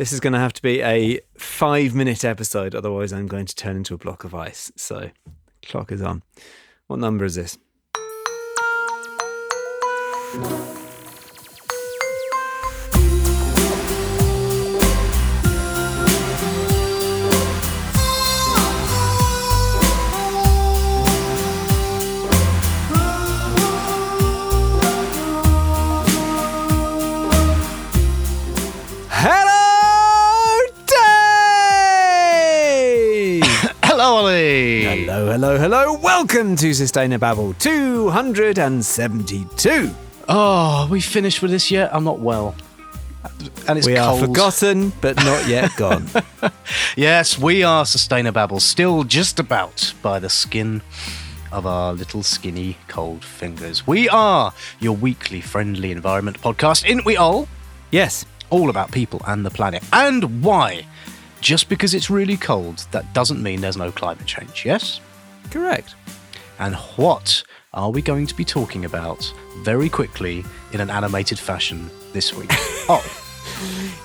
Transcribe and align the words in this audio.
This 0.00 0.14
is 0.14 0.20
going 0.20 0.32
to 0.32 0.38
have 0.38 0.54
to 0.54 0.62
be 0.62 0.80
a 0.80 1.20
five 1.36 1.94
minute 1.94 2.24
episode, 2.24 2.74
otherwise, 2.74 3.12
I'm 3.12 3.26
going 3.26 3.44
to 3.44 3.54
turn 3.54 3.76
into 3.76 3.92
a 3.92 3.98
block 3.98 4.24
of 4.24 4.34
ice. 4.34 4.72
So, 4.74 5.10
clock 5.62 5.92
is 5.92 6.00
on. 6.00 6.22
What 6.86 7.00
number 7.00 7.26
is 7.26 7.34
this? 7.34 7.58
Welcome 36.00 36.56
to 36.56 36.70
Sustainababble 36.70 37.58
272. 37.58 39.90
Oh, 40.28 40.88
we 40.90 41.00
finished 41.00 41.40
with 41.42 41.50
this 41.50 41.70
yet? 41.70 41.94
I'm 41.94 42.04
not 42.04 42.20
well. 42.20 42.54
And 43.68 43.76
it's 43.78 43.86
we 43.86 43.94
cold. 43.96 44.22
are 44.22 44.26
forgotten, 44.26 44.92
but 45.00 45.16
not 45.16 45.46
yet 45.46 45.70
gone. 45.76 46.06
Yes, 46.96 47.38
we 47.38 47.62
are 47.62 47.84
Sustainababble, 47.84 48.60
still 48.62 49.04
just 49.04 49.38
about 49.38 49.92
by 50.02 50.18
the 50.18 50.28
skin 50.30 50.80
of 51.52 51.66
our 51.66 51.92
little 51.92 52.22
skinny 52.22 52.78
cold 52.88 53.22
fingers. 53.24 53.86
We 53.86 54.08
are 54.08 54.54
your 54.78 54.96
weekly 54.96 55.40
friendly 55.42 55.90
environment 55.92 56.40
podcast, 56.40 56.88
ain't 56.88 57.04
we 57.04 57.16
all? 57.16 57.46
yes, 57.90 58.24
All 58.50 58.70
about 58.70 58.92
people 58.92 59.20
and 59.26 59.44
the 59.44 59.50
planet. 59.50 59.82
And 59.92 60.42
why? 60.42 60.86
Just 61.40 61.68
because 61.68 61.92
it's 61.94 62.08
really 62.10 62.36
cold, 62.36 62.86
that 62.92 63.12
doesn't 63.12 63.42
mean 63.42 63.60
there's 63.60 63.76
no 63.76 63.90
climate 63.92 64.26
change, 64.26 64.64
yes? 64.64 65.00
Correct. 65.50 65.94
And 66.58 66.74
what 66.96 67.42
are 67.72 67.90
we 67.90 68.02
going 68.02 68.26
to 68.26 68.34
be 68.34 68.44
talking 68.44 68.84
about 68.84 69.32
very 69.58 69.88
quickly 69.88 70.44
in 70.72 70.80
an 70.80 70.90
animated 70.90 71.38
fashion 71.38 71.90
this 72.12 72.34
week? 72.34 72.50
oh, 72.88 73.04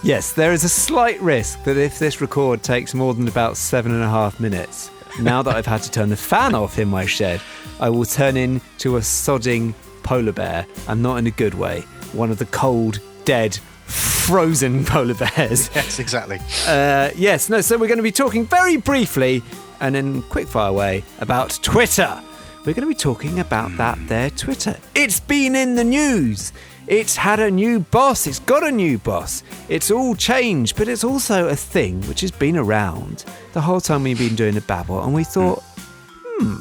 Yes, 0.04 0.34
there 0.34 0.54
is 0.54 0.64
a 0.64 0.70
slight 0.70 1.20
risk 1.22 1.64
that 1.64 1.78
if 1.78 1.98
this 2.00 2.22
record 2.22 2.64
takes 2.64 2.94
more 2.94 3.14
than 3.14 3.28
about 3.28 3.58
seven 3.58 3.92
and 3.94 4.04
a 4.04 4.10
half 4.10 4.40
minutes, 4.40 4.92
now 5.20 5.42
that 5.42 5.56
I've 5.56 5.66
had 5.66 5.82
to 5.84 5.92
turn 5.92 6.10
the 6.10 6.18
fan 6.18 6.54
off 6.54 6.78
in 6.78 6.88
my 6.88 7.06
shed, 7.06 7.42
I 7.80 7.90
will 7.90 8.06
turn 8.06 8.38
into 8.38 8.98
a 8.98 9.00
sodding 9.00 9.74
polar 10.04 10.32
bear, 10.32 10.68
and 10.88 11.02
not 11.02 11.18
in 11.18 11.28
a 11.28 11.32
good 11.32 11.56
way. 11.56 11.82
One 12.14 12.30
of 12.30 12.38
the 12.38 12.46
cold, 12.46 13.00
dead, 13.26 13.56
frozen 13.86 14.86
polar 14.86 15.16
bears. 15.16 15.70
yes, 15.74 16.00
exactly. 16.00 16.40
Uh, 16.68 17.10
yes, 17.16 17.50
no, 17.50 17.62
so 17.62 17.78
we're 17.78 17.88
going 17.88 17.98
to 17.98 18.04
be 18.04 18.12
talking 18.12 18.46
very 18.46 18.78
briefly 18.78 19.42
and 19.80 19.96
in 19.96 20.24
quickfire 20.24 20.74
way 20.74 21.04
about 21.20 21.60
Twitter. 21.62 22.22
We're 22.60 22.74
going 22.74 22.82
to 22.82 22.88
be 22.88 22.96
talking 22.96 23.40
about 23.40 23.78
that 23.78 23.98
there 24.08 24.30
Twitter. 24.32 24.76
It's 24.96 25.20
been 25.20 25.56
in 25.56 25.76
the 25.76 25.84
news. 25.84 26.52
It's 26.88 27.16
had 27.16 27.40
a 27.40 27.50
new 27.50 27.80
boss. 27.80 28.28
It's 28.28 28.40
got 28.40 28.64
a 28.64 28.72
new 28.72 28.98
boss. 28.98 29.44
It's 29.70 29.92
all 29.92 30.16
changed, 30.16 30.76
but 30.76 30.88
it's 30.88 31.04
also 31.04 31.48
a 31.48 31.56
thing 31.56 32.02
which 32.04 32.22
has 32.22 32.32
been 32.32 32.58
around 32.58 33.26
the 33.54 33.62
whole 33.62 33.82
time 33.82 34.04
we've 34.04 34.18
been 34.18 34.36
doing 34.36 34.54
the 34.54 34.62
babble. 34.62 35.04
And 35.04 35.14
we 35.14 35.24
thought, 35.24 35.62
hmm, 35.62 36.58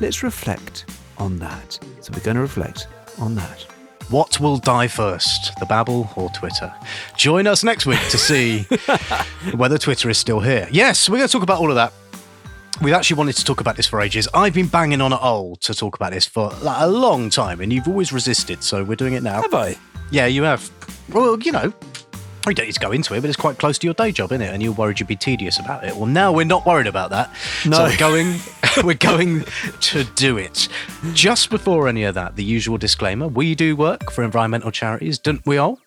let's 0.00 0.22
reflect 0.22 0.86
on 1.18 1.38
that. 1.38 1.78
So 2.00 2.12
we're 2.12 2.20
going 2.20 2.36
to 2.36 2.42
reflect 2.42 2.88
on 3.18 3.34
that. 3.36 3.66
What 4.08 4.38
will 4.38 4.58
die 4.58 4.86
first, 4.86 5.52
the 5.58 5.66
Babble 5.66 6.08
or 6.14 6.30
Twitter? 6.30 6.72
Join 7.16 7.48
us 7.48 7.64
next 7.64 7.86
week 7.86 8.00
to 8.10 8.18
see 8.18 8.60
whether 9.56 9.78
Twitter 9.78 10.08
is 10.08 10.16
still 10.16 10.38
here. 10.38 10.68
Yes, 10.70 11.08
we're 11.08 11.16
going 11.16 11.28
to 11.28 11.32
talk 11.32 11.42
about 11.42 11.58
all 11.58 11.70
of 11.70 11.74
that. 11.74 11.92
We've 12.82 12.92
actually 12.92 13.16
wanted 13.16 13.36
to 13.36 13.44
talk 13.44 13.60
about 13.62 13.76
this 13.76 13.86
for 13.86 14.02
ages. 14.02 14.28
I've 14.34 14.52
been 14.52 14.66
banging 14.66 15.00
on 15.00 15.12
at 15.12 15.22
Old 15.22 15.62
to 15.62 15.74
talk 15.74 15.96
about 15.96 16.12
this 16.12 16.26
for 16.26 16.50
like, 16.60 16.82
a 16.82 16.86
long 16.86 17.30
time, 17.30 17.62
and 17.62 17.72
you've 17.72 17.88
always 17.88 18.12
resisted, 18.12 18.62
so 18.62 18.84
we're 18.84 18.96
doing 18.96 19.14
it 19.14 19.22
now. 19.22 19.40
Have 19.40 19.54
I? 19.54 19.76
Yeah, 20.10 20.26
you 20.26 20.42
have. 20.42 20.70
Well, 21.08 21.38
you 21.40 21.52
know, 21.52 21.72
you 22.46 22.54
don't 22.54 22.66
need 22.66 22.74
to 22.74 22.80
go 22.80 22.92
into 22.92 23.14
it, 23.14 23.22
but 23.22 23.28
it's 23.28 23.36
quite 23.36 23.58
close 23.58 23.78
to 23.78 23.86
your 23.86 23.94
day 23.94 24.12
job, 24.12 24.30
isn't 24.30 24.42
it? 24.42 24.52
And 24.52 24.62
you're 24.62 24.72
worried 24.72 25.00
you'd 25.00 25.08
be 25.08 25.16
tedious 25.16 25.58
about 25.58 25.84
it. 25.84 25.96
Well, 25.96 26.06
now 26.06 26.32
we're 26.32 26.44
not 26.44 26.66
worried 26.66 26.86
about 26.86 27.10
that. 27.10 27.30
No. 27.64 27.78
So 27.78 27.84
we're 27.84 27.96
going, 27.96 28.40
we're 28.84 28.94
going 28.94 29.44
to 29.80 30.04
do 30.14 30.36
it. 30.36 30.68
Just 31.14 31.48
before 31.48 31.88
any 31.88 32.04
of 32.04 32.14
that, 32.14 32.36
the 32.36 32.44
usual 32.44 32.76
disclaimer: 32.76 33.26
we 33.26 33.54
do 33.54 33.74
work 33.74 34.10
for 34.12 34.22
environmental 34.22 34.70
charities, 34.70 35.18
don't 35.18 35.44
we 35.46 35.56
all? 35.56 35.80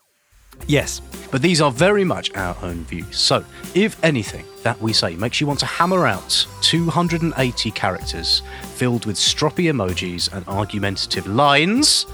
Yes. 0.67 1.01
But 1.31 1.41
these 1.41 1.61
are 1.61 1.71
very 1.71 2.03
much 2.03 2.33
our 2.35 2.57
own 2.63 2.83
views. 2.85 3.17
So, 3.17 3.45
if 3.75 4.03
anything 4.03 4.45
that 4.63 4.81
we 4.81 4.93
say 4.93 5.15
makes 5.15 5.39
you 5.39 5.47
want 5.47 5.59
to 5.59 5.65
hammer 5.65 6.07
out 6.07 6.47
280 6.61 7.71
characters 7.71 8.41
filled 8.73 9.05
with 9.05 9.15
stroppy 9.15 9.71
emojis 9.71 10.31
and 10.33 10.47
argumentative 10.47 11.27
lines, 11.27 12.07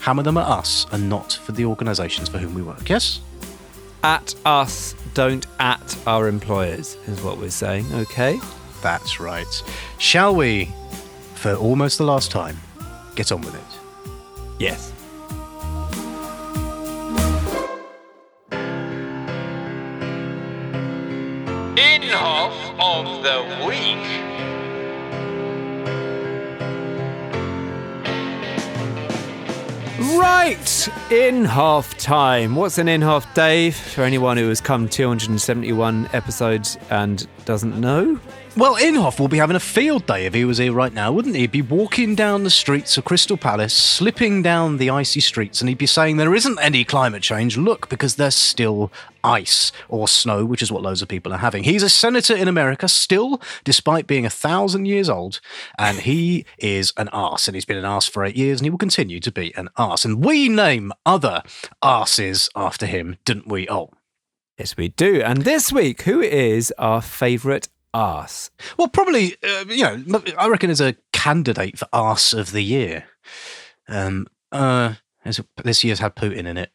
hammer 0.00 0.22
them 0.22 0.36
at 0.36 0.46
us 0.46 0.86
and 0.92 1.08
not 1.08 1.34
for 1.34 1.52
the 1.52 1.64
organisations 1.64 2.28
for 2.28 2.38
whom 2.38 2.54
we 2.54 2.62
work, 2.62 2.88
yes? 2.88 3.20
At 4.02 4.34
us, 4.44 4.94
don't 5.14 5.46
at 5.60 5.96
our 6.06 6.28
employers, 6.28 6.96
is 7.06 7.22
what 7.22 7.38
we're 7.38 7.50
saying, 7.50 7.86
okay? 7.92 8.40
That's 8.82 9.20
right. 9.20 9.62
Shall 9.98 10.34
we, 10.34 10.72
for 11.34 11.54
almost 11.54 11.98
the 11.98 12.04
last 12.04 12.30
time, 12.30 12.56
get 13.14 13.32
on 13.32 13.40
with 13.40 13.54
it? 13.54 14.10
Yes. 14.58 14.92
Of 22.80 23.22
the 23.22 23.66
week. 23.66 24.28
Right, 30.18 30.56
Inhofe 31.10 31.94
time. 31.98 32.56
What's 32.56 32.78
an 32.78 32.86
Inhofe, 32.86 33.32
Dave? 33.34 33.76
For 33.76 34.02
anyone 34.02 34.36
who 34.36 34.48
has 34.48 34.60
come 34.60 34.88
271 34.88 36.08
episodes 36.12 36.78
and 36.90 37.26
doesn't 37.44 37.78
know, 37.78 38.18
Well, 38.56 38.74
Inhofe 38.74 39.20
will 39.20 39.28
be 39.28 39.38
having 39.38 39.54
a 39.54 39.60
field 39.60 40.06
day 40.06 40.26
if 40.26 40.34
he 40.34 40.44
was 40.44 40.58
here 40.58 40.72
right 40.72 40.92
now, 40.92 41.12
wouldn't 41.12 41.36
he? 41.36 41.42
He'd 41.42 41.52
be 41.52 41.62
walking 41.62 42.16
down 42.16 42.42
the 42.42 42.50
streets 42.50 42.98
of 42.98 43.04
Crystal 43.04 43.36
Palace, 43.36 43.72
slipping 43.72 44.42
down 44.42 44.78
the 44.78 44.90
icy 44.90 45.20
streets, 45.20 45.60
and 45.60 45.68
he'd 45.68 45.78
be 45.78 45.86
saying 45.86 46.16
there 46.16 46.34
isn't 46.34 46.58
any 46.60 46.82
climate 46.82 47.22
change. 47.22 47.56
Look, 47.56 47.88
because 47.88 48.16
there's 48.16 48.34
still 48.34 48.90
ice 49.22 49.70
or 49.88 50.08
snow, 50.08 50.44
which 50.44 50.60
is 50.60 50.72
what 50.72 50.82
loads 50.82 51.02
of 51.02 51.08
people 51.08 51.32
are 51.32 51.38
having. 51.38 51.62
He's 51.62 51.84
a 51.84 51.88
senator 51.88 52.34
in 52.34 52.48
America 52.48 52.88
still, 52.88 53.40
despite 53.62 54.08
being 54.08 54.26
a 54.26 54.30
thousand 54.30 54.86
years 54.86 55.08
old, 55.08 55.40
and 55.78 55.98
he 55.98 56.44
is 56.58 56.92
an 56.96 57.08
arse, 57.10 57.46
and 57.46 57.54
he's 57.54 57.64
been 57.64 57.76
an 57.76 57.84
arse 57.84 58.08
for 58.08 58.24
eight 58.24 58.36
years, 58.36 58.58
and 58.58 58.66
he 58.66 58.70
will 58.70 58.78
continue 58.78 59.20
to 59.20 59.30
be 59.30 59.54
an 59.56 59.68
arse. 59.76 60.04
And 60.04 60.24
we 60.24 60.48
name 60.48 60.92
other 61.06 61.44
arses 61.80 62.48
after 62.56 62.86
him, 62.86 63.18
didn't 63.24 63.46
we? 63.46 63.68
Oh. 63.68 63.90
yes, 64.58 64.76
we 64.76 64.88
do. 64.88 65.22
And 65.22 65.42
this 65.42 65.70
week, 65.70 66.02
who 66.02 66.20
is 66.20 66.72
our 66.76 67.00
favourite 67.00 67.68
arse? 67.98 68.50
Well, 68.76 68.88
probably, 68.88 69.36
uh, 69.42 69.64
you 69.68 69.82
know, 69.82 70.22
I 70.38 70.48
reckon 70.48 70.70
as 70.70 70.80
a 70.80 70.94
candidate 71.12 71.78
for 71.78 71.88
arse 71.92 72.32
of 72.32 72.52
the 72.52 72.62
year. 72.62 73.04
Um, 73.88 74.26
uh, 74.52 74.94
this 75.64 75.82
year's 75.84 75.98
had 75.98 76.14
Putin 76.14 76.46
in 76.46 76.56
it. 76.56 76.70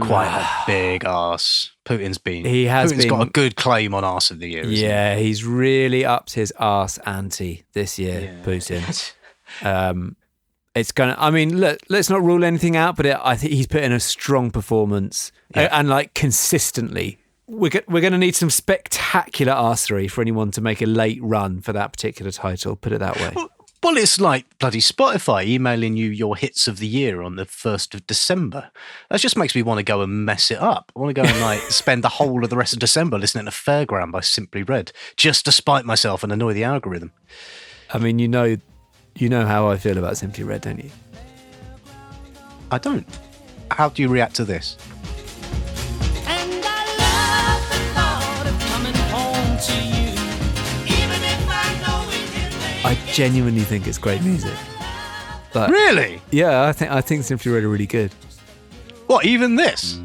Quite 0.00 0.26
a 0.26 0.48
big 0.66 1.04
arse. 1.04 1.70
Putin's 1.84 2.18
been. 2.18 2.44
He 2.44 2.64
has 2.64 2.92
Putin's 2.92 3.06
got 3.06 3.26
a 3.28 3.30
good 3.30 3.54
claim 3.56 3.94
on 3.94 4.02
arse 4.02 4.30
of 4.30 4.40
the 4.40 4.48
year. 4.48 4.64
Yeah, 4.64 5.16
he's 5.16 5.44
really 5.44 6.04
upped 6.04 6.34
his 6.34 6.52
arse 6.58 6.98
ante 7.06 7.64
this 7.74 7.98
year. 7.98 8.20
Yeah. 8.20 8.44
Putin. 8.44 9.12
Um, 9.62 10.16
it's 10.74 10.90
gonna. 10.90 11.14
I 11.18 11.30
mean, 11.30 11.60
let, 11.60 11.78
let's 11.90 12.08
not 12.10 12.22
rule 12.22 12.42
anything 12.44 12.76
out, 12.76 12.96
but 12.96 13.04
it, 13.06 13.16
I 13.22 13.36
think 13.36 13.52
he's 13.52 13.66
put 13.66 13.82
in 13.84 13.92
a 13.92 14.00
strong 14.00 14.50
performance 14.50 15.30
Yeah. 15.54 15.64
uh, 15.64 15.68
and 15.78 15.88
like 15.88 16.14
consistently. 16.14 17.18
We're 17.46 17.70
go- 17.70 17.80
we're 17.88 18.00
going 18.00 18.12
to 18.14 18.18
need 18.18 18.34
some 18.34 18.50
spectacular 18.50 19.52
arsery 19.52 20.10
for 20.10 20.22
anyone 20.22 20.50
to 20.52 20.60
make 20.60 20.80
a 20.80 20.86
late 20.86 21.22
run 21.22 21.60
for 21.60 21.72
that 21.72 21.92
particular 21.92 22.30
title. 22.30 22.74
Put 22.76 22.92
it 22.92 23.00
that 23.00 23.16
way. 23.16 23.34
Well, 23.84 23.98
it's 23.98 24.18
like 24.18 24.46
bloody 24.58 24.80
Spotify 24.80 25.44
emailing 25.44 25.94
you 25.94 26.08
your 26.08 26.36
hits 26.36 26.66
of 26.66 26.78
the 26.78 26.86
year 26.86 27.20
on 27.20 27.36
the 27.36 27.44
1st 27.44 27.92
of 27.92 28.06
December. 28.06 28.70
That 29.10 29.20
just 29.20 29.36
makes 29.36 29.54
me 29.54 29.60
want 29.60 29.76
to 29.76 29.82
go 29.82 30.00
and 30.00 30.24
mess 30.24 30.50
it 30.50 30.58
up. 30.58 30.90
I 30.96 31.00
want 31.00 31.14
to 31.14 31.22
go 31.22 31.28
and 31.28 31.40
like 31.42 31.60
spend 31.68 32.02
the 32.02 32.08
whole 32.08 32.42
of 32.42 32.48
the 32.48 32.56
rest 32.56 32.72
of 32.72 32.78
December 32.78 33.18
listening 33.18 33.44
to 33.44 33.50
Fairground 33.50 34.10
by 34.10 34.20
Simply 34.20 34.62
Red 34.62 34.92
just 35.16 35.44
to 35.44 35.52
spite 35.52 35.84
myself 35.84 36.22
and 36.22 36.32
annoy 36.32 36.54
the 36.54 36.64
algorithm. 36.64 37.12
I 37.92 37.98
mean, 37.98 38.18
you 38.18 38.26
know, 38.26 38.56
you 39.16 39.28
know 39.28 39.44
how 39.44 39.68
I 39.68 39.76
feel 39.76 39.98
about 39.98 40.16
Simply 40.16 40.44
Red, 40.44 40.62
don't 40.62 40.82
you? 40.82 40.90
I 42.70 42.78
don't. 42.78 43.06
How 43.70 43.90
do 43.90 44.00
you 44.00 44.08
react 44.08 44.34
to 44.36 44.46
this? 44.46 44.78
I 52.84 52.94
genuinely 53.12 53.62
think 53.62 53.86
it's 53.86 53.98
great 53.98 54.22
music. 54.22 54.52
But 55.52 55.70
Really? 55.70 56.20
yeah, 56.30 56.64
I 56.68 56.72
think 56.72 56.90
I 56.90 57.00
think 57.00 57.24
Simply 57.24 57.50
Red 57.52 57.64
are 57.64 57.68
really 57.68 57.86
good. 57.86 58.12
What, 59.06 59.24
even 59.24 59.56
this? 59.56 59.98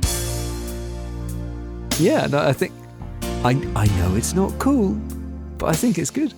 Yeah, 2.00 2.28
no, 2.28 2.40
I 2.40 2.54
think 2.54 2.72
I 3.44 3.52
I 3.76 3.86
know 3.98 4.16
it's 4.16 4.34
not 4.34 4.58
cool, 4.60 4.94
but 5.58 5.68
I 5.68 5.74
think 5.74 5.98
it's 5.98 6.12
good. 6.12 6.34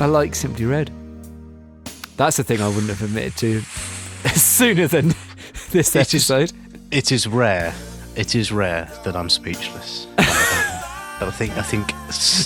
I 0.00 0.06
like 0.06 0.34
Simply 0.34 0.64
Red. 0.66 0.90
That's 2.16 2.36
the 2.36 2.44
thing 2.44 2.60
I 2.60 2.68
wouldn't 2.68 2.88
have 2.88 3.02
admitted 3.02 3.36
to 3.38 3.60
sooner 4.34 4.86
than 4.88 5.14
this 5.70 5.94
It 5.96 6.12
is- 6.14 6.30
episode. 6.30 6.52
It 6.90 7.12
is 7.12 7.26
rare. 7.26 7.72
It 8.16 8.34
is 8.34 8.50
rare 8.50 8.90
that 9.04 9.14
I'm 9.14 9.28
speechless. 9.30 10.06
but 10.16 11.28
I 11.28 11.30
think 11.30 11.56
I 11.56 11.62
think 11.62 11.88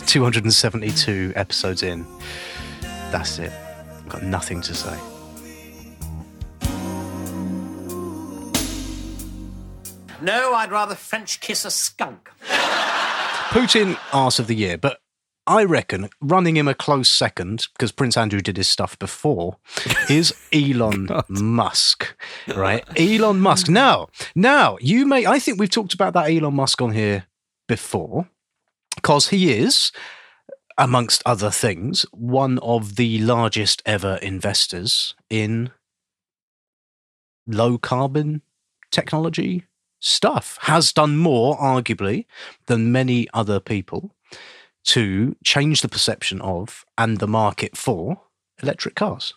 272 0.06 1.32
episodes 1.37 1.82
in, 1.82 2.05
that's 3.12 3.38
it. 3.38 3.53
I've 3.53 4.09
got 4.09 4.23
nothing 4.23 4.62
to 4.62 4.75
say. 4.75 4.99
No, 10.23 10.55
I'd 10.55 10.70
rather 10.70 10.94
French 10.94 11.41
kiss 11.41 11.64
a 11.64 11.70
skunk. 11.70 12.31
Putin 13.50 13.99
arse 14.12 14.38
of 14.38 14.47
the 14.47 14.55
year, 14.55 14.79
but 14.79 15.00
I 15.47 15.64
reckon 15.64 16.09
running 16.20 16.56
him 16.56 16.69
a 16.69 16.75
close 16.75 17.09
second 17.09 17.67
because 17.75 17.91
Prince 17.91 18.17
Andrew 18.17 18.41
did 18.41 18.56
his 18.56 18.69
stuff 18.69 18.99
before 18.99 19.58
is 20.08 20.32
Elon 20.53 21.08
Musk, 21.29 22.17
right? 22.55 22.85
Elon 22.99 23.41
Musk. 23.41 23.69
Now, 23.69 24.08
now 24.35 24.79
you 24.81 25.05
may. 25.05 25.26
I 25.26 25.38
think 25.38 25.58
we've 25.58 25.69
talked 25.69 25.93
about 25.93 26.15
that 26.15 26.31
Elon 26.31 26.55
Musk 26.55 26.81
on 26.81 26.93
here 26.93 27.25
before 27.67 28.29
because 28.94 29.29
he 29.29 29.53
is, 29.53 29.91
amongst 30.82 31.23
other 31.25 31.50
things, 31.50 32.05
one 32.11 32.58
of 32.58 32.96
the 32.96 33.20
largest 33.20 33.81
ever 33.87 34.17
investors 34.17 35.14
in 35.31 35.70
low 37.46 37.79
carbon 37.79 38.43
technology 38.90 39.62
stuff. 40.00 40.58
Has 40.62 40.93
done 40.93 41.17
more, 41.17 41.56
arguably, 41.56 42.26
than 42.67 42.90
many 42.90 43.29
other 43.32 43.61
people 43.61 44.11
to 44.87 45.37
change 45.44 45.82
the 45.82 45.88
perception 45.88 46.40
of 46.40 46.84
and 46.99 47.19
the 47.19 47.29
market 47.29 47.76
for 47.76 48.20
electric 48.61 48.96
cars. 48.96 49.34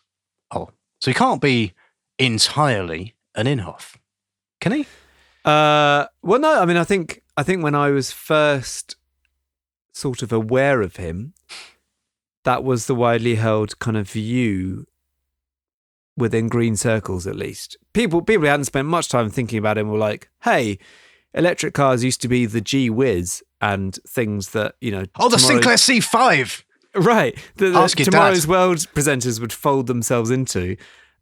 Oh, 0.49 0.71
so 0.99 1.11
he 1.11 1.13
can't 1.13 1.41
be 1.41 1.73
entirely 2.17 3.13
an 3.35 3.45
Inhofe, 3.45 3.97
can 4.59 4.71
he? 4.71 4.87
Uh, 5.45 6.07
well, 6.23 6.39
no, 6.39 6.59
I 6.59 6.65
mean, 6.65 6.77
I 6.77 6.83
think 6.83 7.21
I 7.37 7.43
think 7.43 7.63
when 7.63 7.75
I 7.75 7.91
was 7.91 8.11
first 8.11 8.95
sort 9.95 10.21
of 10.21 10.33
aware 10.33 10.81
of 10.81 10.97
him, 10.97 11.33
that 12.43 12.63
was 12.63 12.85
the 12.85 12.93
widely 12.93 13.35
held 13.35 13.79
kind 13.79 13.97
of 13.97 14.09
view 14.09 14.85
within 16.17 16.47
green 16.49 16.75
circles, 16.75 17.25
at 17.25 17.35
least. 17.35 17.77
People 17.93 18.21
people 18.21 18.43
who 18.43 18.49
hadn't 18.49 18.65
spent 18.65 18.87
much 18.87 19.09
time 19.09 19.29
thinking 19.29 19.57
about 19.57 19.77
him 19.77 19.89
were 19.89 19.97
like, 19.97 20.29
"Hey, 20.43 20.77
electric 21.33 21.73
cars 21.73 22.03
used 22.03 22.21
to 22.21 22.27
be 22.27 22.45
the 22.45 22.61
G 22.61 22.89
whiz 22.89 23.41
and 23.61 23.97
things 24.07 24.49
that 24.49 24.75
you 24.81 24.91
know." 24.91 25.05
Oh, 25.17 25.29
the 25.29 25.39
Sinclair 25.39 25.75
C5. 25.77 26.63
right 26.95 27.37
that 27.57 27.73
Ask 27.73 27.99
your 27.99 28.05
dad. 28.05 28.11
tomorrow's 28.11 28.47
world 28.47 28.77
presenters 28.93 29.39
would 29.41 29.51
fold 29.51 29.87
themselves 29.87 30.29
into 30.31 30.77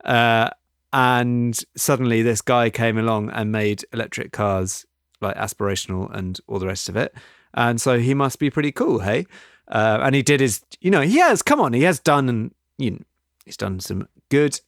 uh, 0.05 0.49
and 0.91 1.59
suddenly 1.75 2.21
this 2.21 2.41
guy 2.41 2.69
came 2.69 2.95
along 2.97 3.31
and 3.31 3.51
made 3.51 3.83
electric 3.91 4.31
cars 4.31 4.85
like 5.19 5.35
aspirational 5.35 6.13
and 6.15 6.39
all 6.45 6.59
the 6.59 6.67
rest 6.67 6.89
of 6.89 6.95
it 6.95 7.11
and 7.53 7.79
so 7.79 7.99
he 7.99 8.13
must 8.13 8.39
be 8.39 8.49
pretty 8.49 8.71
cool 8.71 8.99
hey 8.99 9.25
uh, 9.69 9.99
and 10.01 10.15
he 10.15 10.21
did 10.21 10.39
his 10.39 10.61
you 10.81 10.91
know 10.91 11.01
he 11.01 11.17
has 11.17 11.41
come 11.41 11.59
on 11.59 11.73
he 11.73 11.83
has 11.83 11.99
done 11.99 12.29
and 12.29 12.53
you 12.77 12.91
know, 12.91 12.99
he's 13.45 13.57
done 13.57 13.79
some 13.79 14.07
good 14.29 14.59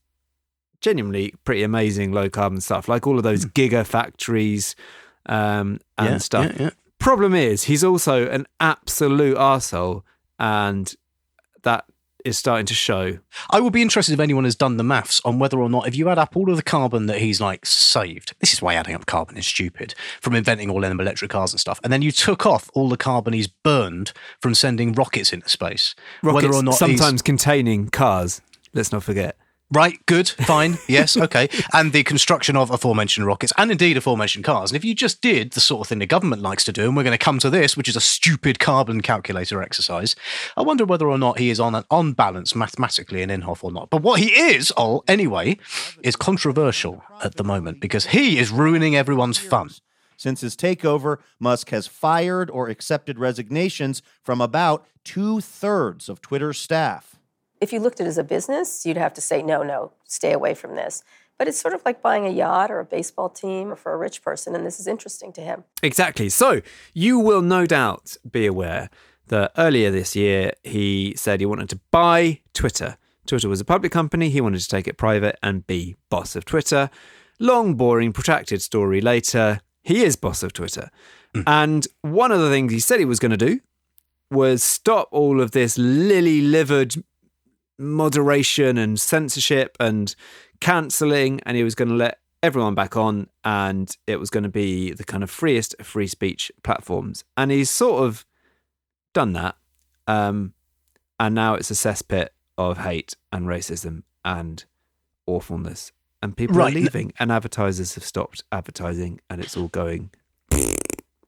genuinely 0.82 1.34
pretty 1.44 1.64
amazing 1.64 2.12
low 2.12 2.30
carbon 2.30 2.62
stuff 2.62 2.88
like 2.88 3.08
all 3.08 3.18
of 3.18 3.24
those 3.24 3.46
giga 3.46 3.86
factories 3.86 4.76
um, 5.26 5.80
and 5.98 6.08
Hmm. 6.08 6.14
Yeah, 6.14 6.18
stuff 6.20 6.52
yeah, 6.58 6.62
yeah. 6.66 6.70
problem 7.00 7.34
is 7.34 7.64
he's 7.64 7.84
also 7.84 8.28
an 8.30 8.46
absolute 8.60 9.38
arsehole 9.38 10.04
and 10.38 10.94
that 11.64 11.86
is 12.25 12.38
starting 12.38 12.66
to 12.66 12.74
show. 12.74 13.19
I 13.50 13.60
would 13.60 13.74
be 13.74 13.81
interested 13.81 14.13
if 14.13 14.19
anyone 14.19 14.44
has 14.44 14.56
done 14.56 14.77
the 14.77 14.83
maths 14.83 15.22
on 15.24 15.39
whether 15.39 15.60
or 15.60 15.69
not, 15.69 15.88
if 15.88 15.95
you 15.95 16.10
add 16.10 16.18
up 16.18 16.36
all 16.36 16.50
of 16.50 16.57
the 16.57 16.63
carbon 16.63 17.06
that 17.06 17.19
he's 17.19 17.39
like 17.39 17.66
saved, 17.66 18.33
this 18.39 18.54
is 18.54 18.62
why 18.62 18.74
adding 18.74 18.95
up 18.95 19.06
carbon 19.06 19.38
is 19.38 19.45
stupid, 19.45 19.94
from 20.22 20.36
inventing 20.36 20.69
all 20.69 20.81
them 20.81 21.00
electric 21.00 21.31
cars 21.31 21.54
and 21.54 21.60
stuff, 21.60 21.80
and 21.83 21.94
then 21.94 22.01
you 22.01 22.12
took 22.12 22.45
off 22.45 22.69
all 22.74 22.89
the 22.89 22.98
carbon 22.98 23.33
he's 23.33 23.48
burned 23.48 24.12
from 24.42 24.56
sending 24.56 24.94
rockets 24.94 25.31
into 25.31 25.50
space, 25.50 25.95
rockets 26.24 26.44
whether 26.44 26.56
or 26.56 26.63
not 26.63 26.75
sometimes 26.75 27.22
containing 27.22 27.89
cars 27.89 28.42
let's 28.74 28.92
not 28.92 29.04
forget 29.04 29.38
Right, 29.72 29.98
good, 30.06 30.30
fine, 30.30 30.78
yes, 30.88 31.18
okay. 31.18 31.50
And 31.74 31.92
the 31.92 32.04
construction 32.04 32.56
of 32.56 32.70
aforementioned 32.70 33.26
rockets 33.26 33.52
and 33.58 33.72
indeed 33.72 33.98
aforementioned 33.98 34.46
cars. 34.46 34.70
And 34.70 34.76
if 34.76 34.86
you 34.86 34.94
just 34.94 35.22
did 35.22 35.52
the 35.52 35.60
sort 35.60 35.82
of 35.82 35.88
thing 35.88 35.98
the 35.98 36.06
government 36.06 36.44
likes 36.44 36.64
to 36.66 36.72
do, 36.72 36.84
and 36.84 36.96
we're 36.96 37.04
going 37.04 37.18
to 37.18 37.24
come 37.24 37.40
to 37.40 37.50
this, 37.50 37.76
which 37.76 37.90
is 37.90 37.96
a 37.96 38.02
stupid 38.02 38.60
carbon 38.60 39.02
calculator 39.02 39.64
exercise, 39.64 40.16
I 40.56 40.62
wonder 40.62 40.86
whether 40.86 41.10
or 41.10 41.18
not 41.18 41.40
he 41.40 41.50
is 41.50 41.60
on 41.60 41.74
an 41.74 41.84
on 41.90 42.14
balance 42.14 42.54
mathematically 42.56 43.24
in 43.24 43.30
Inhofe 43.30 43.64
or 43.64 43.72
not. 43.72 43.90
But 43.90 44.04
what 44.04 44.20
he 44.20 44.28
is, 44.28 44.72
oh, 44.78 45.04
anyway, 45.08 45.58
is 46.04 46.16
controversial 46.16 47.04
at 47.24 47.36
the 47.36 47.44
moment 47.44 47.82
because 47.82 48.08
he 48.08 48.38
is 48.38 48.52
ruining 48.52 48.96
everyone's 48.96 49.40
fun. 49.40 49.72
Since 50.16 50.42
his 50.42 50.56
takeover, 50.56 51.18
Musk 51.40 51.72
has 51.72 51.88
fired 51.88 52.52
or 52.52 52.70
accepted 52.70 53.18
resignations 53.18 54.04
from 54.22 54.42
about 54.42 54.86
two 55.04 55.42
thirds 55.42 56.08
of 56.08 56.22
Twitter's 56.22 56.60
staff. 56.60 57.16
If 57.62 57.72
you 57.72 57.80
looked 57.80 58.00
at 58.00 58.06
it 58.06 58.10
as 58.10 58.18
a 58.18 58.24
business, 58.24 58.86
you'd 58.86 58.98
have 58.98 59.13
to 59.13 59.22
say, 59.22 59.42
no, 59.42 59.63
no, 59.63 59.94
stay 60.04 60.31
away 60.31 60.54
from 60.54 60.75
this. 60.75 61.04
But 61.38 61.48
it's 61.48 61.60
sort 61.60 61.74
of 61.74 61.81
like 61.86 62.02
buying 62.02 62.25
a 62.25 62.30
yacht 62.30 62.72
or 62.72 62.80
a 62.80 62.86
baseball 62.86 63.30
team 63.30 63.72
or 63.72 63.75
for 63.75 63.94
a 63.94 63.98
rich 63.98 64.22
person, 64.22 64.56
and 64.56 64.66
this 64.66 64.80
is 64.80 64.88
interesting 64.88 65.34
to 65.34 65.42
him. 65.42 65.63
exactly. 65.84 66.30
So 66.30 66.62
you 66.94 67.19
will 67.19 67.42
no 67.42 67.66
doubt 67.66 68.16
be 68.30 68.46
aware 68.46 68.90
that 69.28 69.52
earlier 69.57 69.92
this 69.92 70.16
year 70.16 70.54
he 70.63 71.13
said 71.18 71.40
he 71.40 71.46
wanted 71.46 71.69
to 71.69 71.80
buy 71.92 72.42
twitter. 72.54 72.98
Twitter 73.25 73.50
was 73.50 73.60
a 73.60 73.66
public 73.66 73.92
company. 73.92 74.30
He 74.30 74.40
wanted 74.40 74.62
to 74.62 74.68
take 74.68 74.88
it 74.88 74.98
private 74.98 75.38
and 75.42 75.66
be 75.66 75.96
boss 76.10 76.36
of 76.36 76.46
twitter. 76.46 76.90
Long 77.40 77.74
boring 77.75 78.13
protracted 78.13 78.62
story 78.62 79.02
later 79.02 79.62
he 79.81 80.04
is 80.04 80.16
boss 80.16 80.44
of 80.44 80.54
twitter. 80.54 80.90
Hmm. 81.34 81.42
And 81.48 81.88
one 82.02 82.31
of 82.31 82.40
the 82.40 82.50
things 82.50 82.72
he 82.72 82.80
said 82.80 83.00
he 83.00 83.06
was 83.06 83.19
going 83.19 83.31
to 83.31 83.38
do 83.38 83.60
was 84.31 84.63
stop 84.63 85.07
all 85.12 85.42
of 85.42 85.52
this 85.52 85.78
lily 85.78 86.42
livered 86.42 87.04
moderation 87.77 88.77
and 88.77 89.00
censorship 89.00 89.75
and 89.80 90.16
cancelling, 90.60 91.42
and 91.45 91.57
he 91.57 91.63
was 91.63 91.75
going 91.75 91.89
to 91.89 91.95
let 91.95 92.19
everyone 92.44 92.75
back 92.75 92.95
on, 92.95 93.27
and 93.44 93.95
it 94.07 94.19
was 94.19 94.30
going 94.30 94.44
to 94.44 94.50
be 94.50 94.92
the 94.94 95.04
kind 95.04 95.24
of 95.24 95.30
freest 95.31 95.75
free 95.81 96.07
speech 96.07 96.51
platforms. 96.63 97.24
And 97.36 97.51
he's 97.51 97.69
sort 97.69 98.04
of 98.04 98.26
done 99.14 99.33
that, 99.33 99.56
um, 100.07 100.54
and 101.19 101.33
now 101.33 101.56
it's 101.56 101.71
a 101.71 101.73
cesspit 101.73 102.30
of 102.57 102.78
hate 102.80 103.16
and 103.31 103.47
racism 103.47 104.04
and 104.23 104.64
awfulness, 105.26 105.92
and 106.21 106.38
people 106.38 106.56
Right. 106.57 106.71
are 106.76 106.80
leaving, 106.80 107.14
and 107.19 107.31
advertisers 107.31 107.95
have 107.95 108.04
stopped 108.04 108.44
advertising, 108.52 109.19
and 109.30 109.42
it's 109.42 109.57
all 109.57 109.68
going. 109.69 110.11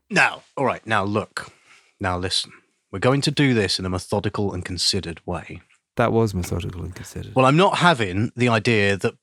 Now, 0.09 0.43
all 0.55 0.65
right, 0.65 0.85
now 0.85 1.03
look, 1.03 1.51
now 1.99 2.17
listen. 2.17 2.51
We're 2.91 2.99
going 2.99 3.21
to 3.21 3.31
do 3.31 3.53
this 3.53 3.79
in 3.79 3.85
a 3.85 3.89
methodical 3.89 4.53
and 4.53 4.63
considered 4.63 5.19
way. 5.25 5.61
That 5.97 6.11
was 6.13 6.33
methodical 6.33 6.81
and 6.83 6.95
considered. 6.95 7.35
Well, 7.35 7.45
I'm 7.45 7.57
not 7.57 7.77
having 7.79 8.31
the 8.35 8.47
idea 8.49 8.95
that 8.97 9.13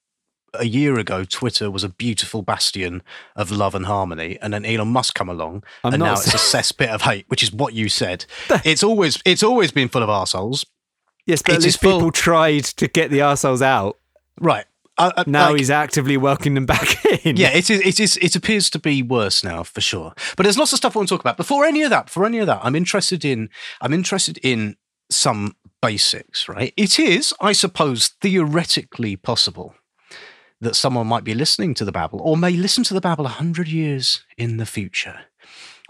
a 0.57 0.66
year 0.66 0.99
ago 1.00 1.25
Twitter 1.25 1.69
was 1.69 1.83
a 1.83 1.88
beautiful 1.88 2.43
bastion 2.43 3.02
of 3.35 3.50
love 3.50 3.75
and 3.75 3.87
harmony, 3.87 4.38
and 4.40 4.52
then 4.52 4.64
Elon 4.64 4.88
Musk 4.88 5.14
come 5.14 5.28
along, 5.28 5.64
I'm 5.83 5.95
and 5.95 6.02
now 6.02 6.12
it's 6.19 6.26
a 6.33 6.37
cesspit 6.37 6.88
of 6.88 7.02
hate, 7.02 7.25
which 7.28 7.43
is 7.43 7.52
what 7.52 7.75
you 7.75 7.88
said. 7.88 8.25
it's 8.64 8.83
always 8.85 9.21
it's 9.25 9.43
always 9.43 9.73
been 9.73 9.88
full 9.88 10.02
of 10.02 10.09
arseholes. 10.09 10.64
yes, 11.26 11.43
but 11.43 11.52
it 11.54 11.57
at 11.57 11.62
least 11.62 11.81
full- 11.81 11.99
people 11.99 12.12
tried 12.12 12.64
to 12.64 12.87
get 12.87 13.11
the 13.11 13.19
arseholes 13.21 13.62
out. 13.62 13.99
Right. 14.40 14.64
Uh, 14.97 15.11
uh, 15.16 15.25
Now 15.26 15.50
like- 15.50 15.59
he's 15.59 15.71
actively 15.71 16.16
welcoming 16.16 16.54
them 16.54 16.66
back 16.66 17.04
in. 17.26 17.37
Yeah, 17.37 17.50
it 17.50 17.69
is. 17.69 17.81
It 17.81 17.99
is. 17.99 18.16
It 18.19 18.37
appears 18.37 18.71
to 18.71 18.78
be 18.78 19.02
worse 19.02 19.43
now, 19.43 19.64
for 19.64 19.81
sure. 19.81 20.12
But 20.37 20.45
there's 20.45 20.57
lots 20.59 20.73
of 20.73 20.76
stuff 20.76 20.95
I 20.95 21.00
want 21.00 21.09
to 21.09 21.14
talk 21.16 21.21
about. 21.21 21.37
Before 21.37 21.64
any 21.64 21.83
of 21.83 21.90
that, 21.90 22.07
before 22.07 22.26
any 22.26 22.38
of 22.38 22.47
that, 22.47 22.61
I'm 22.62 22.76
interested 22.76 23.25
in. 23.25 23.50
I'm 23.81 23.93
interested 23.93 24.38
in 24.45 24.76
some 25.11 25.57
basics. 25.84 26.48
Right. 26.48 26.72
It 26.76 26.98
is, 26.98 27.34
I 27.40 27.52
suppose, 27.52 28.08
theoretically 28.20 29.16
possible 29.16 29.74
that 30.60 30.76
someone 30.76 31.06
might 31.06 31.24
be 31.24 31.34
listening 31.34 31.74
to 31.74 31.84
the 31.84 31.92
babble, 31.92 32.20
or 32.20 32.36
may 32.36 32.52
listen 32.52 32.84
to 32.84 32.94
the 32.94 33.00
babble 33.00 33.26
a 33.26 33.30
hundred 33.30 33.68
years 33.68 34.24
in 34.38 34.56
the 34.56 34.66
future, 34.66 35.20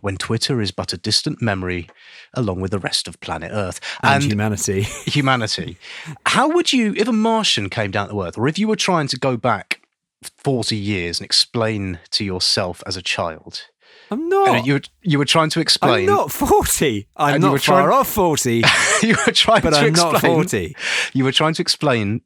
when 0.01 0.17
Twitter 0.17 0.61
is 0.61 0.71
but 0.73 0.93
a 0.93 0.99
distant 0.99 1.41
memory, 1.41 1.89
along 2.35 2.61
with 2.61 2.73
the 2.73 2.79
rest 2.79 3.07
of 3.07 3.21
planet 3.21 3.51
Earth 3.53 3.81
and, 4.03 4.23
humanity. 4.23 4.83
humanity. 5.07 5.79
How 6.27 6.49
would 6.49 6.73
you, 6.73 6.95
if 6.97 7.09
a 7.09 7.13
Martian 7.13 7.71
came 7.71 7.91
down 7.91 8.09
to 8.09 8.23
Earth, 8.23 8.37
or 8.37 8.49
if 8.49 8.59
you 8.59 8.69
were 8.69 8.77
trying 8.77 9.07
to 9.09 9.19
go 9.19 9.37
back 9.37 9.81
40 10.23 10.77
years 10.77 11.21
and 11.21 11.25
explain 11.25 12.01
to 12.11 12.25
yourself 12.25 12.83
as 12.87 12.97
a 12.97 13.03
child, 13.03 13.63
I'm 14.11 14.29
not. 14.29 14.49
and 14.49 14.67
you, 14.67 14.75
were, 14.75 14.81
you 15.03 15.19
were 15.19 15.25
trying 15.25 15.51
to 15.51 15.61
explain. 15.61 16.09
I'm 16.09 16.15
not 16.15 16.31
40. 16.33 17.09
I'm 17.17 17.35
And 17.35 17.43
you 17.45 17.51
were 17.51 17.57
not 17.57 17.63
far 17.65 17.83
trying- 17.89 17.99
off 18.01 18.09
40, 18.09 18.63
you 19.03 19.17
were 19.27 19.33
trying 19.33 19.63
but 19.63 19.71
to 19.71 19.79
I'm 19.79 19.87
explain, 19.89 20.13
not 20.13 20.21
40. 20.21 20.77
you 21.13 21.25
were 21.25 21.33
trying 21.33 21.55
to 21.55 21.63
explain 21.63 22.21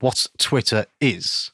what 0.00 0.26
Twitter 0.38 0.86
is. 1.00 1.50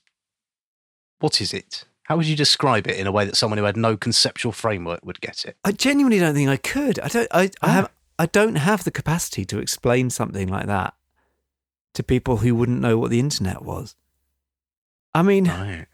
What 1.18 1.40
is 1.40 1.52
it? 1.52 1.84
How 2.04 2.16
would 2.16 2.26
you 2.26 2.36
describe 2.36 2.86
it 2.86 2.96
in 2.96 3.06
a 3.08 3.12
way 3.12 3.24
that 3.24 3.36
someone 3.36 3.58
who 3.58 3.64
had 3.64 3.76
no 3.76 3.96
conceptual 3.96 4.52
framework 4.52 5.04
would 5.04 5.20
get 5.20 5.44
it? 5.44 5.56
I 5.64 5.72
genuinely 5.72 6.20
don't 6.20 6.34
think 6.34 6.48
I 6.48 6.56
could. 6.56 7.00
I 7.00 7.08
don't. 7.08 7.28
I, 7.32 7.42
I 7.42 7.50
ah. 7.62 7.68
have. 7.68 7.90
I 8.18 8.26
don't 8.26 8.54
have 8.54 8.84
the 8.84 8.90
capacity 8.92 9.44
to 9.46 9.58
explain 9.58 10.08
something 10.10 10.48
like 10.48 10.66
that 10.66 10.94
to 11.94 12.02
people 12.02 12.38
who 12.38 12.54
wouldn't 12.54 12.80
know 12.80 12.96
what 12.96 13.10
the 13.10 13.18
internet 13.18 13.62
was. 13.62 13.94
I 15.14 15.22
mean, 15.22 15.46
Right. 15.48 15.86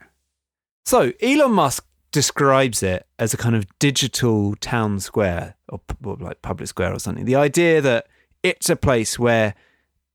so 0.85 1.13
Elon 1.23 1.53
Musk 1.53 1.85
describes 2.13 2.83
it 2.83 3.07
as 3.19 3.35
a 3.35 3.37
kind 3.37 3.57
of 3.57 3.67
digital 3.79 4.55
town 4.57 5.01
square 5.01 5.57
or, 5.69 5.81
or 6.05 6.17
like 6.17 6.43
public 6.43 6.69
square 6.69 6.93
or 6.93 6.99
something. 6.99 7.25
The 7.25 7.37
idea 7.37 7.81
that 7.81 8.07
it's 8.43 8.71
a 8.71 8.77
place 8.77 9.19
where 9.19 9.55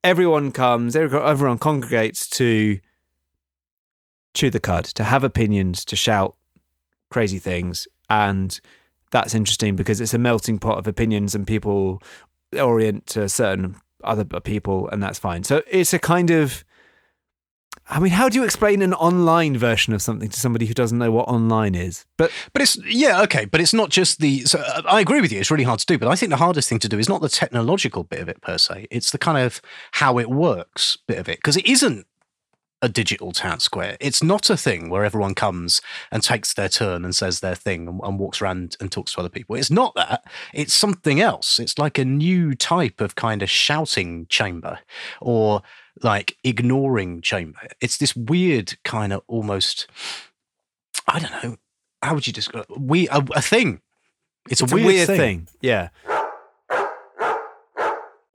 everyone 0.04 0.52
comes, 0.52 0.96
everyone 0.96 1.28
everyone 1.28 1.58
congregates 1.58 2.30
to 2.30 2.80
chew 4.34 4.50
the 4.50 4.60
cud, 4.60 4.86
to 4.86 5.04
have 5.04 5.24
opinions, 5.24 5.84
to 5.86 5.96
shout 5.96 6.36
crazy 7.10 7.40
things, 7.40 7.88
and 8.10 8.60
that's 9.12 9.34
interesting 9.34 9.76
because 9.76 10.00
it's 10.00 10.14
a 10.14 10.20
melting 10.20 10.60
pot 10.60 10.78
of 10.78 10.88
opinions 10.88 11.34
and 11.34 11.48
people 11.48 12.02
orient 12.58 13.08
to 13.08 13.28
certain 13.28 13.76
other 14.04 14.24
people, 14.42 14.88
and 14.90 15.02
that's 15.02 15.20
fine. 15.20 15.44
So 15.44 15.64
it's 15.68 15.94
a 15.94 16.00
kind 16.00 16.30
of 16.30 16.64
I 17.90 18.00
mean, 18.00 18.12
how 18.12 18.28
do 18.28 18.38
you 18.38 18.44
explain 18.44 18.82
an 18.82 18.94
online 18.94 19.58
version 19.58 19.94
of 19.94 20.02
something 20.02 20.30
to 20.30 20.40
somebody 20.40 20.66
who 20.66 20.74
doesn't 20.74 20.98
know 20.98 21.12
what 21.12 21.28
online 21.28 21.74
is? 21.74 22.06
But 22.18 22.32
But 22.52 22.62
it's 22.62 22.78
yeah 22.86 23.22
okay, 23.24 23.46
but 23.46 23.62
it's 23.62 23.74
not 23.74 23.90
just 23.90 24.20
the. 24.20 24.42
So 24.42 24.60
uh, 24.60 24.82
I 24.86 25.00
agree 25.00 25.22
with 25.22 25.32
you. 25.32 25.40
It's 25.40 25.52
really 25.52 25.64
hard 25.64 25.80
to 25.80 25.86
do. 25.86 25.98
But 25.98 26.10
I 26.10 26.16
think 26.16 26.30
the 26.30 26.38
hardest 26.38 26.68
thing 26.68 26.80
to 26.80 26.90
do 26.90 27.00
is 27.00 27.08
not 27.08 27.22
the 27.22 27.30
technological 27.30 28.04
bit 28.04 28.20
of 28.20 28.28
it 28.28 28.42
per 28.42 28.58
se. 28.58 28.88
It's 28.92 29.12
the 29.12 29.18
kind 29.18 29.38
of 29.38 29.62
how 29.94 30.20
it 30.20 30.30
works 30.30 30.98
bit 31.08 31.18
of 31.18 31.30
it 31.30 31.38
because 31.38 31.56
it 31.56 31.66
isn't 31.66 32.06
a 32.82 32.90
digital 32.90 33.32
town 33.32 33.60
square. 33.60 33.98
It's 34.00 34.22
not 34.22 34.50
a 34.50 34.58
thing 34.58 34.90
where 34.90 35.04
everyone 35.04 35.34
comes 35.34 35.82
and 36.12 36.22
takes 36.22 36.54
their 36.54 36.70
turn 36.70 37.04
and 37.04 37.16
says 37.16 37.40
their 37.40 37.56
thing 37.56 37.88
and, 37.88 38.00
and 38.04 38.20
walks 38.20 38.42
around 38.42 38.78
and 38.80 38.92
talks 38.92 39.14
to 39.14 39.20
other 39.20 39.30
people. 39.30 39.56
It's 39.56 39.72
not 39.72 39.96
that. 39.96 40.24
It's 40.54 40.74
something 40.74 41.20
else. 41.20 41.60
It's 41.60 41.78
like 41.80 41.98
a 41.98 42.06
new 42.06 42.54
type 42.54 43.02
of 43.02 43.16
kind 43.16 43.42
of 43.42 43.50
shouting 43.50 44.28
chamber 44.28 44.80
or 45.20 45.64
like 46.04 46.38
ignoring 46.44 47.22
chamber. 47.22 47.60
It's 47.82 47.98
this 47.98 48.16
weird 48.16 48.78
kind 48.84 49.12
of 49.12 49.22
almost. 49.28 49.88
I 51.08 51.20
don't 51.20 51.44
know. 51.44 51.58
How 52.04 52.14
would 52.14 52.28
you 52.28 52.34
describe 52.34 52.66
we 52.78 53.10
a, 53.10 53.26
a 53.36 53.42
thing? 53.42 53.82
It's, 54.50 54.62
it's 54.62 54.72
a 54.72 54.76
weird, 54.76 55.08
thing. 55.08 55.48
Yeah. 55.62 55.90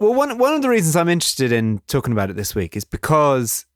Well, 0.02 0.14
one 0.14 0.36
one 0.36 0.52
of 0.52 0.62
the 0.62 0.68
reasons 0.68 0.96
I'm 0.96 1.08
interested 1.08 1.52
in 1.52 1.80
talking 1.86 2.12
about 2.12 2.28
it 2.28 2.34
this 2.34 2.56
week 2.56 2.76
is 2.76 2.84
because 2.84 3.66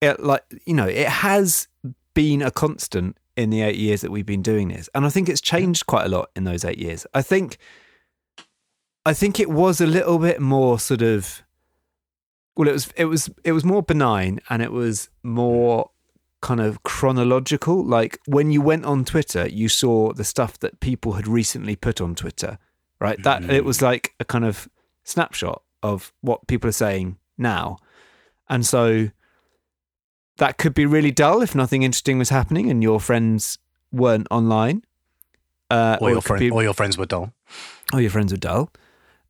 it, 0.00 0.20
like 0.20 0.44
you 0.64 0.74
know, 0.74 0.86
it 0.86 1.08
has 1.08 1.68
been 2.14 2.42
a 2.42 2.50
constant 2.50 3.16
in 3.36 3.50
the 3.50 3.62
eight 3.62 3.76
years 3.76 4.00
that 4.02 4.10
we've 4.10 4.26
been 4.26 4.42
doing 4.42 4.68
this, 4.68 4.88
and 4.94 5.04
I 5.06 5.08
think 5.08 5.28
it's 5.28 5.40
changed 5.40 5.86
quite 5.86 6.06
a 6.06 6.08
lot 6.08 6.30
in 6.34 6.44
those 6.44 6.64
eight 6.64 6.78
years. 6.78 7.06
I 7.14 7.22
think, 7.22 7.58
I 9.04 9.14
think 9.14 9.40
it 9.40 9.50
was 9.50 9.80
a 9.80 9.86
little 9.86 10.18
bit 10.18 10.40
more 10.40 10.78
sort 10.78 11.02
of, 11.02 11.42
well, 12.56 12.68
it 12.68 12.72
was 12.72 12.92
it 12.96 13.04
was 13.06 13.30
it 13.44 13.52
was 13.52 13.64
more 13.64 13.82
benign, 13.82 14.40
and 14.48 14.62
it 14.62 14.72
was 14.72 15.08
more 15.22 15.90
kind 16.40 16.60
of 16.60 16.82
chronological. 16.82 17.84
Like 17.84 18.18
when 18.26 18.50
you 18.50 18.62
went 18.62 18.84
on 18.84 19.04
Twitter, 19.04 19.46
you 19.48 19.68
saw 19.68 20.12
the 20.12 20.24
stuff 20.24 20.58
that 20.60 20.80
people 20.80 21.12
had 21.12 21.28
recently 21.28 21.76
put 21.76 22.00
on 22.00 22.14
Twitter, 22.14 22.58
right? 22.98 23.22
That 23.22 23.48
it 23.50 23.64
was 23.64 23.78
mm. 23.78 23.82
like 23.82 24.14
a 24.18 24.24
kind 24.24 24.44
of 24.44 24.68
snapshot 25.04 25.62
of 25.82 26.12
what 26.20 26.46
people 26.46 26.68
are 26.68 26.72
saying 26.72 27.18
now. 27.38 27.78
And 28.48 28.66
so 28.66 29.10
that 30.40 30.58
could 30.58 30.74
be 30.74 30.86
really 30.86 31.10
dull 31.12 31.42
if 31.42 31.54
nothing 31.54 31.82
interesting 31.82 32.18
was 32.18 32.30
happening 32.30 32.70
and 32.70 32.82
your 32.82 32.98
friends 32.98 33.58
weren't 33.92 34.26
online. 34.30 34.82
Uh, 35.70 35.96
Or, 36.00 36.08
it 36.10 36.12
your 36.14 36.22
friend, 36.22 36.40
be- 36.40 36.50
or 36.50 36.62
your 36.62 36.74
friends 36.74 36.98
were 36.98 37.06
dull. 37.06 37.32
or 37.92 38.00
your 38.00 38.10
friends 38.10 38.32
are 38.32 38.36
dull. 38.48 38.70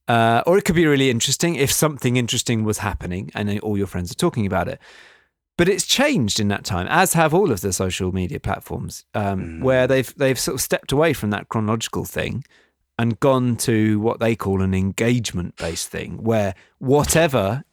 Uh, 0.08 0.42
or 0.46 0.56
it 0.58 0.64
could 0.64 0.74
be 0.74 0.86
really 0.86 1.10
interesting 1.10 1.54
if 1.56 1.70
something 1.70 2.16
interesting 2.16 2.64
was 2.64 2.78
happening 2.78 3.30
and 3.34 3.60
all 3.60 3.76
your 3.76 3.86
friends 3.86 4.10
are 4.10 4.16
talking 4.26 4.46
about 4.46 4.66
it. 4.68 4.80
But 5.56 5.68
it's 5.68 5.84
changed 5.86 6.40
in 6.40 6.48
that 6.48 6.64
time, 6.64 6.86
as 6.88 7.12
have 7.12 7.34
all 7.34 7.52
of 7.52 7.60
the 7.60 7.72
social 7.72 8.12
media 8.12 8.40
platforms, 8.40 9.04
um, 9.14 9.60
where 9.60 9.86
they've 9.86 10.12
they've 10.16 10.38
sort 10.38 10.54
of 10.54 10.60
stepped 10.62 10.90
away 10.90 11.12
from 11.12 11.30
that 11.30 11.48
chronological 11.50 12.04
thing 12.06 12.44
and 12.98 13.20
gone 13.20 13.56
to 13.56 14.00
what 14.00 14.20
they 14.20 14.34
call 14.34 14.62
an 14.62 14.72
engagement 14.74 15.56
based 15.56 15.88
thing, 15.88 16.22
where 16.22 16.54
whatever 16.78 17.64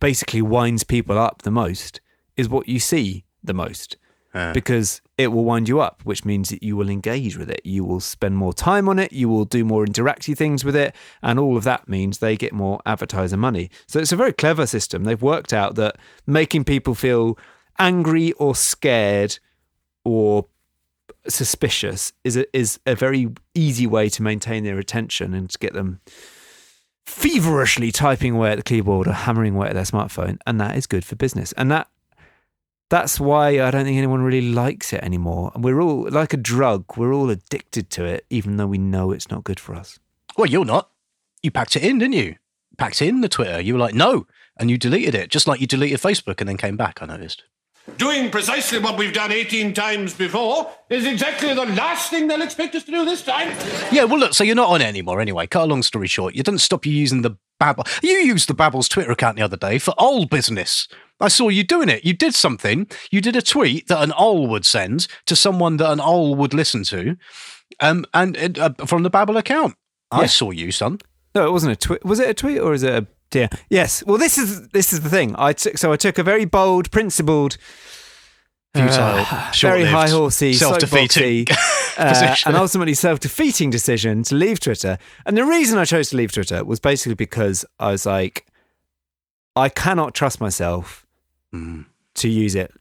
basically 0.00 0.42
winds 0.42 0.82
people 0.84 1.16
up 1.16 1.42
the 1.42 1.50
most 1.52 2.00
is 2.38 2.48
what 2.48 2.68
you 2.68 2.78
see 2.78 3.24
the 3.44 3.54
most 3.54 3.96
Uh, 4.34 4.52
because 4.52 5.00
it 5.16 5.28
will 5.28 5.44
wind 5.44 5.68
you 5.68 5.80
up, 5.80 6.02
which 6.04 6.22
means 6.24 6.50
that 6.50 6.62
you 6.62 6.76
will 6.76 6.90
engage 6.90 7.38
with 7.38 7.50
it. 7.50 7.62
You 7.64 7.82
will 7.82 7.98
spend 8.00 8.36
more 8.36 8.52
time 8.52 8.86
on 8.86 8.98
it. 8.98 9.10
You 9.10 9.28
will 9.28 9.46
do 9.46 9.64
more 9.64 9.86
interactive 9.86 10.36
things 10.36 10.64
with 10.64 10.76
it. 10.76 10.94
And 11.22 11.38
all 11.38 11.56
of 11.56 11.64
that 11.64 11.88
means 11.88 12.18
they 12.18 12.36
get 12.36 12.52
more 12.52 12.78
advertiser 12.84 13.38
money. 13.38 13.70
So 13.86 13.98
it's 13.98 14.12
a 14.12 14.16
very 14.16 14.34
clever 14.34 14.66
system. 14.66 15.04
They've 15.04 15.20
worked 15.20 15.52
out 15.52 15.76
that 15.76 15.96
making 16.26 16.64
people 16.64 16.94
feel 16.94 17.38
angry 17.78 18.32
or 18.32 18.54
scared 18.54 19.38
or 20.04 20.46
suspicious 21.26 22.12
is 22.22 22.36
a, 22.36 22.44
is 22.56 22.78
a 22.84 22.94
very 22.94 23.28
easy 23.54 23.86
way 23.86 24.10
to 24.10 24.22
maintain 24.22 24.62
their 24.62 24.78
attention 24.78 25.34
and 25.34 25.48
to 25.50 25.58
get 25.58 25.72
them 25.72 26.00
feverishly 27.06 27.90
typing 27.90 28.34
away 28.34 28.52
at 28.52 28.56
the 28.56 28.62
keyboard 28.62 29.08
or 29.08 29.14
hammering 29.14 29.54
away 29.56 29.68
at 29.68 29.74
their 29.74 29.84
smartphone. 29.84 30.38
And 30.46 30.60
that 30.60 30.76
is 30.76 30.86
good 30.86 31.04
for 31.04 31.16
business. 31.16 31.52
And 31.56 31.70
that 31.70 31.88
that's 32.90 33.20
why 33.20 33.60
I 33.60 33.70
don't 33.70 33.84
think 33.84 33.98
anyone 33.98 34.22
really 34.22 34.50
likes 34.52 34.92
it 34.92 35.02
anymore. 35.02 35.52
And 35.54 35.62
we're 35.62 35.80
all 35.80 36.08
like 36.10 36.32
a 36.32 36.38
drug, 36.38 36.84
we're 36.96 37.12
all 37.12 37.30
addicted 37.30 37.90
to 37.90 38.04
it, 38.04 38.24
even 38.30 38.56
though 38.56 38.66
we 38.66 38.78
know 38.78 39.12
it's 39.12 39.30
not 39.30 39.44
good 39.44 39.60
for 39.60 39.74
us. 39.74 39.98
well, 40.36 40.46
you're 40.46 40.64
not. 40.64 40.90
You 41.42 41.50
packed 41.50 41.76
it 41.76 41.84
in, 41.84 41.98
didn't 41.98 42.14
you? 42.14 42.36
Packed 42.78 43.02
in 43.02 43.20
the 43.20 43.28
Twitter. 43.28 43.60
You 43.60 43.74
were 43.74 43.80
like, 43.80 43.94
no, 43.94 44.26
and 44.56 44.70
you 44.70 44.78
deleted 44.78 45.14
it, 45.14 45.30
just 45.30 45.46
like 45.46 45.60
you 45.60 45.66
deleted 45.66 46.00
Facebook 46.00 46.40
and 46.40 46.48
then 46.48 46.56
came 46.56 46.76
back. 46.76 47.00
I 47.02 47.06
noticed. 47.06 47.44
Doing 47.96 48.30
precisely 48.30 48.78
what 48.78 48.98
we've 48.98 49.14
done 49.14 49.32
18 49.32 49.72
times 49.72 50.14
before 50.14 50.70
is 50.90 51.06
exactly 51.06 51.54
the 51.54 51.64
last 51.64 52.10
thing 52.10 52.28
they'll 52.28 52.42
expect 52.42 52.74
us 52.74 52.84
to 52.84 52.90
do 52.90 53.04
this 53.04 53.22
time. 53.22 53.56
Yeah, 53.90 54.04
well, 54.04 54.18
look, 54.18 54.34
so 54.34 54.44
you're 54.44 54.54
not 54.54 54.68
on 54.68 54.82
it 54.82 54.86
anymore 54.86 55.20
anyway. 55.20 55.46
Cut 55.46 55.62
a 55.62 55.66
long 55.66 55.82
story 55.82 56.06
short, 56.06 56.34
you 56.34 56.42
didn't 56.42 56.60
stop 56.60 56.84
you 56.84 56.92
using 56.92 57.22
the 57.22 57.36
Babble. 57.58 57.84
You 58.02 58.12
used 58.12 58.48
the 58.48 58.54
Babble's 58.54 58.88
Twitter 58.88 59.10
account 59.10 59.36
the 59.36 59.42
other 59.42 59.56
day 59.56 59.78
for 59.78 59.94
owl 59.98 60.26
business. 60.26 60.86
I 61.20 61.28
saw 61.28 61.48
you 61.48 61.64
doing 61.64 61.88
it. 61.88 62.04
You 62.04 62.12
did 62.12 62.34
something. 62.34 62.86
You 63.10 63.20
did 63.20 63.34
a 63.36 63.42
tweet 63.42 63.88
that 63.88 64.02
an 64.02 64.12
owl 64.16 64.46
would 64.46 64.64
send 64.64 65.08
to 65.26 65.34
someone 65.34 65.76
that 65.78 65.90
an 65.90 66.00
owl 66.00 66.34
would 66.36 66.54
listen 66.54 66.84
to, 66.84 67.16
um, 67.80 68.04
and 68.14 68.36
it, 68.36 68.58
uh, 68.58 68.70
from 68.86 69.02
the 69.02 69.10
Babble 69.10 69.36
account. 69.36 69.74
I 70.10 70.22
Yeah. 70.22 70.26
saw 70.26 70.50
you, 70.52 70.70
son. 70.72 71.00
No, 71.34 71.46
it 71.46 71.50
wasn't 71.52 71.72
a 71.72 71.76
tweet. 71.76 72.04
Was 72.04 72.20
it 72.20 72.28
a 72.28 72.34
tweet 72.34 72.58
or 72.60 72.72
is 72.72 72.82
it 72.82 72.92
a 72.92 73.06
yeah? 73.34 73.48
Yes. 73.68 74.02
Well, 74.06 74.16
this 74.16 74.38
is 74.38 74.68
this 74.68 74.92
is 74.92 75.00
the 75.00 75.10
thing. 75.10 75.34
I 75.38 75.52
took 75.52 75.76
so 75.76 75.92
I 75.92 75.96
took 75.96 76.18
a 76.18 76.22
very 76.22 76.44
bold, 76.46 76.90
principled, 76.90 77.58
Futile, 78.74 79.24
uh, 79.30 79.52
very 79.60 79.84
high 79.84 80.08
horsey, 80.08 80.52
self-defeating 80.52 81.46
uh, 81.98 82.36
and 82.46 82.54
ultimately 82.56 82.94
self-defeating 82.94 83.70
decision 83.70 84.22
to 84.24 84.34
leave 84.34 84.60
Twitter. 84.60 84.98
And 85.26 85.36
the 85.36 85.44
reason 85.44 85.78
I 85.78 85.84
chose 85.84 86.10
to 86.10 86.16
leave 86.16 86.32
Twitter 86.32 86.64
was 86.64 86.78
basically 86.78 87.14
because 87.14 87.64
I 87.78 87.90
was 87.92 88.06
like, 88.06 88.46
I 89.56 89.68
cannot 89.68 90.14
trust 90.14 90.40
myself 90.40 91.04
Mm. 91.54 91.86
to 92.16 92.28
use 92.28 92.54
it 92.54 92.72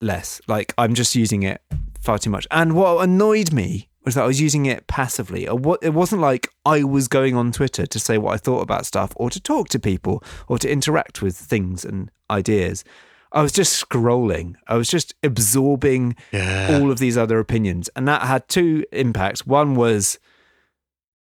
less. 0.00 0.40
Like 0.46 0.74
I'm 0.78 0.94
just 0.94 1.14
using 1.14 1.42
it 1.42 1.62
far 2.00 2.18
too 2.18 2.30
much. 2.30 2.46
And 2.50 2.74
what 2.74 3.02
annoyed 3.02 3.52
me 3.52 3.88
was 4.04 4.14
that 4.14 4.24
I 4.24 4.26
was 4.26 4.40
using 4.40 4.66
it 4.66 4.86
passively. 4.86 5.44
It 5.46 5.60
wasn't 5.94 6.20
like 6.20 6.48
I 6.64 6.84
was 6.84 7.08
going 7.08 7.34
on 7.34 7.50
Twitter 7.50 7.86
to 7.86 7.98
say 7.98 8.18
what 8.18 8.34
I 8.34 8.36
thought 8.36 8.60
about 8.60 8.86
stuff 8.86 9.12
or 9.16 9.30
to 9.30 9.40
talk 9.40 9.68
to 9.70 9.80
people 9.80 10.22
or 10.48 10.58
to 10.58 10.70
interact 10.70 11.22
with 11.22 11.36
things 11.36 11.84
and 11.84 12.10
ideas. 12.30 12.84
I 13.32 13.42
was 13.42 13.50
just 13.52 13.84
scrolling. 13.84 14.54
I 14.68 14.76
was 14.76 14.88
just 14.88 15.14
absorbing 15.24 16.14
Yeah. 16.30 16.78
all 16.80 16.92
of 16.92 16.98
these 17.00 17.16
other 17.18 17.40
opinions. 17.40 17.90
And 17.96 18.06
that 18.06 18.22
had 18.22 18.48
two 18.48 18.84
impacts. 18.92 19.44
One 19.46 19.74
was 19.74 20.18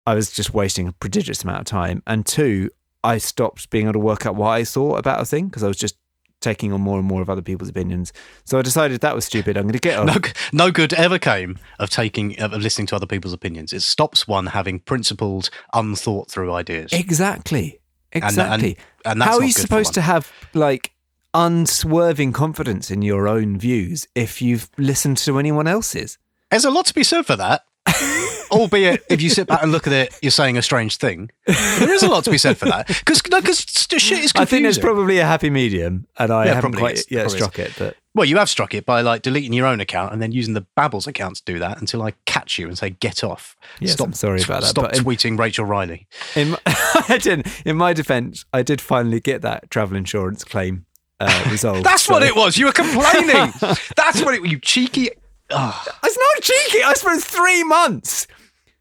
I 0.06 0.14
was 0.14 0.30
just 0.30 0.52
wasting 0.52 0.86
a 0.88 0.92
prodigious 0.92 1.42
amount 1.44 1.60
of 1.60 1.64
time. 1.66 2.02
And 2.06 2.26
two, 2.26 2.68
I 3.02 3.16
stopped 3.16 3.70
being 3.70 3.84
able 3.86 3.94
to 3.94 3.98
work 4.00 4.26
out 4.26 4.34
what 4.36 4.50
I 4.50 4.64
thought 4.64 4.98
about 4.98 5.22
a 5.22 5.24
thing 5.24 5.46
because 5.46 5.62
I 5.62 5.68
was 5.68 5.78
just 5.78 5.96
taking 6.44 6.72
on 6.72 6.80
more 6.80 6.98
and 6.98 7.08
more 7.08 7.20
of 7.22 7.28
other 7.28 7.42
people's 7.42 7.68
opinions. 7.68 8.12
So 8.44 8.58
I 8.58 8.62
decided 8.62 9.00
that 9.00 9.14
was 9.16 9.24
stupid. 9.24 9.56
I'm 9.56 9.64
going 9.64 9.72
to 9.72 9.78
get 9.80 9.98
on. 9.98 10.06
No, 10.06 10.14
no 10.52 10.70
good 10.70 10.92
ever 10.92 11.18
came 11.18 11.58
of 11.80 11.90
taking 11.90 12.38
of 12.40 12.52
listening 12.52 12.86
to 12.88 12.96
other 12.96 13.06
people's 13.06 13.32
opinions. 13.32 13.72
It 13.72 13.80
stops 13.82 14.28
one 14.28 14.46
having 14.46 14.78
principled, 14.78 15.50
unthought 15.72 16.30
through 16.30 16.52
ideas. 16.52 16.92
Exactly. 16.92 17.80
and- 18.12 18.22
Exactly. 18.24 18.78
and 19.04 19.20
that's 19.20 19.28
How 19.30 19.38
are 19.38 19.44
you 19.44 19.50
supposed 19.50 19.94
to 19.94 20.00
have 20.00 20.30
like 20.52 20.92
unswerving 21.34 22.32
confidence 22.32 22.90
in 22.90 23.02
your 23.02 23.26
own 23.26 23.58
views 23.58 24.06
if 24.14 24.40
you've 24.40 24.70
listened 24.78 25.16
to 25.18 25.38
anyone 25.38 25.66
else's? 25.66 26.16
There's 26.50 26.64
a 26.64 26.70
lot 26.70 26.86
to 26.86 26.94
be 26.94 27.02
said 27.02 27.26
for 27.26 27.34
that. 27.36 27.64
Albeit, 28.50 29.04
if 29.10 29.20
you 29.20 29.30
sit 29.30 29.46
back 29.46 29.62
and 29.62 29.72
look 29.72 29.86
at 29.86 29.92
it, 29.92 30.16
you're 30.22 30.30
saying 30.30 30.56
a 30.56 30.62
strange 30.62 30.96
thing. 30.96 31.30
There 31.46 31.92
is 31.92 32.02
a 32.02 32.08
lot 32.08 32.24
to 32.24 32.30
be 32.30 32.38
said 32.38 32.56
for 32.56 32.66
that 32.66 32.86
because 32.86 33.20
because 33.22 33.58
shit 33.60 33.92
is 34.24 34.32
confusing. 34.32 34.40
I 34.40 34.44
think 34.44 34.62
there's 34.62 34.78
probably 34.78 35.18
a 35.18 35.24
happy 35.26 35.50
medium, 35.50 36.06
and 36.18 36.32
I 36.32 36.46
Yeah, 36.46 36.54
haven't 36.54 36.74
quite 36.74 36.94
is. 36.94 37.06
yet 37.10 37.22
Probably 37.24 37.38
struck 37.38 37.58
it. 37.58 37.72
But 37.78 37.96
Well, 38.14 38.26
you 38.26 38.36
have 38.36 38.48
struck 38.48 38.74
it 38.74 38.86
by 38.86 39.00
like 39.00 39.22
deleting 39.22 39.52
your 39.52 39.66
own 39.66 39.80
account 39.80 40.12
and 40.12 40.22
then 40.22 40.30
using 40.32 40.54
the 40.54 40.60
Babbles 40.76 41.06
account 41.06 41.36
to 41.36 41.42
do 41.44 41.58
that 41.58 41.80
until 41.80 42.02
I 42.02 42.12
catch 42.26 42.58
you 42.58 42.68
and 42.68 42.78
say 42.78 42.90
get 42.90 43.24
off. 43.24 43.56
Yes, 43.80 43.98
I'm 43.98 44.12
sorry 44.12 44.42
about 44.42 44.62
that, 44.62 44.68
Stop 44.68 44.84
but 44.84 44.98
in- 44.98 45.04
tweeting 45.04 45.38
Rachel 45.38 45.64
Riley. 45.64 46.06
In 46.36 46.50
my, 46.50 46.58
I 46.66 47.18
didn't. 47.20 47.48
In 47.66 47.76
my 47.76 47.92
defence, 47.92 48.44
I 48.52 48.62
did 48.62 48.80
finally 48.80 49.20
get 49.20 49.42
that 49.42 49.68
travel 49.70 49.96
insurance 49.96 50.44
claim 50.44 50.86
uh, 51.20 51.44
resolved. 51.50 51.84
That's 51.84 52.08
what 52.08 52.22
it 52.22 52.36
was. 52.36 52.56
You 52.56 52.66
were 52.66 52.72
complaining. 52.72 53.52
That's 53.96 54.22
what 54.22 54.34
it. 54.34 54.46
You 54.46 54.58
cheeky. 54.60 55.10
It's 55.50 56.18
not 56.18 56.42
cheeky. 56.42 56.82
I 56.82 56.94
spent 56.94 57.22
three 57.22 57.64
months, 57.64 58.26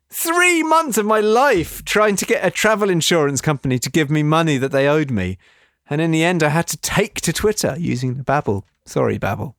three 0.10 0.63
months 0.63 0.98
of 0.98 1.05
my 1.05 1.20
life 1.20 1.84
trying 1.86 2.15
to 2.17 2.25
get 2.25 2.46
a 2.46 2.51
travel 2.51 2.89
insurance 2.89 3.41
company 3.41 3.79
to 3.79 3.89
give 3.91 4.10
me 4.10 4.24
money 4.24 4.58
that 4.58 4.72
they 4.72 4.88
owed 4.88 5.12
me, 5.12 5.38
and 5.89 6.00
in 6.01 6.12
the 6.12 6.24
end, 6.24 6.43
I 6.43 6.50
had 6.50 6.67
to 6.67 6.77
take 6.77 7.22
to 7.22 7.34
Twitter 7.34 7.75
using 7.77 8.15
the 8.15 8.24
Babble. 8.24 8.65
Sorry, 8.86 9.17
Babble. 9.17 9.55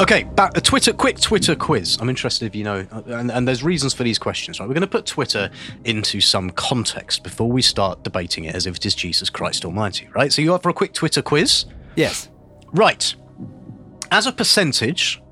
Okay, 0.00 0.24
back 0.24 0.56
a 0.56 0.60
Twitter 0.60 0.92
quick 0.92 1.20
Twitter 1.20 1.54
quiz. 1.54 1.98
I'm 2.00 2.08
interested 2.08 2.46
if 2.46 2.56
you 2.56 2.64
know, 2.64 2.84
and, 3.06 3.30
and 3.30 3.46
there's 3.46 3.62
reasons 3.62 3.94
for 3.94 4.02
these 4.02 4.18
questions. 4.18 4.58
Right, 4.58 4.68
we're 4.68 4.74
going 4.74 4.80
to 4.80 4.88
put 4.88 5.06
Twitter 5.06 5.50
into 5.84 6.20
some 6.20 6.50
context 6.50 7.22
before 7.22 7.48
we 7.48 7.62
start 7.62 8.02
debating 8.02 8.42
it 8.42 8.56
as 8.56 8.66
if 8.66 8.74
it 8.74 8.86
is 8.86 8.96
Jesus 8.96 9.30
Christ 9.30 9.64
Almighty. 9.64 10.08
Right. 10.12 10.32
So 10.32 10.42
you 10.42 10.52
up 10.52 10.64
for 10.64 10.68
a 10.68 10.74
quick 10.74 10.94
Twitter 10.94 11.22
quiz? 11.22 11.66
Yes. 11.94 12.28
Right. 12.72 13.14
As 14.10 14.26
a 14.26 14.32
percentage 14.32 15.22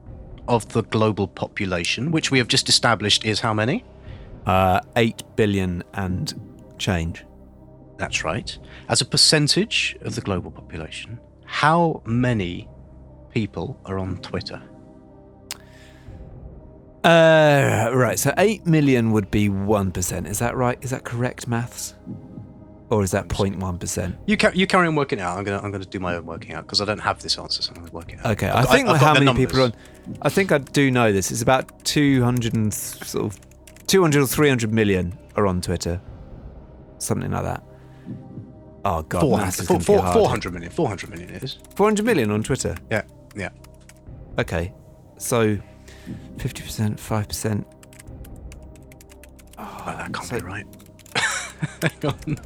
of 0.47 0.69
the 0.69 0.83
global 0.85 1.26
population, 1.26 2.12
which 2.12 2.31
we 2.31 2.38
have 2.38 2.47
just 2.47 2.69
established 2.69 3.25
is 3.25 3.40
how 3.40 3.52
many? 3.52 3.85
Uh, 4.47 4.78
eight 4.95 5.25
billion 5.35 5.83
and 5.95 6.40
change. 6.78 7.25
That's 7.99 8.23
right. 8.23 8.57
As 8.88 9.00
a 9.00 9.04
percentage 9.07 9.97
of 10.02 10.14
the 10.14 10.21
global 10.21 10.52
population, 10.52 11.19
how 11.47 12.00
many 12.07 12.69
people 13.33 13.81
are 13.85 13.99
on 13.99 14.19
Twitter? 14.19 14.61
Uh, 17.05 17.91
right. 17.95 18.19
So 18.19 18.33
eight 18.39 18.65
million 18.67 19.11
would 19.12 19.31
be 19.31 19.49
one 19.49 19.91
percent. 19.91 20.27
Is 20.29 20.39
that 20.39 20.57
right? 20.57 20.79
Is 20.83 20.91
that 20.91 21.05
correct 21.05 21.49
maths? 21.49 21.95
Or 22.91 23.03
is 23.03 23.11
that 23.12 23.27
0.1 23.29 23.81
percent? 23.81 24.17
You, 24.27 24.37
ca- 24.37 24.51
you 24.55 24.67
carry 24.67 24.87
on 24.87 24.95
working 24.95 25.19
out. 25.19 25.39
I'm 25.39 25.45
gonna 25.45 25.61
I'm 25.62 25.73
gonna 25.73 25.87
do 25.87 25.99
my 25.99 26.15
own 26.17 26.27
working 26.27 26.53
out 26.53 26.67
because 26.67 26.83
I 26.83 26.85
don't 26.85 26.99
have 26.99 27.23
this 27.23 27.39
answer, 27.39 27.62
so 27.62 27.73
I'm 27.75 27.81
gonna 27.81 27.91
work 27.91 28.12
it 28.12 28.19
out. 28.21 28.33
Okay, 28.33 28.49
I've 28.49 28.55
I 28.55 28.62
got- 28.65 28.71
think 28.73 28.89
I've 28.89 29.01
got 29.01 29.07
how 29.07 29.15
the 29.15 29.25
many 29.25 29.47
people 29.47 29.61
are 29.61 29.65
on. 29.65 29.73
I 30.21 30.29
think 30.29 30.53
I 30.53 30.59
do 30.59 30.91
know 30.91 31.11
this. 31.11 31.33
It's 31.33 31.41
about 31.41 31.85
two 31.87 32.23
hundred 32.23 32.53
and 32.55 32.73
sort 32.73 33.25
of 33.25 33.41
two 33.87 34.03
hundred 34.03 34.23
or 34.23 34.27
three 34.27 34.51
hundred 34.51 34.75
million 34.75 35.17
are 35.37 35.47
on 35.47 35.62
Twitter, 35.62 36.03
something 36.99 37.31
like 37.31 37.45
that. 37.45 37.65
Oh 38.85 39.01
god, 39.05 39.21
Four 39.23 39.39
maths 39.39 39.59
is 39.61 39.69
gonna 39.69 39.81
be 39.83 39.95
hard. 39.95 40.12
400 40.12 40.53
million. 40.53 40.71
400 40.71 41.09
million 41.11 41.31
it 41.31 41.43
is. 41.43 41.59
400 41.75 42.05
million 42.05 42.31
on 42.31 42.43
Twitter. 42.43 42.77
Yeah, 42.91 43.05
yeah. 43.37 43.51
Okay, 44.39 44.73
so 45.19 45.59
fifty 46.39 46.62
percent, 46.62 46.99
five 46.99 47.29
percent. 47.29 47.67
Oh, 49.59 49.83
that 49.87 50.12
can't 50.12 50.27
so- 50.27 50.39
be 50.41 50.45
right. 50.47 50.67
Hang 51.81 52.05
on. 52.05 52.41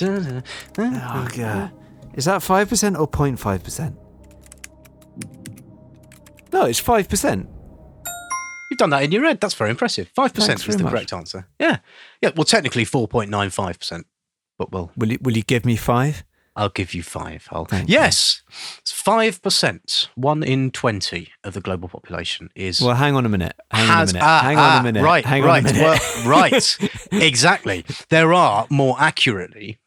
Oh 0.00 1.28
god, 1.36 1.72
is 2.14 2.24
that 2.26 2.42
five 2.42 2.68
percent 2.68 2.96
or 2.96 3.06
0.5 3.08 3.62
percent? 3.64 3.96
No, 6.52 6.64
it's 6.66 6.78
five 6.78 7.08
percent. 7.08 7.48
You've 8.70 8.78
done 8.78 8.90
that 8.90 9.02
in 9.02 9.12
your 9.12 9.24
head. 9.24 9.40
That's 9.40 9.54
very 9.54 9.70
impressive. 9.70 10.10
Five 10.14 10.32
percent 10.32 10.60
Thanks 10.60 10.68
is 10.68 10.76
the 10.76 10.84
much. 10.84 10.92
correct 10.92 11.12
answer. 11.12 11.46
Yeah, 11.60 11.78
yeah. 12.22 12.30
Well, 12.34 12.44
technically 12.44 12.84
four 12.84 13.06
point 13.08 13.30
nine 13.30 13.50
five 13.50 13.78
percent, 13.78 14.06
but 14.58 14.72
well, 14.72 14.90
Will 14.96 15.12
you 15.12 15.18
will 15.20 15.36
you 15.36 15.42
give 15.42 15.64
me 15.66 15.76
five? 15.76 16.24
I'll 16.54 16.68
give 16.68 16.92
you 16.92 17.02
five. 17.02 17.48
I'll, 17.50 17.64
Thank 17.64 17.88
yes, 17.88 18.42
it's 18.78 18.92
five 18.92 19.40
percent. 19.42 20.08
One 20.16 20.42
in 20.42 20.70
twenty 20.70 21.28
of 21.44 21.54
the 21.54 21.60
global 21.60 21.88
population 21.88 22.50
is 22.54 22.80
Well, 22.80 22.94
hang 22.94 23.14
on 23.14 23.24
a 23.24 23.28
minute. 23.30 23.54
Hang 23.70 23.84
on 23.84 23.90
a 23.90 23.92
has 23.94 24.12
minute. 24.12 24.24
ah, 24.26 24.40
hang 24.42 24.58
on 24.58 24.64
ah, 24.64 24.80
a 24.80 24.82
minute. 24.82 25.02
Right, 25.02 25.24
hang 25.24 25.42
right, 25.44 25.64
on 25.64 25.70
a 25.70 25.72
minute. 25.72 25.82
well, 25.82 26.26
right. 26.28 26.78
exactly. 27.12 27.84
There 28.10 28.32
are 28.34 28.66
more 28.70 28.96
accurately 28.98 29.78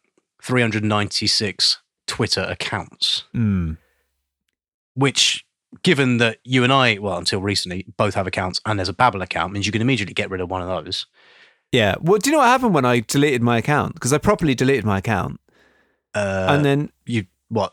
396 0.42 1.78
Twitter 2.06 2.42
accounts, 2.48 3.24
Hmm. 3.32 3.72
which, 4.94 5.44
given 5.82 6.18
that 6.18 6.38
you 6.44 6.64
and 6.64 6.72
I, 6.72 6.98
well, 6.98 7.18
until 7.18 7.40
recently, 7.40 7.86
both 7.96 8.14
have 8.14 8.26
accounts 8.26 8.60
and 8.66 8.78
there's 8.78 8.88
a 8.88 8.92
Babble 8.92 9.22
account, 9.22 9.52
means 9.52 9.66
you 9.66 9.72
can 9.72 9.82
immediately 9.82 10.14
get 10.14 10.30
rid 10.30 10.40
of 10.40 10.50
one 10.50 10.62
of 10.62 10.68
those. 10.84 11.06
Yeah. 11.72 11.96
Well, 12.00 12.18
do 12.18 12.30
you 12.30 12.32
know 12.36 12.40
what 12.40 12.48
happened 12.48 12.74
when 12.74 12.84
I 12.84 13.00
deleted 13.00 13.42
my 13.42 13.58
account? 13.58 13.94
Because 13.94 14.12
I 14.12 14.18
properly 14.18 14.54
deleted 14.54 14.84
my 14.84 14.98
account, 14.98 15.40
Uh, 16.16 16.46
and 16.50 16.64
then 16.64 16.90
you 17.04 17.26
what? 17.48 17.72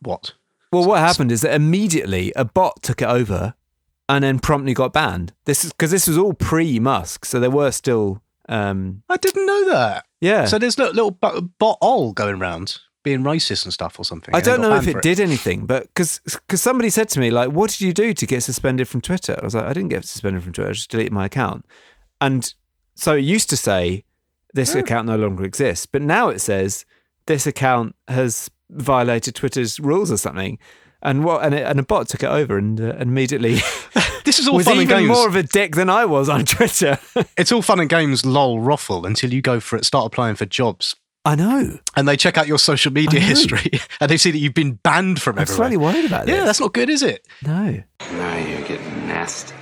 What? 0.00 0.34
well, 0.72 0.86
what 0.86 0.98
happened 0.98 1.32
is 1.32 1.40
that 1.40 1.54
immediately 1.54 2.32
a 2.36 2.44
bot 2.44 2.82
took 2.82 3.00
it 3.02 3.08
over, 3.08 3.54
and 4.08 4.22
then 4.22 4.38
promptly 4.38 4.74
got 4.74 4.92
banned. 4.92 5.32
This 5.44 5.64
is 5.64 5.72
because 5.72 5.90
this 5.90 6.06
was 6.06 6.16
all 6.18 6.34
pre 6.34 6.78
Musk, 6.78 7.24
so 7.24 7.40
there 7.40 7.50
were 7.50 7.70
still. 7.70 8.22
Um, 8.48 9.02
I 9.08 9.16
didn't 9.16 9.46
know 9.46 9.68
that. 9.70 10.04
yeah. 10.20 10.44
So 10.44 10.58
there's 10.58 10.78
little, 10.78 10.94
little 10.94 11.10
bo- 11.10 11.40
bot 11.58 11.78
all 11.80 12.12
going 12.12 12.40
around 12.40 12.78
being 13.02 13.22
racist 13.22 13.64
and 13.64 13.72
stuff 13.72 13.98
or 13.98 14.04
something. 14.04 14.34
I 14.34 14.40
don't 14.40 14.60
know 14.60 14.74
if 14.76 14.84
banned 14.84 14.98
it 14.98 15.02
did 15.02 15.20
anything, 15.20 15.66
but 15.66 15.88
because 15.94 16.20
somebody 16.54 16.90
said 16.90 17.08
to 17.10 17.20
me 17.20 17.30
like, 17.30 17.50
"What 17.50 17.70
did 17.70 17.80
you 17.80 17.92
do 17.92 18.12
to 18.14 18.26
get 18.26 18.42
suspended 18.42 18.86
from 18.88 19.00
Twitter?" 19.00 19.38
I 19.40 19.44
was 19.44 19.54
like, 19.54 19.64
"I 19.64 19.72
didn't 19.72 19.90
get 19.90 20.04
suspended 20.04 20.42
from 20.42 20.52
Twitter. 20.52 20.70
I 20.70 20.74
just 20.74 20.90
deleted 20.90 21.12
my 21.12 21.26
account." 21.26 21.64
And 22.20 22.52
so 22.94 23.14
it 23.16 23.22
used 23.22 23.50
to 23.50 23.56
say 23.56 24.04
this 24.52 24.74
account 24.74 25.06
no 25.06 25.16
longer 25.16 25.44
exists, 25.44 25.86
but 25.86 26.00
now 26.02 26.28
it 26.28 26.40
says 26.40 26.84
this 27.26 27.46
account 27.46 27.94
has 28.08 28.50
violated 28.70 29.34
Twitter's 29.34 29.78
rules 29.80 30.10
or 30.10 30.16
something. 30.16 30.58
And 31.02 31.22
what? 31.24 31.44
And, 31.44 31.54
it, 31.54 31.66
and 31.66 31.78
a 31.78 31.82
bot 31.82 32.08
took 32.08 32.22
it 32.22 32.28
over 32.30 32.56
and, 32.56 32.80
uh, 32.80 32.94
and 32.98 33.02
immediately 33.02 33.58
This 34.24 34.38
is 34.38 34.48
all 34.48 34.56
was 34.56 34.64
fun 34.64 34.78
and 34.78 34.82
even 34.84 34.98
games. 35.00 35.08
more 35.10 35.28
of 35.28 35.36
a 35.36 35.42
dick 35.42 35.76
than 35.76 35.90
I 35.90 36.06
was 36.06 36.30
on 36.30 36.44
Twitter. 36.46 36.98
It's 37.36 37.52
all 37.52 37.60
fun 37.60 37.78
and 37.80 37.90
games, 37.90 38.24
lol, 38.24 38.58
ruffle, 38.58 39.04
until 39.04 39.32
you 39.34 39.42
go 39.42 39.60
for 39.60 39.76
it, 39.76 39.84
start 39.84 40.06
applying 40.06 40.34
for 40.34 40.46
jobs, 40.46 40.96
I 41.26 41.34
know. 41.34 41.78
and 41.94 42.08
they 42.08 42.16
check 42.16 42.38
out 42.38 42.46
your 42.46 42.58
social 42.58 42.90
media 42.90 43.20
history, 43.20 43.70
and 44.00 44.10
they 44.10 44.16
see 44.16 44.30
that 44.30 44.38
you've 44.38 44.54
been 44.54 44.74
banned 44.82 45.20
from 45.20 45.36
I'm 45.36 45.42
everywhere. 45.42 45.56
slightly 45.58 45.76
worried 45.76 46.06
about 46.06 46.24
that. 46.24 46.34
yeah, 46.34 46.44
that's 46.44 46.58
not 46.60 46.72
good, 46.72 46.88
is 46.88 47.02
it? 47.02 47.26
no. 47.44 47.82
Now 48.12 48.36
you're 48.38 48.62
getting 48.66 49.06
nasty. 49.06 49.54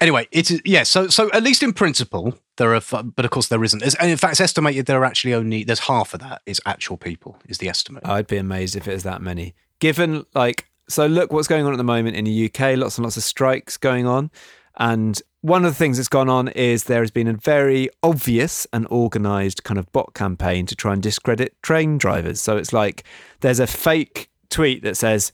Anyway, 0.00 0.26
it 0.32 0.50
is 0.50 0.60
yeah. 0.64 0.82
So, 0.82 1.06
so 1.08 1.30
at 1.32 1.42
least 1.44 1.62
in 1.62 1.72
principle, 1.72 2.36
there 2.60 2.74
are, 2.74 3.02
but 3.02 3.24
of 3.24 3.30
course 3.30 3.48
there 3.48 3.64
isn't. 3.64 3.82
And 3.82 4.10
in 4.10 4.16
fact, 4.18 4.32
it's 4.32 4.40
estimated 4.40 4.86
there 4.86 5.00
are 5.00 5.04
actually 5.04 5.34
only 5.34 5.64
there's 5.64 5.80
half 5.80 6.12
of 6.12 6.20
that 6.20 6.42
is 6.44 6.60
actual 6.66 6.98
people 6.98 7.38
is 7.48 7.58
the 7.58 7.68
estimate. 7.68 8.06
I'd 8.06 8.26
be 8.26 8.36
amazed 8.36 8.76
if 8.76 8.86
it 8.86 8.92
is 8.92 9.02
that 9.02 9.22
many. 9.22 9.54
Given 9.80 10.26
like 10.34 10.68
so 10.88 11.06
look 11.06 11.32
what's 11.32 11.48
going 11.48 11.64
on 11.64 11.72
at 11.72 11.78
the 11.78 11.84
moment 11.84 12.16
in 12.16 12.26
the 12.26 12.46
UK, 12.46 12.76
lots 12.76 12.98
and 12.98 13.04
lots 13.04 13.16
of 13.16 13.22
strikes 13.22 13.76
going 13.76 14.06
on. 14.06 14.30
And 14.76 15.20
one 15.40 15.64
of 15.64 15.72
the 15.72 15.76
things 15.76 15.96
that's 15.96 16.08
gone 16.08 16.28
on 16.28 16.48
is 16.48 16.84
there 16.84 17.00
has 17.00 17.10
been 17.10 17.28
a 17.28 17.32
very 17.32 17.88
obvious 18.02 18.66
and 18.72 18.86
organized 18.90 19.64
kind 19.64 19.78
of 19.78 19.90
bot 19.92 20.12
campaign 20.12 20.66
to 20.66 20.76
try 20.76 20.92
and 20.92 21.02
discredit 21.02 21.60
train 21.62 21.96
drivers. 21.96 22.40
So 22.40 22.58
it's 22.58 22.72
like 22.72 23.04
there's 23.40 23.60
a 23.60 23.66
fake 23.66 24.30
tweet 24.50 24.82
that 24.82 24.96
says, 24.96 25.32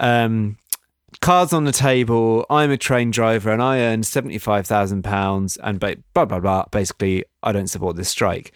um, 0.00 0.58
cards 1.20 1.52
on 1.52 1.64
the 1.64 1.72
table, 1.72 2.46
I'm 2.50 2.70
a 2.70 2.76
train 2.76 3.10
driver 3.10 3.50
and 3.50 3.62
I 3.62 3.80
earn 3.80 4.02
£75,000 4.02 5.58
and 5.62 5.80
ba- 5.80 5.96
blah, 6.14 6.24
blah, 6.24 6.40
blah. 6.40 6.64
Basically, 6.70 7.24
I 7.42 7.52
don't 7.52 7.68
support 7.68 7.96
this 7.96 8.08
strike. 8.08 8.52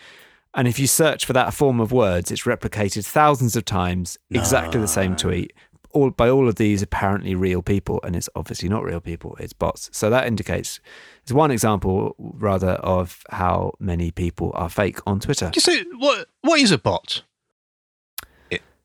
And 0.55 0.67
if 0.67 0.79
you 0.79 0.87
search 0.87 1.25
for 1.25 1.33
that 1.33 1.55
form 1.55 1.81
of 1.81 1.93
words, 1.93 2.31
it's 2.31 2.43
replicated 2.43 3.07
thousands 3.07 3.55
of 3.55 3.65
times, 3.65 4.19
exactly 4.31 4.81
the 4.81 4.89
same 4.89 5.15
tweet, 5.15 5.53
all 5.93 6.11
by 6.11 6.29
all 6.29 6.49
of 6.49 6.57
these 6.57 6.83
apparently 6.83 7.35
real 7.35 7.63
people, 7.63 8.01
and 8.03 8.17
it's 8.17 8.29
obviously 8.35 8.69
not 8.69 8.83
real 8.83 9.01
people; 9.01 9.37
it's 9.39 9.53
bots. 9.53 9.91
So 9.93 10.11
that 10.11 10.27
indicates 10.27 10.81
it's 11.23 11.33
one 11.33 11.51
example, 11.51 12.15
rather, 12.19 12.71
of 12.71 13.23
how 13.31 13.75
many 13.79 14.11
people 14.11 14.53
are 14.55 14.69
fake 14.69 14.99
on 15.07 15.21
Twitter. 15.21 15.51
Say, 15.55 15.85
what 15.99 16.29
what 16.43 16.61
is 16.61 16.71
a 16.73 16.79
bot? 16.79 17.23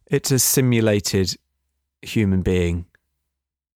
It's 0.07 0.31
a 0.31 0.38
simulated 0.39 1.35
human 2.03 2.41
being. 2.41 2.85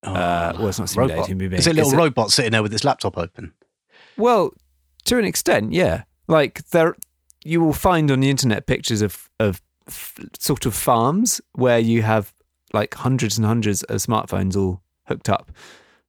Uh, 0.03 0.53
well, 0.57 0.69
it's 0.69 0.79
not 0.79 0.89
simulated 0.89 1.25
human 1.25 1.49
being. 1.49 1.57
It's 1.57 1.67
a 1.67 1.73
little 1.73 1.89
It's 1.89 1.93
a- 1.93 1.97
robot 1.97 2.31
sitting 2.31 2.51
there 2.51 2.63
with 2.63 2.73
its 2.73 2.83
laptop 2.83 3.17
open. 3.17 3.53
Well, 4.17 4.53
to 5.05 5.17
an 5.17 5.25
extent, 5.25 5.73
yeah. 5.73 6.03
Like 6.27 6.67
there, 6.69 6.95
you 7.43 7.59
will 7.61 7.73
find 7.73 8.11
on 8.11 8.19
the 8.19 8.29
internet 8.29 8.65
pictures 8.65 9.01
of 9.01 9.29
of 9.39 9.61
f- 9.87 10.19
sort 10.37 10.65
of 10.65 10.73
farms 10.75 11.41
where 11.53 11.79
you 11.79 12.01
have 12.03 12.33
like 12.73 12.93
hundreds 12.95 13.37
and 13.37 13.45
hundreds 13.47 13.81
of 13.83 13.97
smartphones 13.97 14.55
all 14.55 14.81
hooked 15.07 15.27
up 15.29 15.51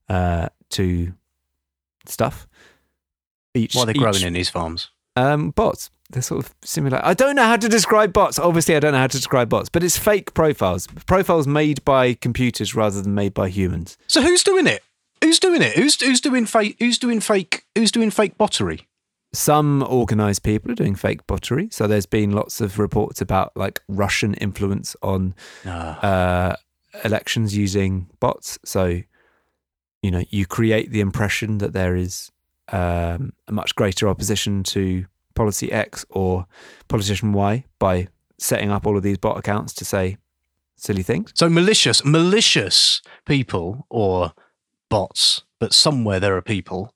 uh, 0.09 0.49
to 0.69 1.13
stuff. 2.05 2.47
Each 3.53 3.75
What 3.75 3.83
are 3.83 3.93
they 3.93 3.99
growing 3.99 4.21
in 4.23 4.33
these 4.33 4.49
farms? 4.49 4.89
Um, 5.15 5.49
bots. 5.51 5.89
They're 6.11 6.21
sort 6.21 6.45
of 6.45 6.55
similar. 6.63 6.99
I 7.03 7.13
don't 7.13 7.35
know 7.35 7.45
how 7.45 7.57
to 7.57 7.69
describe 7.69 8.13
bots. 8.13 8.39
Obviously, 8.39 8.75
I 8.75 8.79
don't 8.79 8.93
know 8.93 8.99
how 8.99 9.07
to 9.07 9.17
describe 9.17 9.49
bots, 9.49 9.69
but 9.69 9.83
it's 9.83 9.97
fake 9.97 10.33
profiles. 10.33 10.87
Profiles 11.05 11.47
made 11.47 11.83
by 11.85 12.13
computers 12.13 12.75
rather 12.75 13.01
than 13.01 13.15
made 13.15 13.33
by 13.33 13.49
humans. 13.49 13.97
So 14.07 14.21
who's 14.21 14.43
doing 14.43 14.67
it? 14.67 14.83
Who's 15.21 15.39
doing 15.39 15.61
it? 15.61 15.75
Who's 15.75 16.01
who's 16.01 16.21
doing 16.21 16.45
fake? 16.45 16.77
Who's 16.79 16.97
doing 16.97 17.19
fake? 17.19 17.65
Who's 17.75 17.91
doing 17.91 18.11
fake 18.11 18.37
bottery? 18.37 18.87
some 19.33 19.83
organized 19.83 20.43
people 20.43 20.71
are 20.71 20.75
doing 20.75 20.95
fake 20.95 21.25
bottery. 21.27 21.69
So 21.71 21.87
there's 21.87 22.05
been 22.05 22.31
lots 22.31 22.59
of 22.61 22.79
reports 22.79 23.21
about 23.21 23.55
like 23.55 23.81
Russian 23.87 24.33
influence 24.35 24.95
on 25.01 25.35
uh, 25.65 26.55
elections 27.03 27.55
using 27.55 28.07
bots. 28.19 28.59
So, 28.65 29.01
you 30.01 30.11
know, 30.11 30.23
you 30.29 30.45
create 30.45 30.91
the 30.91 30.99
impression 30.99 31.59
that 31.59 31.73
there 31.73 31.95
is 31.95 32.31
um, 32.69 33.33
a 33.47 33.51
much 33.51 33.75
greater 33.75 34.09
opposition 34.09 34.63
to 34.63 35.05
policy 35.41 35.71
X 35.71 36.05
or 36.11 36.45
politician 36.87 37.33
Y 37.33 37.65
by 37.79 38.07
setting 38.37 38.69
up 38.69 38.85
all 38.85 38.95
of 38.95 39.01
these 39.01 39.17
bot 39.17 39.39
accounts 39.39 39.73
to 39.73 39.83
say 39.83 40.17
silly 40.75 41.01
things. 41.01 41.31
So 41.33 41.49
malicious, 41.49 42.05
malicious 42.05 43.01
people 43.25 43.87
or 43.89 44.33
bots, 44.87 45.41
but 45.59 45.73
somewhere 45.73 46.19
there 46.19 46.37
are 46.37 46.43
people 46.43 46.93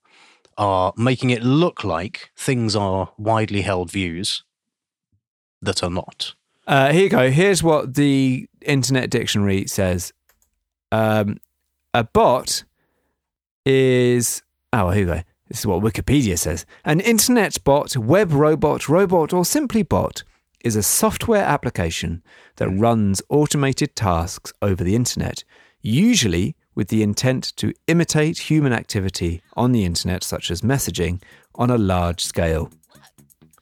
are 0.59 0.93
making 0.95 1.31
it 1.31 1.41
look 1.41 1.83
like 1.83 2.29
things 2.37 2.75
are 2.75 3.11
widely 3.17 3.61
held 3.61 3.89
views 3.89 4.43
that 5.59 5.81
are 5.81 5.89
not. 5.89 6.35
Uh, 6.67 6.91
here 6.91 7.05
you 7.05 7.09
go. 7.09 7.31
Here's 7.31 7.63
what 7.63 7.95
the 7.95 8.47
Internet 8.61 9.09
Dictionary 9.09 9.65
says. 9.65 10.13
Um, 10.91 11.39
a 11.95 12.03
bot 12.03 12.63
is 13.65 14.43
oh, 14.71 14.91
here 14.91 15.01
you 15.01 15.13
go. 15.15 15.21
This 15.55 15.61
is 15.61 15.67
what 15.67 15.81
Wikipedia 15.81 16.37
says. 16.37 16.65
An 16.83 16.99
internet 16.99 17.63
bot, 17.63 17.95
web 17.95 18.33
robot, 18.33 18.89
robot, 18.89 19.31
or 19.31 19.45
simply 19.45 19.83
bot 19.83 20.21
is 20.65 20.75
a 20.75 20.83
software 20.83 21.45
application 21.45 22.21
that 22.57 22.67
runs 22.67 23.21
automated 23.29 23.95
tasks 23.95 24.51
over 24.61 24.83
the 24.83 24.97
internet, 24.97 25.45
usually 25.81 26.57
with 26.75 26.89
the 26.89 27.01
intent 27.01 27.55
to 27.55 27.71
imitate 27.87 28.49
human 28.49 28.73
activity 28.73 29.41
on 29.53 29.71
the 29.71 29.85
internet, 29.85 30.25
such 30.25 30.51
as 30.51 30.59
messaging, 30.59 31.21
on 31.55 31.69
a 31.69 31.77
large 31.77 32.21
scale. 32.21 32.69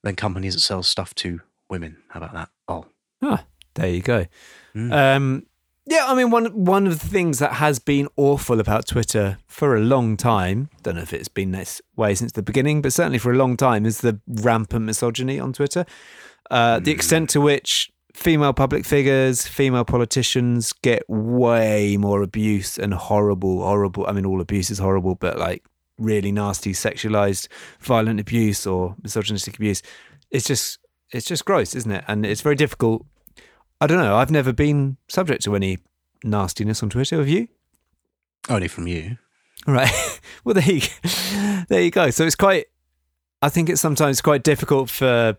than 0.03 0.15
companies 0.15 0.53
that 0.53 0.61
sell 0.61 0.81
stuff 0.81 1.13
to 1.15 1.41
women. 1.69 1.97
How 2.09 2.19
about 2.21 2.33
that? 2.33 2.49
Oh, 2.67 2.85
Ah, 3.21 3.43
there 3.75 3.89
you 3.89 4.01
go. 4.01 4.25
Um, 4.73 5.45
yeah, 5.91 6.05
I 6.07 6.15
mean 6.15 6.29
one 6.31 6.45
one 6.65 6.87
of 6.87 6.99
the 6.99 7.07
things 7.07 7.39
that 7.39 7.53
has 7.53 7.79
been 7.79 8.07
awful 8.15 8.59
about 8.59 8.87
Twitter 8.87 9.37
for 9.47 9.75
a 9.75 9.81
long 9.81 10.15
time, 10.15 10.69
don't 10.83 10.95
know 10.95 11.01
if 11.01 11.13
it's 11.13 11.27
been 11.27 11.51
this 11.51 11.81
way 11.95 12.15
since 12.15 12.31
the 12.31 12.41
beginning, 12.41 12.81
but 12.81 12.93
certainly 12.93 13.19
for 13.19 13.31
a 13.31 13.35
long 13.35 13.57
time, 13.57 13.85
is 13.85 13.99
the 13.99 14.19
rampant 14.27 14.85
misogyny 14.85 15.39
on 15.39 15.51
Twitter. 15.53 15.85
Uh, 16.49 16.79
The 16.79 16.91
extent 16.91 17.29
to 17.31 17.41
which 17.41 17.91
female 18.13 18.53
public 18.53 18.85
figures, 18.85 19.47
female 19.47 19.85
politicians 19.85 20.73
get 20.73 21.03
way 21.09 21.97
more 21.97 22.21
abuse 22.21 22.77
and 22.77 22.93
horrible, 22.93 23.61
horrible. 23.63 24.05
I 24.07 24.11
mean, 24.13 24.25
all 24.25 24.41
abuse 24.41 24.69
is 24.69 24.79
horrible, 24.79 25.15
but 25.15 25.37
like 25.37 25.63
really 25.97 26.31
nasty, 26.31 26.73
sexualized, 26.73 27.47
violent 27.79 28.19
abuse 28.19 28.65
or 28.65 28.95
misogynistic 29.03 29.55
abuse. 29.55 29.81
It's 30.29 30.45
just, 30.47 30.79
it's 31.11 31.25
just 31.25 31.45
gross, 31.45 31.75
isn't 31.75 31.91
it? 31.91 32.03
And 32.07 32.25
it's 32.25 32.41
very 32.41 32.55
difficult. 32.55 33.05
I 33.81 33.87
don't 33.87 33.97
know. 33.97 34.15
I've 34.15 34.31
never 34.31 34.53
been 34.53 34.97
subject 35.09 35.43
to 35.43 35.55
any 35.55 35.79
nastiness 36.23 36.81
on 36.81 36.89
Twitter. 36.89 37.17
Have 37.17 37.27
you? 37.27 37.47
only 38.49 38.67
from 38.67 38.87
you. 38.87 39.17
Right. 39.67 39.91
well, 40.43 40.55
there 40.55 40.71
you, 40.71 40.81
there 41.67 41.81
you 41.81 41.91
go. 41.91 42.09
So 42.09 42.25
it's 42.25 42.35
quite. 42.35 42.65
I 43.41 43.49
think 43.49 43.69
it's 43.69 43.81
sometimes 43.81 44.21
quite 44.21 44.43
difficult 44.43 44.89
for 44.89 45.37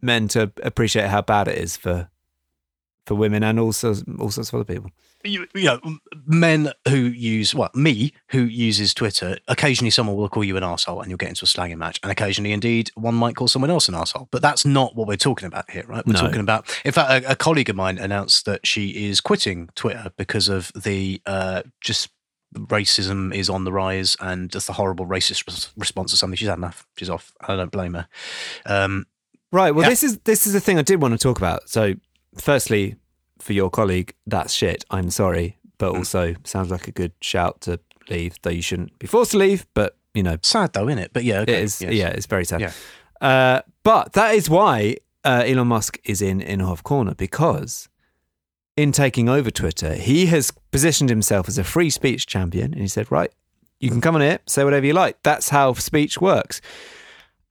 men 0.00 0.28
to 0.28 0.52
appreciate 0.62 1.08
how 1.08 1.22
bad 1.22 1.48
it 1.48 1.58
is 1.58 1.76
for 1.76 2.08
for 3.06 3.14
women 3.14 3.42
and 3.42 3.58
also 3.58 3.94
all 4.18 4.30
sorts 4.30 4.50
of 4.50 4.54
other 4.54 4.64
people. 4.64 4.90
You, 5.24 5.46
you 5.54 5.64
know, 5.64 5.80
men 6.26 6.72
who 6.88 6.96
use, 6.96 7.54
well, 7.54 7.70
me 7.74 8.12
who 8.28 8.42
uses 8.44 8.92
Twitter, 8.94 9.38
occasionally 9.48 9.90
someone 9.90 10.16
will 10.16 10.28
call 10.28 10.42
you 10.44 10.56
an 10.56 10.62
arsehole 10.62 11.00
and 11.00 11.08
you'll 11.10 11.16
get 11.18 11.28
into 11.28 11.44
a 11.44 11.46
slanging 11.48 11.78
match. 11.78 12.00
And 12.02 12.10
occasionally, 12.10 12.52
indeed, 12.52 12.90
one 12.94 13.14
might 13.14 13.36
call 13.36 13.46
someone 13.48 13.70
else 13.70 13.88
an 13.88 13.94
arsehole. 13.94 14.28
But 14.30 14.42
that's 14.42 14.64
not 14.64 14.96
what 14.96 15.06
we're 15.06 15.16
talking 15.16 15.46
about 15.46 15.70
here, 15.70 15.84
right? 15.86 16.04
We're 16.06 16.14
No. 16.14 16.20
talking 16.20 16.40
about, 16.40 16.66
in 16.84 16.92
fact, 16.92 17.24
a, 17.24 17.32
a 17.32 17.36
colleague 17.36 17.68
of 17.70 17.76
mine 17.76 17.98
announced 17.98 18.46
that 18.46 18.66
she 18.66 19.06
is 19.06 19.20
quitting 19.20 19.68
Twitter 19.74 20.10
because 20.16 20.48
of 20.48 20.72
the 20.74 21.22
uh, 21.26 21.62
just 21.80 22.08
racism 22.54 23.34
is 23.34 23.48
on 23.48 23.64
the 23.64 23.72
rise 23.72 24.16
and 24.20 24.50
just 24.50 24.66
the 24.66 24.72
horrible 24.74 25.06
racist 25.06 25.46
res- 25.46 25.70
response 25.76 26.10
to 26.10 26.16
something. 26.16 26.36
She's 26.36 26.48
had 26.48 26.58
enough. 26.58 26.86
She's 26.96 27.08
off. 27.10 27.32
I 27.40 27.56
don't 27.56 27.70
blame 27.72 27.94
her. 27.94 28.08
Um, 28.66 29.06
Right. 29.54 29.70
Well, 29.74 29.84
Yeah. 29.84 29.90
this 29.90 30.02
is 30.02 30.16
this 30.24 30.46
is 30.46 30.54
the 30.54 30.60
thing 30.60 30.78
I 30.78 30.82
did 30.82 31.02
want 31.02 31.12
to 31.12 31.18
talk 31.18 31.36
about. 31.36 31.68
So, 31.68 31.94
firstly, 32.38 32.96
for 33.42 33.52
your 33.52 33.70
colleague, 33.70 34.14
that's 34.26 34.52
shit. 34.52 34.84
I'm 34.90 35.10
sorry, 35.10 35.58
but 35.78 35.94
also 35.96 36.34
sounds 36.44 36.70
like 36.70 36.86
a 36.86 36.92
good 36.92 37.12
shout 37.20 37.60
to 37.62 37.80
leave, 38.08 38.36
though 38.42 38.50
you 38.50 38.62
shouldn't 38.62 38.98
be 38.98 39.06
forced 39.06 39.32
to 39.32 39.38
leave. 39.38 39.66
But 39.74 39.96
you 40.14 40.22
know, 40.22 40.36
sad 40.42 40.72
though, 40.72 40.88
isn't 40.88 40.98
it? 40.98 41.12
But 41.12 41.24
yeah, 41.24 41.40
okay, 41.40 41.54
it 41.54 41.64
is. 41.64 41.82
yes. 41.82 41.92
Yeah, 41.92 42.08
it's 42.08 42.26
very 42.26 42.44
sad. 42.44 42.60
Yeah. 42.60 42.72
Uh, 43.20 43.62
but 43.82 44.12
that 44.12 44.34
is 44.34 44.48
why 44.48 44.96
uh, 45.24 45.42
Elon 45.44 45.68
Musk 45.68 45.98
is 46.04 46.22
in 46.22 46.40
Inhofe 46.40 46.82
Corner 46.82 47.14
because 47.14 47.88
in 48.76 48.92
taking 48.92 49.28
over 49.28 49.50
Twitter, 49.50 49.94
he 49.94 50.26
has 50.26 50.52
positioned 50.70 51.10
himself 51.10 51.48
as 51.48 51.58
a 51.58 51.64
free 51.64 51.90
speech 51.90 52.26
champion, 52.26 52.72
and 52.72 52.80
he 52.80 52.88
said, 52.88 53.10
"Right, 53.10 53.32
you 53.80 53.90
can 53.90 54.00
come 54.00 54.14
on 54.14 54.20
here, 54.20 54.38
say 54.46 54.64
whatever 54.64 54.86
you 54.86 54.94
like. 54.94 55.22
That's 55.22 55.48
how 55.48 55.74
speech 55.74 56.20
works." 56.20 56.60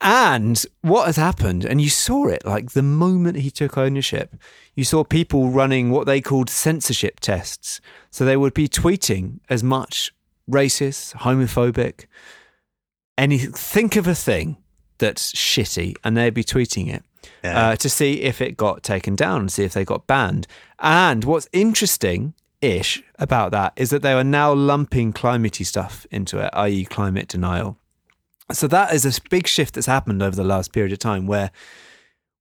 And 0.01 0.65
what 0.81 1.05
has 1.05 1.15
happened, 1.15 1.63
and 1.63 1.79
you 1.79 1.89
saw 1.89 2.27
it 2.27 2.43
like 2.43 2.71
the 2.71 2.81
moment 2.81 3.37
he 3.37 3.51
took 3.51 3.77
ownership, 3.77 4.35
you 4.73 4.83
saw 4.83 5.03
people 5.03 5.49
running 5.49 5.91
what 5.91 6.07
they 6.07 6.21
called 6.21 6.49
censorship 6.49 7.19
tests. 7.19 7.79
So 8.09 8.25
they 8.25 8.35
would 8.35 8.55
be 8.55 8.67
tweeting 8.67 9.39
as 9.47 9.63
much 9.63 10.11
racist, 10.49 11.17
homophobic, 11.17 12.05
any 13.15 13.37
think 13.37 13.95
of 13.95 14.07
a 14.07 14.15
thing 14.15 14.57
that's 14.97 15.33
shitty, 15.33 15.95
and 16.03 16.17
they'd 16.17 16.33
be 16.33 16.43
tweeting 16.43 16.91
it 16.91 17.03
uh, 17.43 17.75
to 17.75 17.89
see 17.89 18.21
if 18.21 18.41
it 18.41 18.57
got 18.57 18.81
taken 18.81 19.15
down 19.15 19.41
and 19.41 19.51
see 19.51 19.63
if 19.63 19.73
they 19.73 19.85
got 19.85 20.07
banned. 20.07 20.47
And 20.79 21.23
what's 21.23 21.47
interesting 21.53 22.33
ish 22.61 23.03
about 23.19 23.51
that 23.51 23.73
is 23.75 23.91
that 23.91 24.01
they 24.01 24.13
are 24.13 24.23
now 24.23 24.53
lumping 24.53 25.13
climatey 25.13 25.65
stuff 25.65 26.07
into 26.09 26.39
it, 26.39 26.49
i.e., 26.53 26.85
climate 26.85 27.27
denial. 27.27 27.77
So 28.55 28.67
that 28.67 28.93
is 28.93 29.05
a 29.05 29.21
big 29.29 29.47
shift 29.47 29.75
that's 29.75 29.87
happened 29.87 30.21
over 30.21 30.35
the 30.35 30.43
last 30.43 30.73
period 30.73 30.93
of 30.93 30.99
time 30.99 31.27
where 31.27 31.51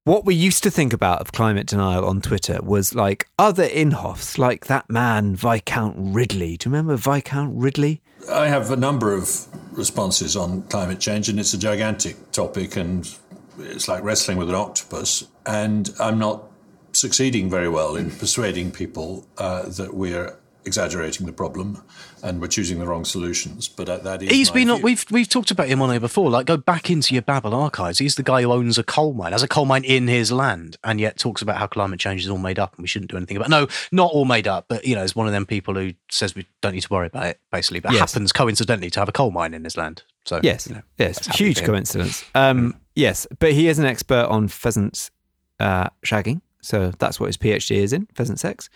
what 0.04 0.24
we 0.24 0.34
used 0.34 0.62
to 0.62 0.70
think 0.70 0.92
about 0.92 1.20
of 1.20 1.32
climate 1.32 1.66
denial 1.66 2.06
on 2.06 2.20
Twitter 2.20 2.60
was 2.62 2.94
like 2.94 3.28
other 3.38 3.68
Inhofes, 3.68 4.38
like 4.38 4.66
that 4.66 4.88
man 4.88 5.36
Viscount 5.36 5.94
Ridley. 5.98 6.56
Do 6.56 6.68
you 6.68 6.72
remember 6.72 6.96
Viscount 6.96 7.52
Ridley? 7.54 8.00
I 8.30 8.48
have 8.48 8.70
a 8.70 8.76
number 8.76 9.14
of 9.14 9.46
responses 9.72 10.36
on 10.36 10.62
climate 10.62 11.00
change, 11.00 11.28
and 11.28 11.38
it's 11.38 11.54
a 11.54 11.58
gigantic 11.58 12.32
topic, 12.32 12.76
and 12.76 13.14
it's 13.58 13.88
like 13.88 14.02
wrestling 14.02 14.38
with 14.38 14.48
an 14.48 14.54
octopus. 14.54 15.28
And 15.46 15.90
I'm 16.00 16.18
not 16.18 16.44
succeeding 16.92 17.50
very 17.50 17.68
well 17.68 17.96
in 17.96 18.10
persuading 18.10 18.72
people 18.72 19.26
uh, 19.38 19.68
that 19.68 19.94
we're 19.94 20.36
exaggerating 20.64 21.26
the 21.26 21.32
problem 21.32 21.82
and 22.22 22.40
we're 22.40 22.46
choosing 22.48 22.78
the 22.78 22.86
wrong 22.86 23.04
solutions. 23.04 23.66
But 23.68 23.88
uh, 23.88 23.96
that 23.98 24.22
is 24.22 24.30
He's 24.30 24.50
my 24.50 24.54
been 24.54 24.70
on. 24.70 24.76
view. 24.78 24.84
We've 24.84 25.04
we've 25.10 25.28
talked 25.28 25.50
about 25.50 25.68
him 25.68 25.80
on 25.80 25.90
here 25.90 26.00
before. 26.00 26.28
Like, 26.30 26.46
go 26.46 26.56
back 26.56 26.90
into 26.90 27.14
your 27.14 27.22
Babble 27.22 27.54
archives. 27.54 27.98
He's 27.98 28.14
the 28.16 28.22
guy 28.22 28.42
who 28.42 28.52
owns 28.52 28.76
a 28.78 28.82
coal 28.82 29.14
mine, 29.14 29.32
has 29.32 29.42
a 29.42 29.48
coal 29.48 29.64
mine 29.64 29.84
in 29.84 30.06
his 30.08 30.30
land, 30.30 30.76
and 30.84 31.00
yet 31.00 31.18
talks 31.18 31.40
about 31.42 31.56
how 31.56 31.66
climate 31.66 31.98
change 32.00 32.22
is 32.24 32.28
all 32.30 32.38
made 32.38 32.58
up 32.58 32.74
and 32.76 32.82
we 32.82 32.88
shouldn't 32.88 33.10
do 33.10 33.16
anything 33.16 33.36
about. 33.36 33.46
It. 33.48 33.50
No, 33.50 33.68
not 33.90 34.10
all 34.12 34.24
made 34.26 34.46
up, 34.46 34.66
but 34.68 34.84
you 34.84 34.94
know, 34.94 35.02
is 35.02 35.16
one 35.16 35.26
of 35.26 35.32
them 35.32 35.46
people 35.46 35.74
who 35.74 35.92
says 36.10 36.34
we 36.34 36.46
don't 36.60 36.74
need 36.74 36.82
to 36.82 36.92
worry 36.92 37.06
about 37.06 37.26
it, 37.26 37.40
basically. 37.50 37.80
But 37.80 37.92
Yes. 37.92 38.12
happens 38.12 38.32
coincidentally 38.32 38.90
to 38.90 39.00
have 39.00 39.08
a 39.08 39.12
coal 39.12 39.30
mine 39.30 39.54
in 39.54 39.64
his 39.64 39.76
land. 39.76 40.02
So 40.26 40.40
Yes, 40.42 40.66
you 40.68 40.74
know, 40.74 40.82
yes, 40.98 41.26
huge 41.36 41.62
coincidence. 41.64 42.24
Um, 42.34 42.76
yes, 42.94 43.26
but 43.38 43.52
he 43.52 43.68
is 43.68 43.78
an 43.78 43.86
expert 43.86 44.26
on 44.28 44.48
pheasants 44.48 45.10
uh, 45.58 45.88
shagging, 46.04 46.42
so 46.60 46.90
that's 46.98 47.18
what 47.18 47.26
his 47.26 47.36
PhD 47.38 47.76
is 47.76 47.92
in 47.94 48.06
pheasant 48.14 48.38
sex. 48.38 48.68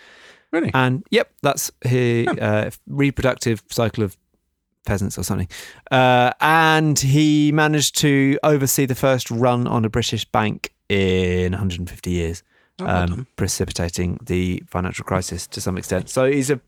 Really? 0.55 0.71
And 0.73 1.03
yep, 1.11 1.31
that's 1.43 1.71
his 1.85 2.29
uh, 2.29 2.71
reproductive 2.87 3.63
cycle 3.71 4.05
of 4.05 4.17
pheasants 4.87 5.19
or 5.19 5.25
something. 5.25 5.49
Uh, 5.91 6.31
and 6.41 6.99
he 6.99 7.51
managed 7.53 7.97
to 7.99 8.39
oversee 8.43 8.87
the 8.87 8.95
first 8.95 9.31
run 9.31 9.67
on 9.67 9.85
a 9.85 9.89
British 9.89 10.25
bank 10.27 10.73
in 10.89 11.53
150 11.53 12.11
years, 12.11 12.43
Oh, 12.79 12.85
well 12.87 13.13
um, 13.15 13.27
precipitating 13.37 14.19
the 14.23 14.63
financial 14.69 15.05
crisis 15.05 15.47
to 15.49 15.61
some 15.61 15.77
extent. 15.79 16.09
So 16.11 16.31
he's 16.31 16.51
a 16.51 16.61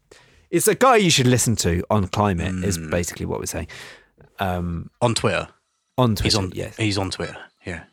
it's 0.51 0.69
a 0.69 0.75
guy 0.75 0.97
you 0.97 1.11
should 1.11 1.27
listen 1.27 1.57
to 1.57 1.83
on 1.91 2.07
climate. 2.09 2.65
Is 2.65 2.77
Hmm. 2.77 2.91
basically 2.91 3.27
what 3.27 3.39
we're 3.41 3.47
saying. 3.47 3.69
Um, 4.39 4.91
on 5.01 5.15
Twitter. 5.15 5.49
on 5.99 6.11
Twitter, 6.15 6.23
He's 6.25 6.35
on. 6.37 6.53
yes. 6.55 6.77
He's 6.77 6.99
on 6.99 7.11
Twitter. 7.11 7.37
Yeah. 7.65 7.85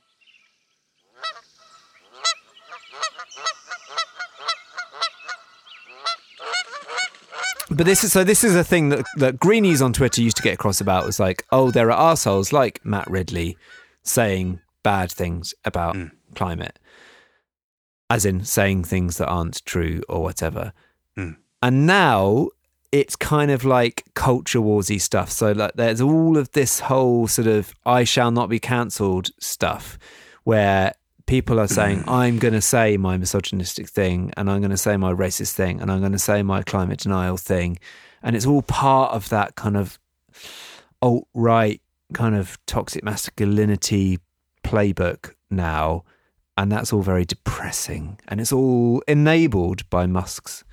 But 7.73 7.85
this 7.85 8.03
is 8.03 8.11
so. 8.11 8.23
This 8.23 8.43
is 8.43 8.55
a 8.55 8.63
thing 8.63 8.89
that 8.89 9.05
that 9.17 9.39
greenies 9.39 9.81
on 9.81 9.93
Twitter 9.93 10.21
used 10.21 10.37
to 10.37 10.43
get 10.43 10.53
across 10.53 10.81
about 10.81 11.05
was 11.05 11.19
like, 11.19 11.45
oh, 11.51 11.71
there 11.71 11.91
are 11.91 12.11
assholes 12.11 12.53
like 12.53 12.83
Matt 12.85 13.09
Ridley 13.09 13.57
saying 14.03 14.59
bad 14.83 15.11
things 15.11 15.53
about 15.63 15.95
Mm. 15.95 16.11
climate, 16.35 16.77
as 18.09 18.25
in 18.25 18.43
saying 18.43 18.83
things 18.83 19.17
that 19.17 19.27
aren't 19.27 19.65
true 19.65 20.01
or 20.09 20.21
whatever. 20.21 20.73
Mm. 21.17 21.37
And 21.61 21.87
now 21.87 22.49
it's 22.91 23.15
kind 23.15 23.49
of 23.49 23.63
like 23.63 24.03
culture 24.13 24.59
warsy 24.59 25.01
stuff. 25.01 25.31
So 25.31 25.51
like, 25.51 25.73
there's 25.75 26.01
all 26.01 26.37
of 26.37 26.51
this 26.51 26.81
whole 26.81 27.27
sort 27.27 27.47
of 27.47 27.73
"I 27.85 28.03
shall 28.03 28.31
not 28.31 28.49
be 28.49 28.59
cancelled" 28.59 29.29
stuff, 29.39 29.97
where 30.43 30.93
people 31.25 31.59
are 31.59 31.67
saying, 31.67 32.03
I'm 32.07 32.39
going 32.39 32.53
to 32.53 32.61
say 32.61 32.97
my 32.97 33.17
misogynistic 33.17 33.89
thing, 33.89 34.33
and 34.37 34.49
I'm 34.49 34.61
going 34.61 34.71
to 34.71 34.77
say 34.77 34.97
my 34.97 35.13
racist 35.13 35.53
thing, 35.53 35.81
and 35.81 35.91
I'm 35.91 35.99
going 35.99 36.11
to 36.11 36.19
say 36.19 36.43
my 36.43 36.63
climate 36.63 36.99
denial 36.99 37.37
thing. 37.37 37.79
And 38.21 38.35
it's 38.35 38.45
all 38.45 38.61
part 38.61 39.13
of 39.13 39.29
that 39.29 39.55
kind 39.55 39.75
of 39.75 39.99
alt 41.01 41.27
right, 41.33 41.81
kind 42.13 42.35
of 42.35 42.57
toxic 42.65 43.03
masculinity 43.03 44.19
playbook 44.63 45.33
now. 45.49 46.03
And 46.55 46.71
that's 46.71 46.93
all 46.93 47.01
very 47.01 47.25
depressing. 47.25 48.19
And 48.27 48.39
it's 48.39 48.53
all 48.53 49.01
enabled 49.07 49.89
by 49.89 50.05
Musk's, 50.05 50.63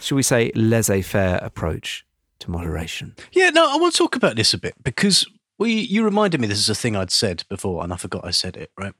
shall 0.00 0.16
we 0.16 0.22
say, 0.22 0.50
laissez 0.54 1.02
faire 1.02 1.38
approach 1.42 2.04
to 2.40 2.50
moderation. 2.50 3.14
Yeah, 3.32 3.50
no, 3.50 3.72
I 3.72 3.76
want 3.76 3.94
to 3.94 3.98
talk 3.98 4.16
about 4.16 4.36
this 4.36 4.52
a 4.52 4.58
bit 4.58 4.74
because 4.82 5.26
we 5.58 5.72
you 5.72 6.04
reminded 6.04 6.40
me 6.40 6.46
this 6.46 6.58
is 6.58 6.68
a 6.68 6.74
thing 6.74 6.96
I'd 6.96 7.10
said 7.10 7.44
before 7.48 7.82
and 7.84 7.92
I 7.92 7.96
forgot 7.96 8.24
I 8.24 8.30
said 8.30 8.56
it, 8.56 8.70
right? 8.76 8.94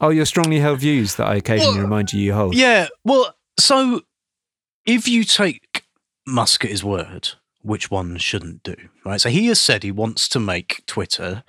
Oh, 0.00 0.10
your 0.10 0.26
strongly 0.26 0.60
held 0.60 0.80
views 0.80 1.16
that 1.16 1.26
I 1.26 1.36
occasionally 1.36 1.80
remind 1.80 2.12
you 2.12 2.20
you 2.20 2.32
hold. 2.32 2.54
Yeah, 2.54 2.88
well, 3.04 3.34
so 3.58 4.02
if 4.86 5.08
you 5.08 5.24
take 5.24 5.84
Musk 6.26 6.64
at 6.64 6.70
his 6.70 6.84
word, 6.84 7.30
which 7.62 7.90
one 7.90 8.16
shouldn't 8.16 8.62
do, 8.62 8.76
right? 9.04 9.20
So 9.20 9.28
he 9.28 9.46
has 9.46 9.60
said 9.60 9.82
he 9.82 9.92
wants 9.92 10.28
to 10.28 10.40
make 10.40 10.84
Twitter, 10.86 11.42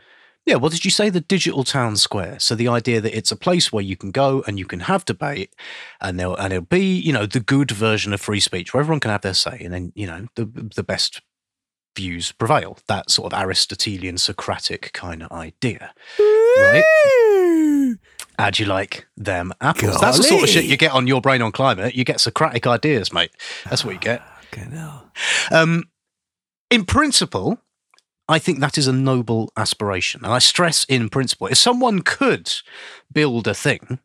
yeah, 0.46 0.56
what 0.56 0.72
did 0.72 0.84
you 0.84 0.90
say? 0.90 1.10
The 1.10 1.22
digital 1.22 1.64
town 1.64 1.96
square. 1.96 2.40
So 2.40 2.56
the 2.56 2.68
idea 2.68 3.00
that 3.02 3.16
it's 3.16 3.32
a 3.32 3.36
place 3.36 3.72
where 3.72 3.84
you 3.84 3.96
can 3.96 4.10
go 4.10 4.44
and 4.48 4.58
you 4.58 4.66
can 4.66 4.82
have 4.82 5.06
debate 5.06 5.54
and 6.02 6.20
there'll, 6.20 6.36
and 6.36 6.52
it'll 6.52 6.66
be, 6.66 6.98
you 7.00 7.14
know, 7.14 7.28
the 7.28 7.40
good 7.40 7.70
version 7.70 8.14
of 8.14 8.22
free 8.22 8.40
speech 8.40 8.74
where 8.74 8.82
everyone 8.82 9.00
can 9.00 9.12
have 9.12 9.22
their 9.22 9.36
say 9.36 9.62
and 9.64 9.74
then, 9.74 9.92
you 9.96 10.08
know, 10.08 10.28
the, 10.36 10.46
the 10.76 10.84
best 10.84 11.22
views 11.96 12.32
prevail. 12.32 12.80
That 12.88 13.12
sort 13.12 13.32
of 13.32 13.40
Aristotelian 13.40 14.18
Socratic 14.18 14.92
kind 14.94 15.22
of 15.22 15.32
idea, 15.32 15.94
right? 16.18 16.84
How'd 18.40 18.58
you 18.58 18.68
like 18.68 19.06
them 19.18 19.52
apples? 19.60 20.00
That's 20.00 20.16
the 20.16 20.24
sort 20.24 20.44
of 20.44 20.50
shit 20.50 20.64
you 20.64 20.78
get 20.78 20.94
on 20.94 21.08
your 21.08 21.20
brain 21.20 21.42
on 21.42 21.52
climate. 21.52 21.94
You 21.94 22.06
get 22.06 22.22
Socratic 22.22 22.66
ideas, 22.66 23.12
mate. 23.12 23.32
That's 23.70 23.84
what 23.84 23.94
you 23.94 24.00
get. 24.00 24.22
Fucking 24.44 24.72
hell. 24.72 25.12
Um, 25.52 25.90
in 26.70 26.86
principle, 26.86 27.60
I 28.30 28.40
think 28.40 28.62
that 28.62 28.78
is 28.78 28.88
a 28.88 28.94
noble 28.94 29.52
aspiration. 29.58 30.22
And 30.24 30.32
I 30.32 30.40
stress 30.40 30.86
in 30.86 31.10
principle, 31.10 31.48
if 31.48 31.58
someone 31.58 32.02
could 32.02 32.50
build 33.12 33.46
a 33.46 33.54
thing, 33.54 34.00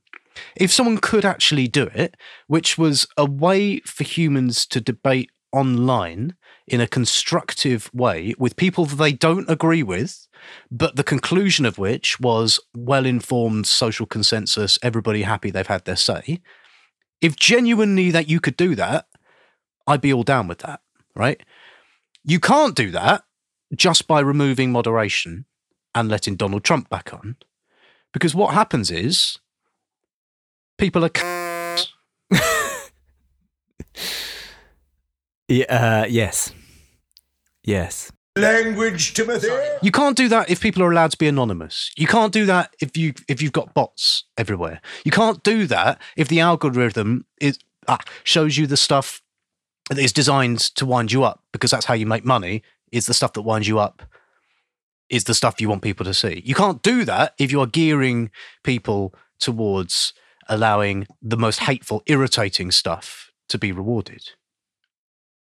if 0.57 0.73
someone 0.73 0.99
could 0.99 1.25
actually 1.25 1.69
do 1.69 1.85
it, 1.95 2.17
which 2.49 2.77
was 2.77 3.07
a 3.17 3.25
way 3.25 3.79
for 3.87 4.03
humans 4.03 4.67
to 4.67 4.81
debate 4.81 5.31
online 5.53 6.35
in 6.67 6.81
a 6.81 6.89
constructive 6.89 7.89
way 7.95 8.35
with 8.37 8.57
people 8.57 8.85
that 8.87 8.97
they 8.97 9.13
don't 9.13 9.49
agree 9.49 9.85
with, 9.85 10.27
but 10.71 10.97
the 10.97 11.05
conclusion 11.05 11.65
of 11.67 11.79
which 11.79 12.19
was 12.21 12.61
well 12.77 13.07
informed 13.07 13.67
social 13.67 14.07
consensus, 14.07 14.79
everybody 14.83 15.23
happy 15.23 15.51
they've 15.51 15.67
had 15.67 15.85
their 15.85 15.97
say. 15.97 16.41
If 17.21 17.37
genuinely 17.37 18.11
that 18.11 18.29
you 18.29 18.41
could 18.41 18.57
do 18.57 18.75
that, 18.75 19.07
I'd 19.87 20.01
be 20.01 20.13
all 20.13 20.23
down 20.23 20.49
with 20.49 20.59
that, 20.59 20.81
right? 21.15 21.43
You 22.25 22.41
can't 22.41 22.75
do 22.75 22.91
that 22.91 23.25
just 23.75 24.07
by 24.07 24.21
removing 24.21 24.73
moderation 24.73 25.45
and 25.95 26.09
letting 26.09 26.37
Donald 26.37 26.65
Trump 26.65 26.89
back 26.89 27.13
on. 27.13 27.37
Because 28.13 28.35
what 28.35 28.55
happens 28.55 28.91
is 28.91 29.39
people 30.79 31.05
are 31.05 31.11
c- 31.15 31.89
Yeah, 35.49 35.65
uh, 35.69 36.07
yes. 36.09 36.53
Yes. 37.63 38.11
Language, 38.37 39.15
Timothy. 39.15 39.49
You 39.81 39.93
can't 39.93 40.17
do 40.17 40.29
that 40.29 40.51
if 40.51 40.61
people 40.61 40.83
are 40.83 40.91
allowed 40.91 41.13
to 41.13 41.17
be 41.17 41.29
anonymous. 41.29 41.93
You 41.97 42.09
can't 42.09 42.33
do 42.33 42.47
that 42.47 42.75
if 42.81 42.97
you 42.97 43.15
if 43.29 43.41
you've 43.41 43.53
got 43.53 43.75
bots 43.75 44.25
everywhere. 44.37 44.81
You 45.05 45.13
can't 45.13 45.43
do 45.45 45.69
that 45.69 46.01
if 46.17 46.27
the 46.27 46.41
algorithm 46.41 47.27
is 47.41 47.59
ah, 47.87 48.01
shows 48.25 48.59
you 48.59 48.67
the 48.67 48.77
stuff 48.77 49.23
that 49.89 50.01
is 50.01 50.13
designed 50.13 50.59
to 50.59 50.85
wind 50.85 51.13
you 51.13 51.23
up 51.23 51.45
because 51.53 51.71
that's 51.71 51.87
how 51.87 51.95
you 51.95 52.07
make 52.07 52.25
money. 52.25 52.63
Is 52.91 53.07
the 53.07 53.15
stuff 53.15 53.35
that 53.35 53.43
winds 53.43 53.69
you 53.69 53.79
up 53.79 54.03
is 55.09 55.25
the 55.25 55.35
stuff 55.35 55.61
you 55.61 55.69
want 55.69 55.83
people 55.83 56.05
to 56.05 56.15
see. 56.15 56.43
You 56.45 56.57
can't 56.57 56.83
do 56.83 57.05
that 57.05 57.35
if 57.39 57.53
you 57.53 57.61
are 57.61 57.67
gearing 57.67 58.31
people 58.65 59.15
towards 59.39 60.13
allowing 60.49 61.07
the 61.23 61.37
most 61.37 61.61
hateful, 61.61 62.03
irritating 62.07 62.73
stuff 62.73 63.31
to 63.49 63.59
be 63.59 63.71
rewarded. 63.71 64.31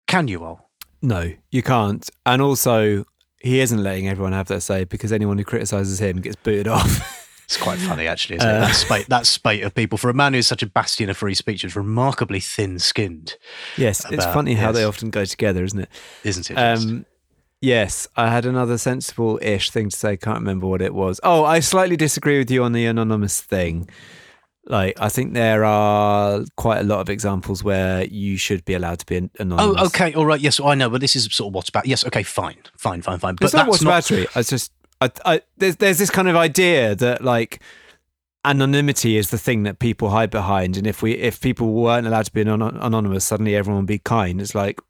Can 0.06 0.28
you, 0.28 0.44
Al? 0.44 0.63
No, 1.04 1.32
you 1.50 1.62
can't. 1.62 2.08
And 2.24 2.40
also, 2.40 3.04
he 3.40 3.60
isn't 3.60 3.82
letting 3.82 4.08
everyone 4.08 4.32
have 4.32 4.48
their 4.48 4.60
say 4.60 4.84
because 4.84 5.12
anyone 5.12 5.36
who 5.36 5.44
criticizes 5.44 6.00
him 6.00 6.20
gets 6.20 6.36
booted 6.36 6.66
off. 6.68 7.20
It's 7.46 7.58
quite 7.58 7.78
funny, 7.78 8.06
actually, 8.06 8.36
isn't 8.36 8.48
Uh, 8.48 8.54
it? 8.56 8.60
That 8.60 8.74
spate, 8.74 9.06
that 9.10 9.26
spate 9.26 9.62
of 9.64 9.74
people 9.74 9.98
for 9.98 10.08
a 10.08 10.14
man 10.14 10.32
who's 10.32 10.46
such 10.46 10.62
a 10.62 10.66
bastion 10.66 11.10
of 11.10 11.18
free 11.18 11.34
speech 11.34 11.62
is 11.62 11.76
remarkably 11.76 12.40
thin-skinned, 12.40 13.36
yes, 13.76 14.02
it's 14.10 14.24
funny 14.24 14.54
how 14.54 14.72
they 14.72 14.82
often 14.82 15.10
go 15.10 15.26
together, 15.26 15.62
isn't 15.62 15.78
it? 15.80 15.90
isn't 16.24 16.50
it? 16.50 16.54
Um, 16.54 17.04
yes, 17.60 18.08
I 18.16 18.30
had 18.30 18.46
another 18.46 18.78
sensible 18.78 19.38
ish 19.42 19.70
thing 19.70 19.90
to 19.90 19.96
say. 19.96 20.16
Can't 20.16 20.38
remember 20.38 20.66
what 20.66 20.80
it 20.80 20.94
was. 20.94 21.20
Oh, 21.22 21.44
I 21.44 21.60
slightly 21.60 21.98
disagree 21.98 22.38
with 22.38 22.50
you 22.50 22.64
on 22.64 22.72
the 22.72 22.86
anonymous 22.86 23.42
thing. 23.42 23.90
Like, 24.66 24.98
I 24.98 25.10
think 25.10 25.34
there 25.34 25.64
are 25.64 26.42
quite 26.56 26.78
a 26.78 26.84
lot 26.84 27.00
of 27.00 27.10
examples 27.10 27.62
where 27.62 28.04
you 28.04 28.38
should 28.38 28.64
be 28.64 28.74
allowed 28.74 28.98
to 29.00 29.06
be 29.06 29.28
anonymous. 29.38 29.82
oh, 29.82 29.86
okay, 29.86 30.14
all 30.14 30.24
right, 30.24 30.40
yes, 30.40 30.58
I 30.58 30.74
know, 30.74 30.88
but 30.88 31.02
this 31.02 31.14
is 31.14 31.24
sort 31.32 31.48
of 31.48 31.54
what's 31.54 31.68
about. 31.68 31.86
Yes, 31.86 32.04
okay, 32.06 32.22
fine, 32.22 32.56
fine, 32.76 33.02
fine, 33.02 33.18
fine. 33.18 33.34
But 33.34 33.44
it's 33.44 33.54
not 33.54 33.66
that's 33.66 33.82
what's 33.82 34.10
not. 34.10 34.36
It's 34.36 34.48
just 34.48 34.72
I, 35.00 35.10
I, 35.24 35.40
there's 35.58 35.76
there's 35.76 35.98
this 35.98 36.10
kind 36.10 36.28
of 36.28 36.36
idea 36.36 36.94
that 36.94 37.22
like 37.22 37.60
anonymity 38.44 39.16
is 39.16 39.30
the 39.30 39.38
thing 39.38 39.64
that 39.64 39.78
people 39.78 40.10
hide 40.10 40.30
behind, 40.30 40.76
and 40.76 40.86
if 40.86 41.02
we 41.02 41.12
if 41.12 41.40
people 41.40 41.72
weren't 41.72 42.06
allowed 42.06 42.26
to 42.26 42.32
be 42.32 42.40
anon- 42.40 42.78
anonymous, 42.80 43.24
suddenly 43.24 43.54
everyone 43.54 43.82
would 43.82 43.88
be 43.88 43.98
kind. 43.98 44.40
It's 44.40 44.54
like 44.54 44.80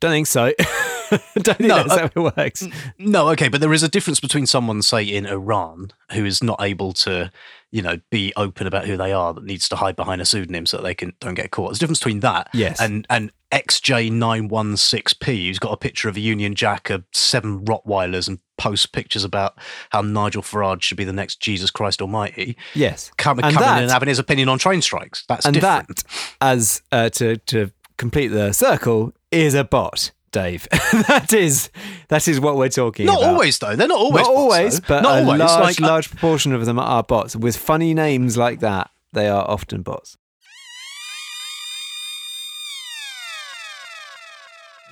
don't 0.00 0.12
think 0.12 0.26
so. 0.26 0.52
don't 1.10 1.44
think 1.44 1.60
No, 1.60 1.76
that's 1.76 1.92
uh, 1.92 1.98
how 1.98 2.04
it 2.04 2.36
works. 2.36 2.66
No, 2.98 3.28
okay, 3.30 3.48
but 3.48 3.60
there 3.60 3.72
is 3.72 3.82
a 3.82 3.88
difference 3.88 4.20
between 4.20 4.46
someone, 4.46 4.82
say, 4.82 5.04
in 5.04 5.26
Iran, 5.26 5.92
who 6.12 6.24
is 6.24 6.42
not 6.42 6.60
able 6.60 6.92
to, 6.94 7.30
you 7.74 7.82
know, 7.82 7.98
be 8.10 8.32
open 8.36 8.68
about 8.68 8.86
who 8.86 8.96
they 8.96 9.12
are, 9.12 9.34
that 9.34 9.42
needs 9.42 9.68
to 9.68 9.74
hide 9.74 9.96
behind 9.96 10.20
a 10.20 10.24
pseudonym 10.24 10.64
so 10.64 10.76
that 10.76 10.84
they 10.84 10.94
can 10.94 11.12
don't 11.18 11.34
get 11.34 11.50
caught. 11.50 11.70
There's 11.70 11.78
a 11.78 11.80
difference 11.80 11.98
between 11.98 12.20
that, 12.20 12.48
Yes. 12.54 12.80
and 12.80 13.04
and 13.10 13.32
XJ916P, 13.50 15.46
who's 15.48 15.58
got 15.58 15.72
a 15.72 15.76
picture 15.76 16.08
of 16.08 16.16
a 16.16 16.20
Union 16.20 16.54
Jack, 16.54 16.90
of 16.90 17.04
seven 17.12 17.64
Rottweilers, 17.64 18.28
and 18.28 18.38
posts 18.56 18.86
pictures 18.86 19.24
about 19.24 19.58
how 19.90 20.00
Nigel 20.02 20.42
Farage 20.42 20.82
should 20.82 20.96
be 20.96 21.04
the 21.04 21.12
next 21.12 21.40
Jesus 21.40 21.70
Christ 21.70 22.00
Almighty. 22.00 22.56
Yes, 22.74 23.10
Coming, 23.16 23.44
And 23.44 23.54
coming 23.54 23.68
that- 23.68 23.76
in 23.78 23.82
and 23.84 23.92
having 23.92 24.08
his 24.08 24.18
opinion 24.18 24.48
on 24.48 24.58
train 24.58 24.80
strikes. 24.82 25.24
That's 25.28 25.44
and 25.46 25.54
different. 25.54 26.04
that 26.04 26.04
as 26.40 26.82
uh, 26.92 27.08
to 27.10 27.36
to 27.38 27.70
complete 27.96 28.28
the 28.28 28.52
circle 28.52 29.12
is 29.30 29.54
a 29.54 29.64
bot, 29.64 30.10
Dave. 30.34 30.68
that 31.08 31.32
is 31.32 31.70
that 32.08 32.26
is 32.26 32.40
what 32.40 32.56
we're 32.56 32.68
talking 32.68 33.06
Not 33.06 33.18
about. 33.18 33.26
Not 33.26 33.32
always 33.34 33.58
though. 33.58 33.76
They're 33.76 33.88
not 33.88 33.98
always. 33.98 34.26
Not 34.26 34.34
bots, 34.34 34.38
always, 34.38 34.80
though. 34.80 34.86
but 34.88 35.02
not 35.02 35.18
a 35.18 35.24
always. 35.24 35.38
large, 35.38 35.62
like, 35.62 35.80
uh, 35.80 35.86
large 35.86 36.10
proportion 36.10 36.52
of 36.52 36.66
them 36.66 36.78
are 36.78 37.02
bots. 37.04 37.36
With 37.36 37.56
funny 37.56 37.94
names 37.94 38.36
like 38.36 38.58
that, 38.60 38.90
they 39.12 39.28
are 39.28 39.48
often 39.48 39.82
bots. 39.82 40.18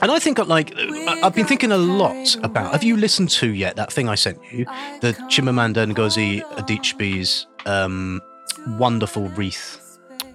And 0.01 0.11
I 0.11 0.17
think, 0.17 0.39
like, 0.47 0.73
I- 0.75 1.21
I've 1.23 1.35
been 1.35 1.45
thinking 1.45 1.71
a 1.71 1.77
lot 1.77 2.35
about. 2.43 2.71
Have 2.71 2.83
you 2.83 2.97
listened 2.97 3.29
to 3.41 3.51
yet 3.53 3.75
that 3.75 3.93
thing 3.93 4.09
I 4.09 4.15
sent 4.15 4.39
you, 4.51 4.65
the 5.01 5.13
Chimamanda 5.29 5.85
Ngozi 5.93 6.41
Adichie's 6.57 7.45
um, 7.67 8.19
wonderful 8.79 9.27
Reith 9.29 9.90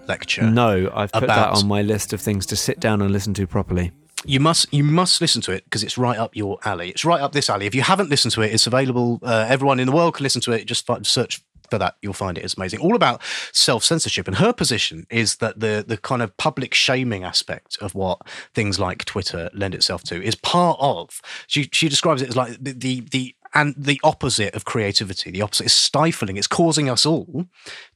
lecture? 0.09 0.43
No, 0.43 0.91
I've 0.95 1.13
put 1.13 1.27
that 1.27 1.51
on 1.51 1.67
my 1.67 1.83
list 1.83 2.13
of 2.13 2.21
things 2.21 2.47
to 2.47 2.57
sit 2.57 2.81
down 2.81 3.03
and 3.03 3.13
listen 3.13 3.35
to 3.35 3.47
properly. 3.47 3.93
You 4.25 4.41
must, 4.41 4.73
you 4.73 4.83
must 4.83 5.21
listen 5.21 5.41
to 5.43 5.53
it 5.53 5.65
because 5.65 5.85
it's 5.85 5.97
right 5.97 6.19
up 6.19 6.35
your 6.35 6.59
alley. 6.65 6.91
It's 6.91 7.05
right 7.05 7.21
up 7.21 7.33
this 7.33 7.49
alley. 7.49 7.67
If 7.67 7.75
you 7.75 7.83
haven't 7.83 8.11
listened 8.11 8.33
to 8.33 8.43
it, 8.43 8.53
it's 8.53 8.67
available. 8.67 9.21
Uh, 9.23 9.47
everyone 9.49 9.79
in 9.79 9.87
the 9.87 9.93
world 9.93 10.15
can 10.15 10.25
listen 10.25 10.41
to 10.43 10.53
it. 10.53 10.67
Just 10.67 10.89
search 11.03 11.43
for 11.71 11.79
that, 11.79 11.97
you'll 12.03 12.13
find 12.13 12.39
it. 12.39 12.45
It's 12.45 12.57
amazing. 12.57 12.81
All 12.81 12.97
about 12.97 13.23
self 13.53 13.85
censorship, 13.85 14.27
and 14.27 14.37
her 14.37 14.53
position 14.53 15.07
is 15.11 15.37
that 15.37 15.61
the 15.61 15.85
the 15.87 15.97
kind 15.97 16.23
of 16.23 16.37
public 16.37 16.75
shaming 16.75 17.25
aspect 17.25 17.77
of 17.81 17.95
what 17.95 18.21
things 18.55 18.79
like 18.79 19.05
Twitter 19.05 19.51
lend 19.53 19.75
itself 19.75 20.03
to 20.05 20.23
is 20.23 20.35
part 20.35 20.79
of. 20.81 21.21
She 21.47 21.69
she 21.73 21.89
describes 21.89 22.23
it 22.23 22.31
as 22.31 22.37
like 22.37 22.57
the 22.61 22.73
the. 22.73 23.01
the 23.01 23.33
and 23.55 23.75
the 23.79 23.99
opposite 24.05 24.55
of 24.55 24.67
creativity, 24.67 25.31
the 25.31 25.41
opposite 25.41 25.67
is 25.67 25.73
stifling. 25.73 26.37
It's 26.37 26.49
causing 26.49 26.91
us 26.91 27.07
all 27.07 27.47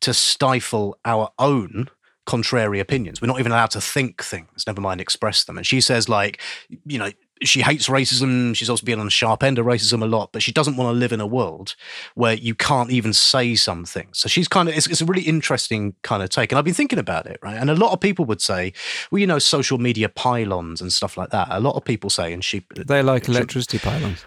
to 0.01 0.14
stifle 0.14 0.96
our 1.05 1.33
own 1.38 1.88
contrary 2.26 2.80
opinions. 2.80 3.20
We're 3.20 3.28
not 3.28 3.40
even 3.40 3.52
allowed 3.52 3.70
to 3.72 3.80
think 3.80 4.22
things, 4.22 4.64
never 4.66 4.80
mind 4.80 5.00
express 5.00 5.44
them. 5.44 5.56
And 5.56 5.66
she 5.66 5.80
says, 5.80 6.09
like, 6.09 6.40
you 6.85 6.98
know, 6.98 7.11
she 7.42 7.62
hates 7.62 7.88
racism. 7.88 8.54
She's 8.54 8.68
also 8.68 8.85
been 8.85 9.00
on 9.00 9.06
the 9.06 9.11
sharp 9.11 9.42
end 9.42 9.59
of 9.59 9.64
racism 9.64 10.02
a 10.02 10.06
lot, 10.06 10.30
but 10.33 10.42
she 10.42 10.52
doesn't 10.52 10.76
want 10.76 10.94
to 10.94 10.98
live 10.98 11.11
in 11.11 11.20
a 11.20 11.26
world 11.26 11.74
where 12.14 12.35
you 12.35 12.54
can't 12.54 12.90
even 12.90 13.14
say 13.14 13.54
something. 13.54 14.09
So 14.12 14.28
she's 14.28 14.46
kind 14.46 14.68
of, 14.68 14.76
it's, 14.76 14.87
it's 14.87 15.00
a 15.00 15.06
really 15.06 15.22
interesting 15.22 15.94
kind 16.02 16.22
of 16.22 16.28
take. 16.28 16.52
And 16.52 16.59
I've 16.59 16.64
been 16.64 16.74
thinking 16.74 16.98
about 16.98 17.26
it, 17.26 17.38
right? 17.42 17.56
And 17.56 17.70
a 17.70 17.74
lot 17.74 17.92
of 17.92 18.00
people 18.00 18.26
would 18.26 18.42
say, 18.42 18.74
well, 19.11 19.20
you 19.20 19.26
know, 19.26 19.38
social 19.38 19.78
media 19.78 20.11
pylons 20.11 20.83
and 20.83 20.92
stuff 20.92 21.16
like 21.16 21.30
that. 21.30 21.48
A 21.50 21.61
lot 21.61 21.76
of 21.76 21.85
people 21.85 22.11
say, 22.11 22.33
and 22.35 22.44
she, 22.44 22.66
They 22.76 23.02
like 23.02 23.26
electricity 23.26 23.78
pylons. 23.78 24.22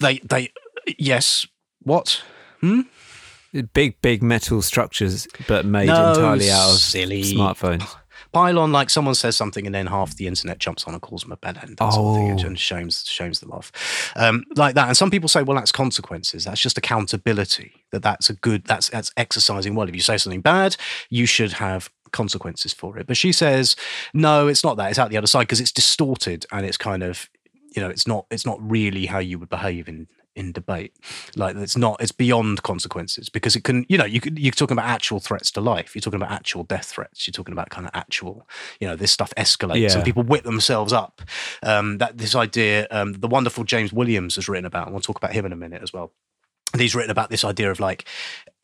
they, 0.00 0.18
they, 0.20 0.52
yes, 0.98 1.46
what? 1.82 2.22
Hmm? 2.60 2.82
Big, 3.74 4.00
big 4.00 4.22
metal 4.22 4.62
structures, 4.62 5.28
but 5.46 5.66
made 5.66 5.86
No, 5.86 6.10
entirely 6.12 6.50
out 6.50 6.70
of 6.70 6.76
silly. 6.78 7.22
smartphones. 7.22 7.84
pylon 8.32 8.72
like 8.72 8.88
someone 8.88 9.14
says 9.14 9.36
something 9.36 9.66
and 9.66 9.74
then 9.74 9.86
half 9.86 10.16
the 10.16 10.26
internet 10.26 10.58
jumps 10.58 10.84
on 10.84 10.94
and 10.94 11.02
calls 11.02 11.20
them 11.22 11.32
a 11.32 11.36
bad 11.36 11.58
end 11.58 11.76
that 11.76 11.92
sort 11.92 12.30
of 12.38 12.44
Oh. 12.44 12.46
and 12.46 12.58
shames 12.58 13.04
shames 13.06 13.40
them 13.40 13.50
off 13.52 13.70
um, 14.16 14.44
like 14.56 14.74
that 14.74 14.86
and 14.88 14.96
some 14.96 15.10
people 15.10 15.28
say 15.28 15.42
well 15.42 15.56
that's 15.56 15.70
consequences 15.72 16.44
that's 16.44 16.60
just 16.62 16.78
accountability 16.78 17.72
that 17.90 18.02
that's 18.02 18.30
a 18.30 18.34
good 18.34 18.64
that's 18.64 18.88
that's 18.88 19.12
exercising 19.18 19.74
well 19.74 19.86
if 19.86 19.94
you 19.94 20.00
say 20.00 20.16
something 20.16 20.40
bad 20.40 20.76
you 21.10 21.26
should 21.26 21.52
have 21.54 21.90
consequences 22.12 22.72
for 22.72 22.96
it 22.98 23.06
but 23.06 23.16
she 23.18 23.32
says 23.32 23.76
no 24.14 24.46
it's 24.48 24.64
not 24.64 24.76
that 24.78 24.88
it's 24.88 24.98
out 24.98 25.10
the 25.10 25.16
other 25.18 25.26
side 25.26 25.42
because 25.42 25.60
it's 25.60 25.72
distorted 25.72 26.46
and 26.52 26.64
it's 26.64 26.76
kind 26.78 27.02
of 27.02 27.28
you 27.74 27.82
know 27.82 27.88
it's 27.88 28.06
not 28.06 28.26
it's 28.30 28.46
not 28.46 28.58
really 28.60 29.06
how 29.06 29.18
you 29.18 29.38
would 29.38 29.48
behave 29.48 29.88
in 29.88 30.06
in 30.34 30.50
debate 30.50 30.96
like 31.36 31.54
it's 31.56 31.76
not 31.76 32.00
it's 32.00 32.10
beyond 32.12 32.62
consequences 32.62 33.28
because 33.28 33.54
it 33.54 33.64
can 33.64 33.84
you 33.90 33.98
know 33.98 34.04
you 34.06 34.18
could 34.18 34.38
you're 34.38 34.50
talking 34.50 34.74
about 34.78 34.88
actual 34.88 35.20
threats 35.20 35.50
to 35.50 35.60
life 35.60 35.94
you're 35.94 36.00
talking 36.00 36.20
about 36.20 36.30
actual 36.32 36.64
death 36.64 36.86
threats 36.86 37.26
you're 37.26 37.32
talking 37.32 37.52
about 37.52 37.68
kind 37.68 37.86
of 37.86 37.90
actual 37.94 38.48
you 38.80 38.88
know 38.88 38.96
this 38.96 39.12
stuff 39.12 39.32
escalates 39.36 39.80
Yeah. 39.90 39.94
and 39.96 40.04
people 40.04 40.22
whip 40.22 40.44
themselves 40.44 40.90
up 40.92 41.20
um 41.62 41.98
that 41.98 42.16
this 42.16 42.34
idea 42.34 42.86
um 42.90 43.12
the 43.12 43.28
wonderful 43.28 43.64
james 43.64 43.92
williams 43.92 44.36
has 44.36 44.48
written 44.48 44.64
about 44.64 44.86
and 44.86 44.94
we'll 44.94 45.02
talk 45.02 45.18
about 45.18 45.34
him 45.34 45.44
in 45.44 45.52
a 45.52 45.56
minute 45.56 45.82
as 45.82 45.92
well 45.92 46.12
and 46.72 46.80
he's 46.80 46.94
written 46.94 47.10
about 47.10 47.28
this 47.28 47.44
idea 47.44 47.70
of 47.70 47.80
like 47.80 48.06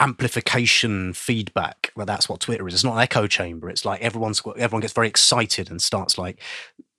amplification 0.01 1.13
feedback. 1.13 1.93
Well, 1.95 2.07
that's 2.07 2.29
what 2.29 2.41
Twitter 2.41 2.67
is. 2.67 2.73
It's 2.75 2.85
not 2.85 2.95
an 2.95 3.01
echo 3.01 3.27
chamber. 3.27 3.69
It's 3.69 3.85
like 3.85 4.01
everyone's 4.01 4.41
everyone 4.57 4.81
gets 4.81 4.95
very 4.95 5.09
excited 5.09 5.71
and 5.71 5.83
starts 5.83 6.17
like 6.17 6.41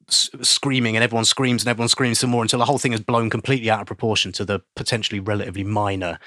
s- 0.09 0.29
screaming, 0.41 0.95
and 0.95 1.03
everyone 1.03 1.25
screams 1.25 1.63
and 1.63 1.69
everyone 1.69 1.89
screams 1.89 2.19
some 2.19 2.29
more 2.29 2.41
until 2.43 2.59
the 2.59 2.65
whole 2.65 2.77
thing 2.77 2.93
is 2.93 2.99
blown 2.99 3.29
completely 3.29 3.69
out 3.69 3.81
of 3.81 3.87
proportion 3.87 4.31
to 4.33 4.45
the 4.45 4.59
potentially 4.75 5.19
relatively 5.19 5.63
minor 5.63 6.19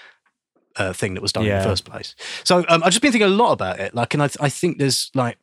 uh, 0.76 0.92
thing 0.92 1.14
that 1.14 1.20
was 1.20 1.32
done 1.32 1.44
in 1.44 1.62
the 1.62 1.68
first 1.68 1.84
place. 1.84 2.14
So 2.44 2.64
um, 2.68 2.82
I've 2.82 2.90
just 2.90 3.02
been 3.02 3.12
thinking 3.12 3.28
a 3.30 3.34
lot 3.34 3.52
about 3.52 3.78
it. 3.78 3.94
Like, 3.94 4.14
and 4.14 4.22
I, 4.22 4.30
I 4.40 4.48
think 4.48 4.78
there's 4.78 5.10
like. 5.14 5.38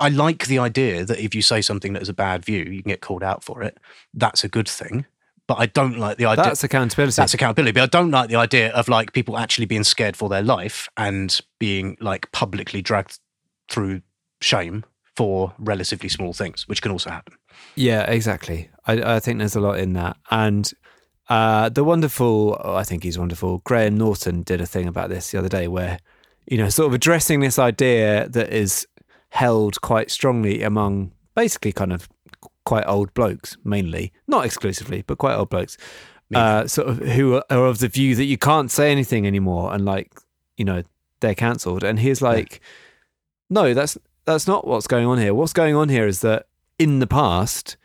I 0.00 0.08
like 0.08 0.46
the 0.46 0.58
idea 0.58 1.04
that 1.04 1.20
if 1.20 1.32
you 1.32 1.42
say 1.42 1.60
something 1.60 1.92
that 1.92 2.02
is 2.02 2.08
a 2.08 2.14
bad 2.14 2.44
view, 2.44 2.64
you 2.64 2.82
can 2.82 2.88
get 2.90 3.00
called 3.00 3.22
out 3.22 3.44
for 3.44 3.62
it. 3.62 3.78
That's 4.12 4.42
a 4.42 4.48
good 4.48 4.68
thing. 4.68 5.06
But 5.46 5.58
I 5.60 5.66
don't 5.66 5.96
like 5.96 6.16
the 6.16 6.24
idea. 6.24 6.42
That's 6.44 6.64
accountability. 6.64 7.14
That's 7.14 7.34
accountability. 7.34 7.72
But 7.72 7.82
I 7.82 7.86
don't 7.86 8.10
like 8.10 8.28
the 8.28 8.34
idea 8.36 8.72
of 8.72 8.88
like 8.88 9.12
people 9.12 9.38
actually 9.38 9.66
being 9.66 9.84
scared 9.84 10.16
for 10.16 10.28
their 10.28 10.42
life 10.42 10.88
and 10.96 11.38
being 11.60 11.96
like 12.00 12.32
publicly 12.32 12.82
dragged 12.82 13.20
through 13.68 14.02
shame 14.40 14.84
for 15.16 15.54
relatively 15.58 16.08
small 16.08 16.32
things, 16.32 16.66
which 16.68 16.82
can 16.82 16.90
also 16.90 17.10
happen. 17.10 17.34
Yeah, 17.74 18.02
exactly. 18.02 18.70
I, 18.86 19.16
I 19.16 19.20
think 19.20 19.38
there's 19.38 19.56
a 19.56 19.60
lot 19.60 19.78
in 19.78 19.92
that. 19.92 20.16
And 20.30 20.70
uh, 21.28 21.68
the 21.68 21.84
wonderful, 21.84 22.60
oh, 22.64 22.74
I 22.74 22.84
think 22.84 23.04
he's 23.04 23.18
wonderful, 23.18 23.58
Graham 23.64 23.96
Norton 23.96 24.42
did 24.42 24.60
a 24.60 24.66
thing 24.66 24.88
about 24.88 25.10
this 25.10 25.30
the 25.30 25.38
other 25.38 25.48
day 25.48 25.68
where, 25.68 25.98
you 26.46 26.58
know, 26.58 26.68
sort 26.68 26.88
of 26.88 26.94
addressing 26.94 27.40
this 27.40 27.58
idea 27.58 28.28
that 28.28 28.52
is 28.52 28.86
held 29.30 29.80
quite 29.80 30.10
strongly 30.10 30.62
among 30.62 31.12
basically 31.34 31.72
kind 31.72 31.92
of 31.92 32.08
quite 32.64 32.84
old 32.86 33.12
blokes, 33.14 33.56
mainly, 33.64 34.12
not 34.26 34.44
exclusively, 34.44 35.02
but 35.06 35.18
quite 35.18 35.34
old 35.34 35.50
blokes, 35.50 35.76
uh, 36.34 36.66
sort 36.66 36.88
of 36.88 36.98
who 36.98 37.34
are, 37.34 37.44
are 37.50 37.66
of 37.66 37.78
the 37.78 37.88
view 37.88 38.14
that 38.14 38.24
you 38.24 38.38
can't 38.38 38.70
say 38.70 38.90
anything 38.90 39.26
anymore 39.26 39.72
and 39.74 39.84
like, 39.84 40.12
you 40.56 40.64
know, 40.64 40.82
they're 41.20 41.34
cancelled. 41.34 41.84
And 41.84 41.98
he's 41.98 42.22
like, 42.22 42.60
no, 43.50 43.74
that's 43.74 43.98
that's 44.24 44.46
not 44.46 44.66
what's 44.66 44.86
going 44.86 45.06
on 45.06 45.18
here. 45.18 45.34
What's 45.34 45.52
going 45.52 45.74
on 45.74 45.88
here 45.88 46.06
is 46.06 46.20
that 46.20 46.46
in 46.78 46.98
the 46.98 47.06
past, 47.06 47.76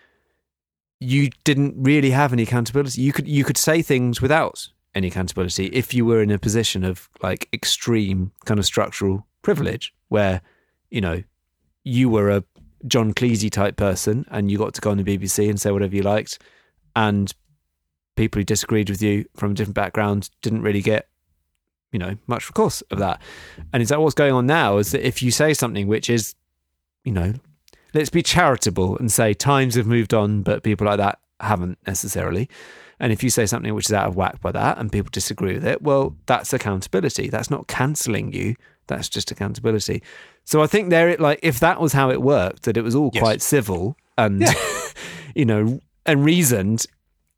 you 0.99 1.29
didn't 1.43 1.75
really 1.77 2.11
have 2.11 2.33
any 2.33 2.43
accountability. 2.43 3.01
You 3.01 3.13
could 3.13 3.27
you 3.27 3.43
could 3.43 3.57
say 3.57 3.81
things 3.81 4.21
without 4.21 4.67
any 4.95 5.07
accountability 5.07 5.67
if 5.67 5.93
you 5.93 6.05
were 6.05 6.21
in 6.21 6.31
a 6.31 6.39
position 6.39 6.83
of 6.83 7.09
like 7.21 7.47
extreme 7.53 8.31
kind 8.45 8.59
of 8.59 8.65
structural 8.65 9.25
privilege, 9.41 9.93
where 10.09 10.41
you 10.89 11.01
know 11.01 11.23
you 11.83 12.09
were 12.09 12.29
a 12.29 12.43
John 12.87 13.13
Cleese 13.13 13.49
type 13.51 13.75
person 13.75 14.25
and 14.29 14.51
you 14.51 14.57
got 14.57 14.73
to 14.75 14.81
go 14.81 14.91
on 14.91 14.97
the 14.97 15.03
BBC 15.03 15.49
and 15.49 15.59
say 15.59 15.71
whatever 15.71 15.95
you 15.95 16.03
liked, 16.03 16.39
and 16.95 17.33
people 18.15 18.39
who 18.39 18.43
disagreed 18.43 18.89
with 18.89 19.01
you 19.01 19.25
from 19.35 19.51
a 19.51 19.53
different 19.53 19.75
background 19.75 20.29
didn't 20.41 20.63
really 20.63 20.81
get 20.81 21.07
you 21.97 22.05
know 22.05 22.15
much 22.27 22.47
recourse 22.47 22.81
of 22.91 22.99
that. 22.99 23.19
And 23.73 23.81
is 23.81 23.89
that 23.89 23.99
what's 23.99 24.13
going 24.13 24.33
on 24.33 24.45
now? 24.45 24.77
Is 24.77 24.91
that 24.91 25.05
if 25.05 25.23
you 25.23 25.31
say 25.31 25.53
something 25.55 25.87
which 25.87 26.09
is 26.11 26.35
you 27.03 27.11
know 27.11 27.33
let's 27.95 28.11
be 28.11 28.21
charitable 28.21 28.95
and 28.97 29.11
say 29.11 29.33
times 29.33 29.73
have 29.73 29.87
moved 29.87 30.13
on, 30.13 30.43
but 30.43 30.61
people 30.61 30.85
like 30.85 30.97
that 30.97 31.17
haven't 31.39 31.79
necessarily. 31.87 32.47
And 32.99 33.11
if 33.11 33.23
you 33.23 33.29
say 33.31 33.45
something 33.47 33.73
which 33.73 33.85
is 33.87 33.93
out 33.93 34.07
of 34.07 34.15
whack 34.15 34.41
by 34.41 34.51
that 34.51 34.77
and 34.77 34.91
people 34.91 35.09
disagree 35.11 35.53
with 35.53 35.65
it, 35.65 35.81
well, 35.81 36.15
that's 36.27 36.53
accountability. 36.53 37.29
That's 37.29 37.49
not 37.49 37.67
cancelling 37.67 38.33
you. 38.33 38.55
That's 38.87 39.09
just 39.09 39.31
accountability. 39.31 40.03
So 40.45 40.61
I 40.61 40.67
think 40.67 40.89
there, 40.91 41.09
it 41.09 41.19
like 41.19 41.39
if 41.41 41.59
that 41.59 41.79
was 41.81 41.93
how 41.93 42.11
it 42.11 42.21
worked, 42.21 42.63
that 42.63 42.77
it 42.77 42.83
was 42.83 42.93
all 42.95 43.09
Yes. 43.13 43.21
quite 43.23 43.41
civil 43.41 43.97
and 44.17 44.45
you 45.35 45.45
know 45.45 45.79
and 46.05 46.23
reasoned, 46.23 46.85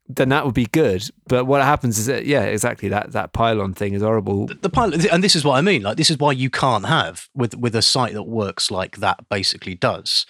then 0.10 0.30
that 0.30 0.44
would 0.44 0.56
be 0.56 0.66
good. 0.66 1.08
But 1.28 1.46
what 1.46 1.62
happens 1.62 2.00
is 2.00 2.08
that 2.08 2.26
yeah, 2.26 2.44
exactly 2.44 2.90
that 2.90 3.12
that 3.12 3.32
pylon 3.32 3.74
thing 3.74 3.94
is 3.94 4.02
horrible. 4.02 4.48
The 4.48 4.70
pilot, 4.70 5.06
and 5.06 5.24
this 5.24 5.36
is 5.36 5.46
what 5.46 5.58
I 5.58 5.62
mean. 5.62 5.84
Like, 5.84 5.98
this 5.98 6.10
is 6.10 6.18
why 6.18 6.32
you 6.32 6.50
can't 6.50 6.88
have 6.88 7.30
with 7.36 7.56
with 7.56 7.76
a 7.76 7.82
site 7.82 8.14
that 8.14 8.24
works 8.24 8.72
like 8.72 8.98
that. 8.98 9.30
Basically, 9.30 9.76
does 9.76 10.26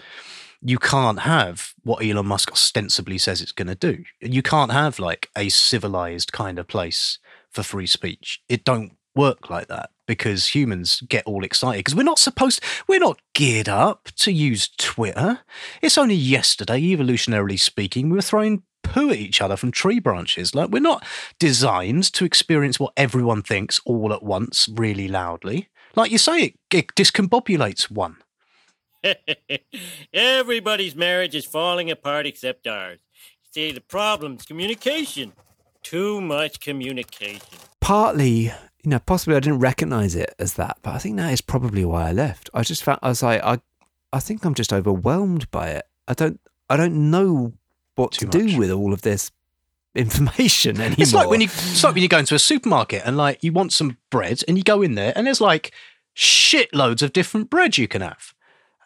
you 0.62 0.78
can't 0.78 1.22
have 1.22 1.74
what 1.84 2.04
Elon 2.04 2.26
Musk 2.26 2.52
ostensibly 2.52 3.18
says 3.18 3.42
it's 3.42 3.54
going 3.54 3.70
to 3.70 3.76
do. 3.76 4.04
You 4.20 4.42
can't 4.42 4.72
have 4.72 5.00
like 5.00 5.30
a 5.38 5.50
civilized 5.50 6.34
kind 6.34 6.60
of 6.60 6.68
place 6.68 7.18
for 7.50 7.64
free 7.64 7.88
speech. 7.88 8.42
It 8.50 8.66
don't 8.66 8.92
work 9.16 9.50
like 9.50 9.68
that 9.68 9.92
because 10.06 10.56
humans 10.56 11.02
get 11.08 11.26
all 11.26 11.44
excited 11.44 11.80
because 11.80 11.96
we're 11.96 12.04
not 12.04 12.20
supposed 12.20 12.62
we're 12.88 13.00
not 13.00 13.20
geared 13.34 13.70
up 13.70 14.10
to 14.18 14.32
use 14.32 14.70
Twitter. 14.78 15.40
It's 15.82 15.98
only 15.98 16.16
yesterday, 16.16 16.82
evolutionarily 16.82 17.60
speaking, 17.60 18.10
we 18.10 18.16
were 18.16 18.22
throwing 18.22 18.64
poo 18.84 19.10
at 19.12 19.18
each 19.18 19.42
other 19.42 19.56
from 19.58 19.72
tree 19.72 20.00
branches. 20.00 20.56
Like 20.56 20.70
we're 20.70 20.80
not 20.80 21.06
designed 21.40 22.12
to 22.14 22.26
experience 22.26 22.80
what 22.80 22.94
everyone 22.98 23.42
thinks 23.42 23.80
all 23.86 24.14
at 24.14 24.24
once, 24.24 24.68
really 24.72 25.08
loudly. 25.08 25.70
Like 25.96 26.12
you 26.12 26.18
say, 26.18 26.44
it, 26.44 26.56
it 26.72 26.88
discombobulates 26.96 27.90
one. 27.90 28.18
Everybody's 30.14 30.96
marriage 30.96 31.36
is 31.36 31.46
falling 31.46 31.90
apart 31.90 32.26
except 32.26 32.68
ours. 32.68 33.00
See, 33.52 33.72
the 33.72 33.82
problem's 33.82 34.46
communication. 34.46 35.34
Too 35.82 36.20
much 36.22 36.60
communication. 36.60 37.42
partly, 37.80 38.52
you 38.84 38.90
know, 38.92 39.00
possibly 39.00 39.36
I 39.36 39.40
didn't 39.40 39.60
recognize 39.60 40.14
it 40.16 40.36
as 40.38 40.54
that, 40.56 40.78
but 40.84 40.94
I 40.94 40.98
think 41.00 41.18
that 41.18 41.32
is 41.34 41.42
probably 41.42 41.86
why 41.86 42.10
I 42.10 42.12
left. 42.12 42.50
I 42.54 42.64
just 42.64 42.84
felt 42.84 43.00
I 43.02 43.10
was 43.10 43.24
like, 43.24 43.42
I, 43.44 43.60
I 44.14 44.20
think 44.20 44.44
I'm 44.46 44.54
just 44.54 44.74
overwhelmed 44.74 45.50
by 45.52 45.70
it. 45.70 45.86
I 46.08 46.14
don't 46.14 46.40
I 46.70 46.78
don't 46.78 47.10
know 47.10 47.54
what 48.00 48.12
to 48.14 48.26
do 48.26 48.58
with 48.58 48.72
all 48.72 48.94
of 48.94 49.02
this 49.02 49.32
information 49.96 50.80
anymore. 50.80 50.96
It's 51.00 51.14
like 51.14 51.30
when 51.30 51.42
you 51.42 51.48
it's 51.48 51.84
like 51.84 51.94
when 51.94 52.04
you 52.04 52.10
go 52.10 52.20
into 52.20 52.36
a 52.36 52.40
supermarket 52.40 53.04
and 53.06 53.18
like 53.18 53.44
you 53.44 53.52
want 53.52 53.74
some 53.74 53.98
bread 54.10 54.42
and 54.48 54.58
you 54.58 54.64
go 54.64 54.82
in 54.82 54.96
there 54.96 55.14
and 55.16 55.28
there's 55.28 55.42
like 55.42 55.72
shitloads 56.16 57.02
of 57.02 57.14
different 57.14 57.50
bread 57.50 57.78
you 57.78 57.88
can 57.88 58.02
have. 58.02 58.34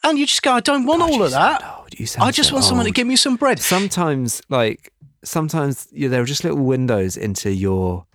And 0.05 0.19
you 0.19 0.25
just 0.25 0.41
go, 0.41 0.51
I 0.51 0.59
don't 0.59 0.85
want 0.85 1.01
all 1.01 1.23
of 1.23 1.31
that. 1.31 1.63
I 2.19 2.31
just 2.31 2.49
so 2.49 2.55
want 2.55 2.65
someone 2.65 2.85
to 2.85 2.91
give 2.91 3.07
me 3.07 3.15
some 3.15 3.37
bread. 3.37 3.59
sometimes 3.59 4.41
like 4.49 4.91
sometimes 5.23 5.87
there 5.91 6.21
are 6.21 6.25
just 6.25 6.43
little 6.43 6.63
windows 6.63 7.15
into 7.15 7.51
your 7.53 8.05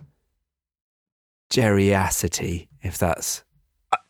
geriacity, 1.49 2.69
if 2.83 2.97
that's 2.97 3.43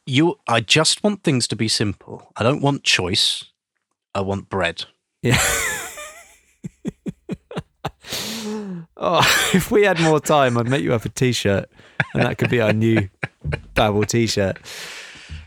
You 0.05 0.39
I 0.47 0.59
just 0.59 1.03
want 1.03 1.23
things 1.23 1.47
to 1.47 1.55
be 1.55 1.67
simple. 1.67 2.31
I 2.35 2.43
don't 2.43 2.61
want 2.61 2.83
choice. 2.83 3.45
I 4.13 4.21
want 4.21 4.49
bread. 4.49 4.85
yeah. 5.21 5.39
oh, 8.97 9.49
if 9.53 9.71
we 9.71 9.83
had 9.83 9.99
more 9.99 10.19
time, 10.19 10.57
I'd 10.57 10.69
make 10.69 10.83
you 10.83 10.93
up 10.93 11.05
a 11.05 11.09
t-shirt, 11.09 11.69
and 12.13 12.23
that 12.23 12.37
could 12.37 12.49
be 12.49 12.61
our 12.61 12.73
new 12.73 13.09
Babble 13.73 14.05
t-shirt. 14.05 14.57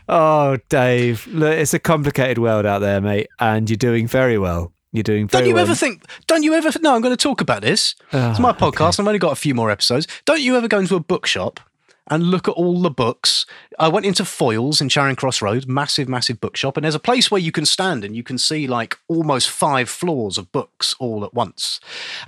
Oh, 0.09 0.57
Dave, 0.69 1.27
look, 1.27 1.53
it's 1.53 1.73
a 1.73 1.79
complicated 1.79 2.37
world 2.37 2.65
out 2.65 2.79
there, 2.79 2.99
mate, 2.99 3.27
and 3.39 3.69
you're 3.69 3.77
doing 3.77 4.07
very 4.07 4.37
well. 4.37 4.73
You're 4.91 5.03
doing 5.03 5.27
very 5.27 5.43
Don't 5.43 5.49
you 5.49 5.55
well. 5.55 5.63
ever 5.63 5.75
think? 5.75 6.03
Don't 6.27 6.43
you 6.43 6.53
ever? 6.53 6.69
No, 6.81 6.93
I'm 6.93 7.01
going 7.01 7.15
to 7.15 7.21
talk 7.21 7.41
about 7.41 7.63
this. 7.63 7.95
it's 8.11 8.13
ah, 8.13 8.37
my 8.39 8.51
podcast. 8.51 8.99
I've 8.99 9.07
only 9.07 9.17
got 9.17 9.31
a 9.31 9.35
few 9.35 9.55
more 9.55 9.71
episodes. 9.71 10.07
Don't 10.25 10.41
you 10.41 10.55
ever 10.55 10.67
go 10.67 10.79
into 10.79 10.95
a 10.95 10.99
bookshop 10.99 11.59
and 12.09 12.23
look 12.23 12.47
at 12.47 12.55
all 12.55 12.81
the 12.81 12.89
books? 12.89 13.45
I 13.79 13.87
went 13.87 14.05
into 14.05 14.23
Foyles 14.23 14.81
in 14.81 14.89
Charing 14.89 15.15
Cross 15.15 15.41
Road, 15.41 15.67
massive, 15.67 16.07
massive 16.09 16.39
bookshop, 16.39 16.77
and 16.77 16.83
there's 16.83 16.95
a 16.95 16.99
place 16.99 17.31
where 17.31 17.41
you 17.41 17.51
can 17.51 17.65
stand 17.65 18.03
and 18.03 18.15
you 18.15 18.23
can 18.23 18.37
see 18.37 18.67
like 18.67 18.97
almost 19.07 19.49
five 19.49 19.89
floors 19.89 20.37
of 20.37 20.51
books 20.51 20.95
all 20.99 21.23
at 21.23 21.33
once. 21.33 21.79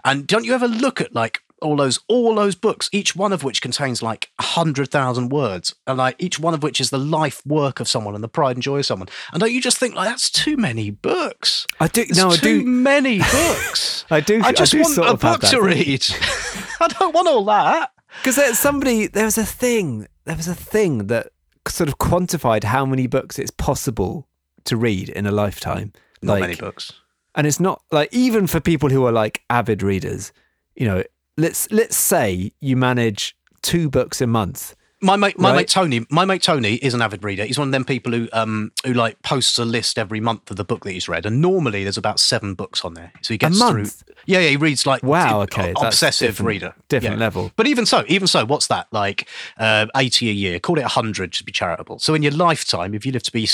And 0.04 0.28
don't 0.28 0.46
you 0.46 0.54
ever 0.54 0.68
look 0.68 1.02
at 1.02 1.14
like 1.14 1.42
all 1.62 1.76
those 1.76 2.00
all 2.08 2.36
those 2.36 2.56
books, 2.56 2.90
each 2.92 3.16
one 3.16 3.34
of 3.34 3.44
which 3.44 3.62
contains 3.62 4.02
like 4.02 4.30
a 4.40 4.44
hundred 4.44 4.90
thousand 4.90 5.30
words, 5.30 5.76
and 5.88 5.98
like 5.98 6.16
each 6.20 6.40
one 6.40 6.54
of 6.54 6.64
which 6.64 6.80
is 6.80 6.90
the 6.90 6.98
life 6.98 7.46
work 7.46 7.80
of 7.80 7.88
someone 7.88 8.16
and 8.16 8.24
the 8.24 8.30
pride 8.30 8.56
and 8.56 8.64
joy 8.64 8.80
of 8.80 8.86
someone. 8.86 9.10
And 9.32 9.40
don't 9.40 9.52
you 9.52 9.62
just 9.62 9.78
think 9.78 9.96
like 9.96 10.10
that's 10.10 10.30
too 10.30 10.58
many 10.58 10.92
books? 10.92 11.68
I 11.80 11.88
do. 11.88 12.02
It's 12.02 12.18
no, 12.18 12.30
I 12.30 12.36
too 12.36 12.62
do. 12.62 12.68
many 12.68 13.20
books. 13.20 14.06
I 14.12 14.20
do. 14.20 14.42
I 14.44 14.52
just 14.52 14.72
do 14.72 14.82
want 14.82 14.98
a 14.98 15.18
book 15.18 15.42
to 15.42 15.62
read. 15.62 16.06
I 16.80 16.88
don't 16.88 17.14
want 17.14 17.28
all 17.28 17.46
that. 17.46 17.92
Because 18.22 18.36
there's 18.36 18.60
somebody, 18.60 19.08
there 19.08 19.26
was 19.26 19.38
a 19.38 19.46
thing, 19.46 20.08
there 20.26 20.36
was 20.36 20.48
a 20.48 20.56
thing 20.56 21.08
that 21.08 21.28
sort 21.68 21.90
of 21.90 21.98
quantified 21.98 22.64
how 22.64 22.86
many 22.86 23.08
books 23.08 23.40
it's 23.40 23.52
possible 23.52 24.28
to 24.66 24.78
read 24.78 25.10
in 25.10 25.26
a 25.26 25.32
lifetime. 25.32 25.94
Not 26.22 26.34
like, 26.34 26.42
many 26.42 26.56
books. 26.56 26.92
and 27.36 27.46
it's 27.46 27.60
not 27.60 27.82
like 27.92 28.12
even 28.14 28.48
for 28.48 28.60
people 28.60 28.90
who 28.90 29.06
are 29.06 29.12
like 29.12 29.44
avid 29.50 29.84
readers, 29.84 30.32
you 30.76 30.88
know, 30.88 31.04
let's 31.38 31.70
let's 31.72 31.98
say 31.98 32.52
you 32.62 32.76
manage 32.76 33.36
two 33.62 33.90
books 33.90 34.22
a 34.22 34.28
month. 34.28 34.76
My 35.06 35.16
mate, 35.18 35.38
my 35.38 35.50
Right. 35.52 35.58
mate 35.58 35.68
Tony, 35.68 36.04
my 36.10 36.26
mate 36.26 36.42
Tony 36.42 36.74
is 36.76 36.96
an 36.96 37.02
avid 37.04 37.24
reader. 37.24 37.46
He's 37.46 37.60
one 37.60 37.68
of 37.68 37.72
them 37.72 37.86
people 37.86 38.12
who, 38.12 38.28
um, 38.34 38.72
who 38.84 38.94
like 38.94 39.22
posts 39.22 39.60
a 39.60 39.64
list 39.66 40.00
every 40.00 40.20
month 40.20 40.50
of 40.50 40.58
the 40.58 40.64
book 40.64 40.84
that 40.84 40.92
he's 40.94 41.08
read, 41.08 41.28
and 41.28 41.42
normally 41.42 41.84
there's 41.84 41.98
about 41.98 42.20
seven 42.20 42.56
books 42.56 42.84
on 42.84 42.96
there. 42.96 43.12
So 43.22 43.34
he 43.34 43.38
gets 43.38 43.60
through. 43.60 43.86
Yeah, 44.26 44.40
yeah, 44.40 44.50
he 44.50 44.58
reads 44.58 44.88
like 44.88 45.04
Wow, 45.04 45.42
okay, 45.44 45.74
obsessive 45.80 46.30
different- 46.30 46.48
reader, 46.48 46.74
different 46.90 47.18
Yeah. 47.18 47.20
level. 47.20 47.52
But 47.56 47.68
even 47.68 47.86
so, 47.86 48.04
even 48.08 48.28
so, 48.28 48.46
what's 48.46 48.66
that 48.68 48.88
like? 48.92 49.28
Uh, 49.60 49.86
Eighty 49.96 50.30
a 50.30 50.34
year. 50.34 50.60
Call 50.60 50.80
it 50.80 50.86
hundred 50.86 51.34
to 51.34 51.44
be 51.44 51.52
charitable. 51.52 52.00
So 52.00 52.16
in 52.16 52.24
your 52.24 52.32
lifetime, 52.32 52.96
if 52.96 53.06
you 53.06 53.12
live 53.12 53.24
to 53.24 53.32
be 53.32 53.48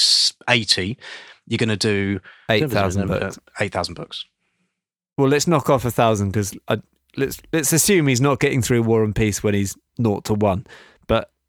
eighty, 0.49 0.97
you're 1.47 1.58
going 1.58 1.68
to 1.70 1.76
do 1.76 2.22
8,000 2.49 3.08
books. 3.08 3.39
Eight 3.60 3.74
thousand 3.74 3.95
books. 3.95 4.24
Well, 5.18 5.28
let's 5.28 5.47
knock 5.47 5.70
off 5.70 5.84
a 5.84 5.91
thousand 5.91 6.30
because 6.30 6.56
let's 7.18 7.41
let's 7.52 7.74
assume 7.74 8.08
he's 8.08 8.22
not 8.22 8.39
getting 8.39 8.62
through 8.62 8.84
War 8.84 9.04
and 9.04 9.14
Peace 9.14 9.43
when 9.43 9.54
he's 9.54 9.76
naught 9.97 10.24
to 10.26 10.34
one. 10.34 10.66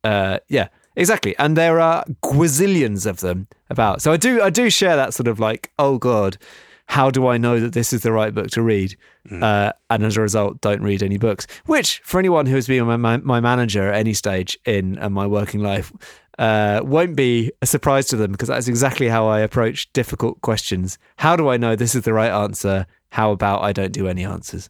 Uh, 0.05 0.38
yeah, 0.48 0.68
exactly. 0.96 1.36
And 1.38 1.57
there 1.57 1.80
are 1.80 2.05
gazillions 2.22 3.07
of 3.07 3.20
them 3.20 3.46
about. 3.70 4.03
So 4.03 4.12
I 4.12 4.16
do 4.16 4.42
I 4.42 4.50
do 4.50 4.70
share 4.70 4.96
that 4.96 5.14
sort 5.14 5.28
of 5.28 5.38
like, 5.38 5.70
oh 5.78 5.98
god, 5.98 6.38
how 6.86 7.11
do 7.11 7.26
I 7.26 7.38
know 7.38 7.59
that 7.61 7.72
this 7.72 7.92
is 7.92 8.03
the 8.03 8.12
right 8.12 8.34
book 8.34 8.48
to 8.50 8.62
read? 8.62 8.96
Uh, 9.42 9.72
and 9.88 10.05
as 10.05 10.16
a 10.16 10.20
result, 10.20 10.61
don't 10.61 10.82
read 10.82 11.03
any 11.03 11.16
books. 11.16 11.46
Which, 11.66 12.00
for 12.05 12.18
anyone 12.18 12.46
who 12.46 12.57
has 12.57 12.66
been 12.66 12.84
my, 12.84 12.96
my, 12.96 13.16
my 13.18 13.40
manager 13.40 13.88
at 13.88 13.98
any 13.98 14.14
stage 14.14 14.59
in 14.66 14.98
uh, 14.98 15.09
my 15.09 15.26
working 15.26 15.61
life, 15.61 15.92
uh, 16.38 16.80
won't 16.84 17.16
be 17.16 17.53
a 17.62 17.66
surprise 17.66 18.07
to 18.09 18.16
them 18.16 18.32
because 18.32 18.48
that's 18.48 18.68
exactly 18.68 19.09
how 19.09 19.26
I 19.26 19.40
approach 19.40 19.92
difficult 19.92 20.40
questions. 20.42 20.98
How 21.16 21.36
do 21.36 21.48
I 21.48 21.57
know 21.57 21.76
this 21.76 21.94
is 21.94 22.03
the 22.03 22.12
right 22.12 22.30
answer? 22.30 22.86
How 23.11 23.30
about 23.32 23.62
I 23.62 23.72
don't 23.72 23.92
do 23.92 24.09
any 24.09 24.24
answers? 24.24 24.68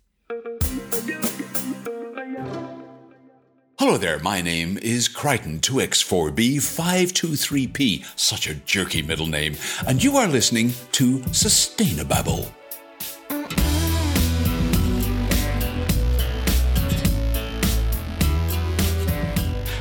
Hello 3.84 3.98
there, 3.98 4.20
my 4.20 4.40
name 4.40 4.78
is 4.80 5.08
Kryten 5.08 5.58
2X4B523P, 5.58 8.04
such 8.14 8.46
a 8.46 8.54
jerky 8.54 9.02
middle 9.02 9.26
name, 9.26 9.56
and 9.88 10.00
you 10.00 10.16
are 10.18 10.28
listening 10.28 10.70
to 10.92 11.18
Sustainababble. 11.32 12.48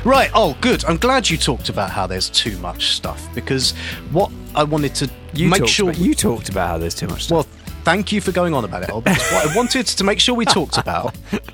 Right. 0.04 0.32
Oh, 0.34 0.58
good. 0.60 0.84
I'm 0.86 0.96
glad 0.96 1.30
you 1.30 1.38
talked 1.38 1.68
about 1.68 1.90
how 1.90 2.08
there's 2.08 2.28
too 2.28 2.58
much 2.58 2.96
stuff 2.96 3.32
because 3.36 3.70
what 4.10 4.32
I 4.56 4.64
wanted 4.64 4.96
to 4.96 5.08
You 5.32 5.48
make 5.48 5.68
sure 5.68 5.90
about, 5.90 6.02
you 6.02 6.16
talked 6.16 6.48
about 6.48 6.66
how 6.66 6.76
there's 6.76 6.96
too 6.96 7.06
much 7.06 7.26
stuff. 7.26 7.46
Well, 7.46 7.76
thank 7.84 8.10
you 8.10 8.20
for 8.20 8.32
going 8.32 8.52
on 8.52 8.64
about 8.64 8.82
it. 8.82 8.90
Ol, 8.90 9.02
Because 9.02 9.30
what 9.30 9.48
I 9.48 9.54
wanted 9.54 9.86
to 9.86 10.02
make 10.02 10.18
sure 10.18 10.34
we 10.34 10.44
talked 10.44 10.76
about 10.76 11.14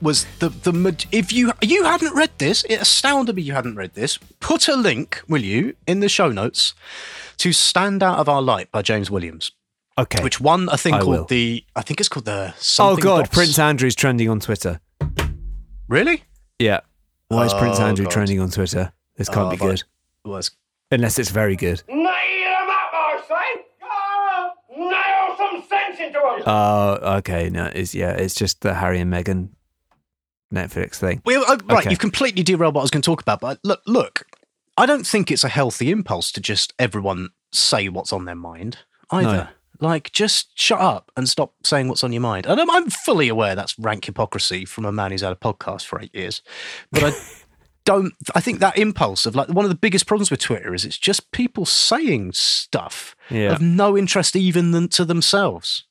was 0.00 0.24
the 0.38 0.48
the 0.48 1.06
if 1.12 1.32
you 1.32 1.52
you 1.62 1.84
hadn't 1.84 2.14
read 2.14 2.30
this, 2.38 2.64
it 2.64 2.76
astounded 2.80 3.36
me 3.36 3.42
you 3.42 3.52
hadn't 3.52 3.76
read 3.76 3.94
this. 3.94 4.18
Put 4.40 4.68
a 4.68 4.76
link, 4.76 5.20
will 5.28 5.42
you, 5.42 5.74
in 5.86 6.00
the 6.00 6.08
show 6.08 6.28
notes 6.30 6.74
to 7.38 7.52
"Stand 7.52 8.02
Out 8.02 8.18
of 8.18 8.28
Our 8.28 8.42
Light" 8.42 8.70
by 8.72 8.82
James 8.82 9.10
Williams. 9.10 9.50
Okay. 9.96 10.22
Which 10.22 10.40
one? 10.40 10.68
I 10.68 10.76
think 10.76 10.96
I 10.96 11.00
called 11.00 11.10
will. 11.10 11.24
the. 11.24 11.64
I 11.74 11.82
think 11.82 11.98
it's 12.00 12.08
called 12.08 12.24
the. 12.26 12.54
oh 12.78 12.96
god, 12.96 13.24
Box. 13.24 13.34
Prince 13.34 13.58
Andrew's 13.58 13.94
trending 13.96 14.28
on 14.28 14.38
Twitter. 14.40 14.80
Really? 15.88 16.24
Yeah. 16.58 16.80
Why 17.28 17.44
is 17.44 17.54
Prince 17.54 17.78
Oh, 17.80 17.86
Andrew 17.86 18.04
God. 18.04 18.12
trending 18.12 18.40
on 18.40 18.50
Twitter? 18.50 18.92
This 19.16 19.28
can't 19.28 19.48
Oh, 19.48 19.50
be 19.50 19.56
but- 19.56 19.66
good. 19.66 19.82
Was 20.24 20.50
Unless 20.90 21.18
it's 21.18 21.30
very 21.30 21.56
good. 21.56 21.82
Nail 21.88 21.96
him 21.98 22.68
up, 22.70 22.90
I 22.92 23.20
say! 23.28 23.62
Ah, 23.82 24.52
nail 24.76 25.36
some 25.60 25.68
sense 25.68 25.98
into 26.00 26.18
him! 26.18 26.42
Oh, 26.46 27.16
okay. 27.18 27.50
No, 27.50 27.66
it's 27.74 27.94
yeah, 27.94 28.10
it's 28.12 28.34
just 28.34 28.60
the 28.62 28.74
Harry 28.74 29.00
and 29.00 29.12
Meghan 29.12 29.50
Netflix 30.52 30.96
thing. 30.96 31.20
Well, 31.24 31.44
uh, 31.46 31.58
right, 31.68 31.80
Okay. 31.80 31.90
you've 31.90 31.98
completely 31.98 32.42
derailed 32.42 32.74
what 32.74 32.80
I 32.80 32.84
was 32.84 32.90
going 32.90 33.02
to 33.02 33.06
talk 33.06 33.20
about. 33.20 33.40
But 33.40 33.58
look, 33.64 33.80
look, 33.86 34.24
I 34.76 34.86
don't 34.86 35.06
think 35.06 35.30
it's 35.30 35.44
a 35.44 35.48
healthy 35.48 35.90
impulse 35.90 36.32
to 36.32 36.40
just 36.40 36.72
everyone 36.78 37.30
say 37.52 37.88
what's 37.88 38.12
on 38.12 38.24
their 38.24 38.34
mind 38.34 38.78
either. 39.10 39.50
Like, 39.80 40.10
just 40.10 40.58
shut 40.58 40.80
up 40.80 41.12
and 41.16 41.28
stop 41.28 41.54
saying 41.62 41.86
what's 41.88 42.02
on 42.02 42.12
your 42.12 42.20
mind. 42.22 42.46
And 42.46 42.60
I'm, 42.60 42.68
I'm 42.68 42.90
fully 42.90 43.28
aware 43.28 43.54
that's 43.54 43.78
rank 43.78 44.06
hypocrisy 44.06 44.64
from 44.64 44.84
a 44.84 44.90
man 44.90 45.12
who's 45.12 45.20
had 45.20 45.30
a 45.32 45.36
podcast 45.36 45.84
for 45.84 46.00
eight 46.02 46.12
years. 46.12 46.42
But 46.90 47.04
I 47.04 47.12
don't, 47.84 48.12
I 48.34 48.40
think 48.40 48.58
that 48.58 48.76
impulse 48.76 49.24
of 49.24 49.36
like 49.36 49.48
one 49.50 49.64
of 49.64 49.68
the 49.70 49.76
biggest 49.76 50.06
problems 50.06 50.32
with 50.32 50.40
Twitter 50.40 50.74
is 50.74 50.84
it's 50.84 50.98
just 50.98 51.30
people 51.30 51.64
saying 51.64 52.32
stuff 52.32 53.14
Yeah. 53.30 53.52
of 53.52 53.60
no 53.60 53.96
interest 53.96 54.36
even 54.36 54.70
than 54.70 54.88
to 54.88 55.04
themselves 55.04 55.84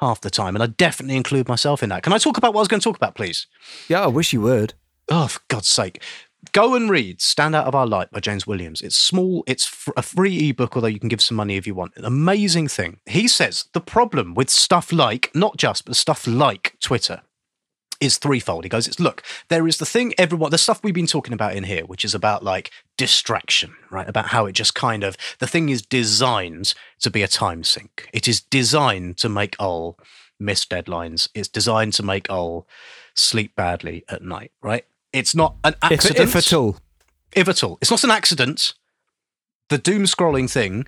half 0.00 0.20
the 0.20 0.30
time. 0.30 0.54
And 0.54 0.62
I 0.62 0.66
definitely 0.66 1.16
include 1.16 1.48
myself 1.48 1.82
in 1.82 1.88
that. 1.88 2.02
Can 2.02 2.12
I 2.12 2.18
talk 2.18 2.36
about 2.36 2.54
what 2.54 2.60
I 2.60 2.62
was 2.62 2.68
going 2.68 2.80
to 2.80 2.84
talk 2.84 2.96
about, 2.96 3.14
please? 3.14 3.46
Yeah, 3.88 4.02
I 4.02 4.06
wish 4.08 4.32
you 4.32 4.40
would. 4.42 4.74
Oh, 5.08 5.28
for 5.28 5.40
God's 5.48 5.68
sake. 5.68 6.02
Go 6.52 6.74
and 6.74 6.88
read 6.88 7.20
Stand 7.20 7.56
Out 7.56 7.66
of 7.66 7.74
Our 7.74 7.86
Light 7.86 8.10
by 8.10 8.20
James 8.20 8.46
Williams. 8.46 8.80
It's 8.80 8.96
small, 8.96 9.42
it's 9.46 9.88
a 9.96 10.02
free 10.02 10.48
ebook, 10.50 10.76
although 10.76 10.86
you 10.86 11.00
can 11.00 11.08
give 11.08 11.20
some 11.20 11.36
money 11.36 11.56
if 11.56 11.66
you 11.66 11.74
want. 11.74 11.96
An 11.96 12.04
amazing 12.04 12.68
thing. 12.68 13.00
He 13.06 13.26
says 13.26 13.64
the 13.72 13.80
problem 13.80 14.34
with 14.34 14.48
stuff 14.50 14.92
like, 14.92 15.30
not 15.34 15.56
just, 15.56 15.86
but 15.86 15.96
stuff 15.96 16.26
like 16.26 16.76
Twitter 16.80 17.22
is 18.00 18.18
threefold. 18.18 18.64
He 18.64 18.68
goes, 18.68 18.86
it's 18.86 19.00
look, 19.00 19.22
there 19.48 19.66
is 19.66 19.78
the 19.78 19.86
thing 19.86 20.14
everyone, 20.18 20.50
the 20.50 20.58
stuff 20.58 20.82
we've 20.82 20.94
been 20.94 21.06
talking 21.06 21.32
about 21.32 21.54
in 21.54 21.64
here, 21.64 21.84
which 21.84 22.04
is 22.04 22.14
about 22.14 22.42
like 22.42 22.70
distraction, 22.96 23.74
right? 23.90 24.08
About 24.08 24.26
how 24.26 24.46
it 24.46 24.52
just 24.52 24.74
kind 24.74 25.04
of, 25.04 25.16
the 25.38 25.46
thing 25.46 25.68
is 25.68 25.82
designed 25.82 26.74
to 27.00 27.10
be 27.10 27.22
a 27.22 27.28
time 27.28 27.64
sink. 27.64 28.08
It 28.12 28.28
is 28.28 28.40
designed 28.40 29.16
to 29.18 29.28
make 29.28 29.56
all 29.58 29.98
miss 30.38 30.64
deadlines. 30.66 31.28
It's 31.34 31.48
designed 31.48 31.94
to 31.94 32.02
make 32.02 32.30
all 32.30 32.66
sleep 33.14 33.54
badly 33.56 34.04
at 34.08 34.22
night, 34.22 34.52
right? 34.60 34.84
It's 35.12 35.34
not 35.34 35.56
an 35.64 35.74
If, 35.84 35.92
accident. 35.92 36.28
if 36.28 36.36
at 36.36 36.52
all. 36.52 36.76
If 37.34 37.48
at 37.48 37.64
all. 37.64 37.78
It's 37.80 37.90
not 37.90 38.04
an 38.04 38.10
accident. 38.10 38.74
The 39.68 39.78
doom 39.78 40.02
scrolling 40.02 40.50
thing 40.50 40.86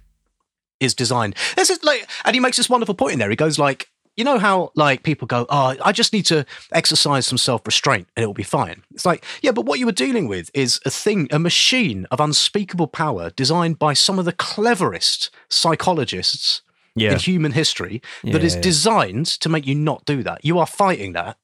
is 0.80 0.94
designed. 0.94 1.34
This 1.56 1.70
is 1.70 1.82
like, 1.82 2.09
and 2.24 2.34
he 2.34 2.40
makes 2.40 2.56
this 2.56 2.68
wonderful 2.68 2.94
point 2.94 3.14
in 3.14 3.18
there. 3.18 3.30
He 3.30 3.36
goes 3.36 3.59
like, 3.59 3.88
you 4.18 4.24
know 4.24 4.38
how 4.38 4.72
like 4.74 5.04
people 5.04 5.26
go, 5.26 5.46
oh, 5.48 5.76
I 5.82 5.92
just 5.92 6.12
need 6.12 6.26
to 6.26 6.44
exercise 6.72 7.24
some 7.26 7.38
self 7.38 7.64
restraint 7.64 8.08
and 8.16 8.24
it 8.24 8.26
will 8.26 8.34
be 8.34 8.42
fine. 8.42 8.82
It's 8.92 9.06
like, 9.06 9.24
yeah, 9.42 9.52
but 9.52 9.64
what 9.64 9.78
you 9.78 9.86
were 9.86 9.92
dealing 9.92 10.26
with 10.26 10.50
is 10.54 10.80
a 10.84 10.90
thing, 10.90 11.28
a 11.30 11.38
machine 11.38 12.04
of 12.10 12.18
unspeakable 12.18 12.88
power 12.88 13.30
designed 13.30 13.78
by 13.78 13.92
some 13.94 14.18
of 14.18 14.24
the 14.24 14.32
cleverest 14.32 15.30
psychologists 15.48 16.62
Yeah. 16.96 17.12
in 17.12 17.18
human 17.20 17.52
history 17.52 18.02
that 18.24 18.40
Yeah, 18.40 18.46
is 18.48 18.56
designed 18.56 19.26
to 19.42 19.48
make 19.48 19.66
you 19.68 19.76
not 19.76 20.04
do 20.04 20.24
that. 20.24 20.44
You 20.44 20.58
are 20.58 20.66
fighting 20.66 21.12
that 21.12 21.36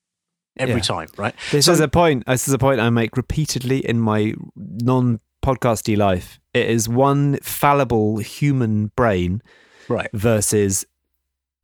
every 0.58 0.80
time, 0.80 1.08
right? 1.16 1.34
This 1.52 1.66
So- 1.66 1.72
is 1.72 1.80
a 1.80 1.86
point. 1.88 2.26
This 2.26 2.48
is 2.48 2.54
a 2.54 2.58
point 2.58 2.80
I 2.80 2.90
make 2.90 3.16
repeatedly 3.16 3.86
in 3.86 4.00
my 4.00 4.34
non-podcasty 4.56 5.96
life. 5.96 6.40
It 6.52 6.68
is 6.68 6.88
one 6.88 7.38
fallible 7.42 8.18
human 8.18 8.90
brain, 8.96 9.42
right, 9.88 10.10
versus 10.12 10.84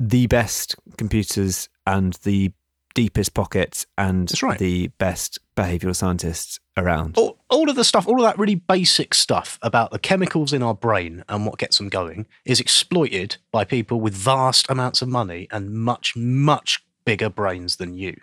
the 0.00 0.26
best 0.26 0.74
computers 0.96 1.68
and 1.86 2.14
the 2.24 2.50
deepest 2.94 3.34
pockets 3.34 3.86
and 3.96 4.28
the 4.58 4.88
best 4.98 5.38
behavioral 5.56 5.94
scientists 5.94 6.58
around. 6.76 7.16
all, 7.16 7.38
all 7.48 7.70
of 7.70 7.76
the 7.76 7.84
stuff, 7.84 8.08
all 8.08 8.16
of 8.16 8.22
that 8.22 8.38
really 8.38 8.54
basic 8.54 9.14
stuff 9.14 9.58
about 9.62 9.90
the 9.90 9.98
chemicals 9.98 10.52
in 10.52 10.62
our 10.62 10.74
brain 10.74 11.22
and 11.28 11.46
what 11.46 11.58
gets 11.58 11.78
them 11.78 11.88
going 11.88 12.26
is 12.44 12.58
exploited 12.58 13.36
by 13.52 13.64
people 13.64 14.00
with 14.00 14.14
vast 14.14 14.68
amounts 14.70 15.02
of 15.02 15.08
money 15.08 15.46
and 15.50 15.70
much, 15.72 16.16
much 16.16 16.82
bigger 17.04 17.28
brains 17.28 17.76
than 17.76 17.94
you, 17.94 18.16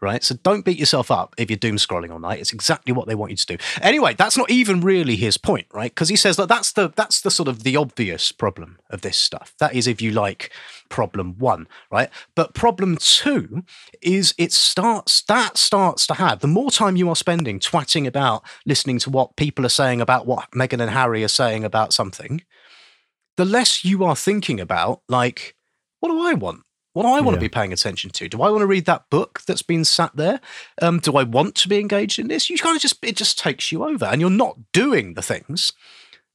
right? 0.00 0.22
So 0.22 0.36
don't 0.42 0.64
beat 0.64 0.78
yourself 0.78 1.10
up 1.10 1.34
if 1.38 1.50
you're 1.50 1.56
doom 1.56 1.76
scrolling 1.76 2.10
all 2.10 2.18
night. 2.18 2.40
It's 2.40 2.52
exactly 2.52 2.92
what 2.92 3.06
they 3.06 3.14
want 3.14 3.30
you 3.30 3.36
to 3.36 3.56
do. 3.56 3.56
Anyway, 3.80 4.14
that's 4.14 4.36
not 4.36 4.50
even 4.50 4.80
really 4.80 5.16
his 5.16 5.38
point, 5.38 5.66
right? 5.72 5.90
Because 5.90 6.08
he 6.08 6.16
says 6.16 6.36
that 6.36 6.48
that's 6.48 6.72
the 6.72 6.92
that's 6.94 7.20
the 7.20 7.30
sort 7.30 7.48
of 7.48 7.62
the 7.62 7.76
obvious 7.76 8.32
problem 8.32 8.78
of 8.90 9.00
this 9.00 9.16
stuff. 9.16 9.54
That 9.58 9.74
is, 9.74 9.86
if 9.86 10.00
you 10.00 10.10
like, 10.10 10.52
problem 10.88 11.38
one, 11.38 11.66
right? 11.90 12.10
But 12.34 12.54
problem 12.54 12.96
two 12.96 13.64
is 14.02 14.34
it 14.38 14.52
starts 14.52 15.22
that 15.22 15.56
starts 15.56 16.06
to 16.08 16.14
have 16.14 16.40
the 16.40 16.46
more 16.46 16.70
time 16.70 16.96
you 16.96 17.08
are 17.08 17.16
spending 17.16 17.58
twatting 17.58 18.06
about 18.06 18.42
listening 18.66 18.98
to 19.00 19.10
what 19.10 19.36
people 19.36 19.64
are 19.66 19.70
saying 19.70 20.00
about 20.00 20.26
what 20.26 20.50
Meghan 20.52 20.80
and 20.80 20.90
Harry 20.90 21.24
are 21.24 21.28
saying 21.28 21.64
about 21.64 21.92
something, 21.92 22.42
the 23.36 23.44
less 23.44 23.84
you 23.84 24.04
are 24.04 24.16
thinking 24.16 24.60
about 24.60 25.02
like, 25.08 25.54
what 26.00 26.10
do 26.10 26.20
I 26.20 26.34
want? 26.34 26.62
What 26.98 27.04
do 27.04 27.10
I 27.10 27.20
want 27.20 27.36
to 27.36 27.40
be 27.40 27.48
paying 27.48 27.72
attention 27.72 28.10
to? 28.10 28.28
Do 28.28 28.42
I 28.42 28.50
want 28.50 28.62
to 28.62 28.66
read 28.66 28.86
that 28.86 29.08
book 29.08 29.42
that's 29.46 29.62
been 29.62 29.84
sat 29.84 30.16
there? 30.16 30.40
Um, 30.82 30.98
do 30.98 31.16
I 31.16 31.22
want 31.22 31.54
to 31.54 31.68
be 31.68 31.78
engaged 31.78 32.18
in 32.18 32.26
this? 32.26 32.50
You 32.50 32.58
kind 32.58 32.74
of 32.74 32.82
just 32.82 32.98
it 33.04 33.14
just 33.14 33.38
takes 33.38 33.70
you 33.70 33.84
over, 33.84 34.04
and 34.06 34.20
you're 34.20 34.30
not 34.30 34.58
doing 34.72 35.14
the 35.14 35.22
things 35.22 35.72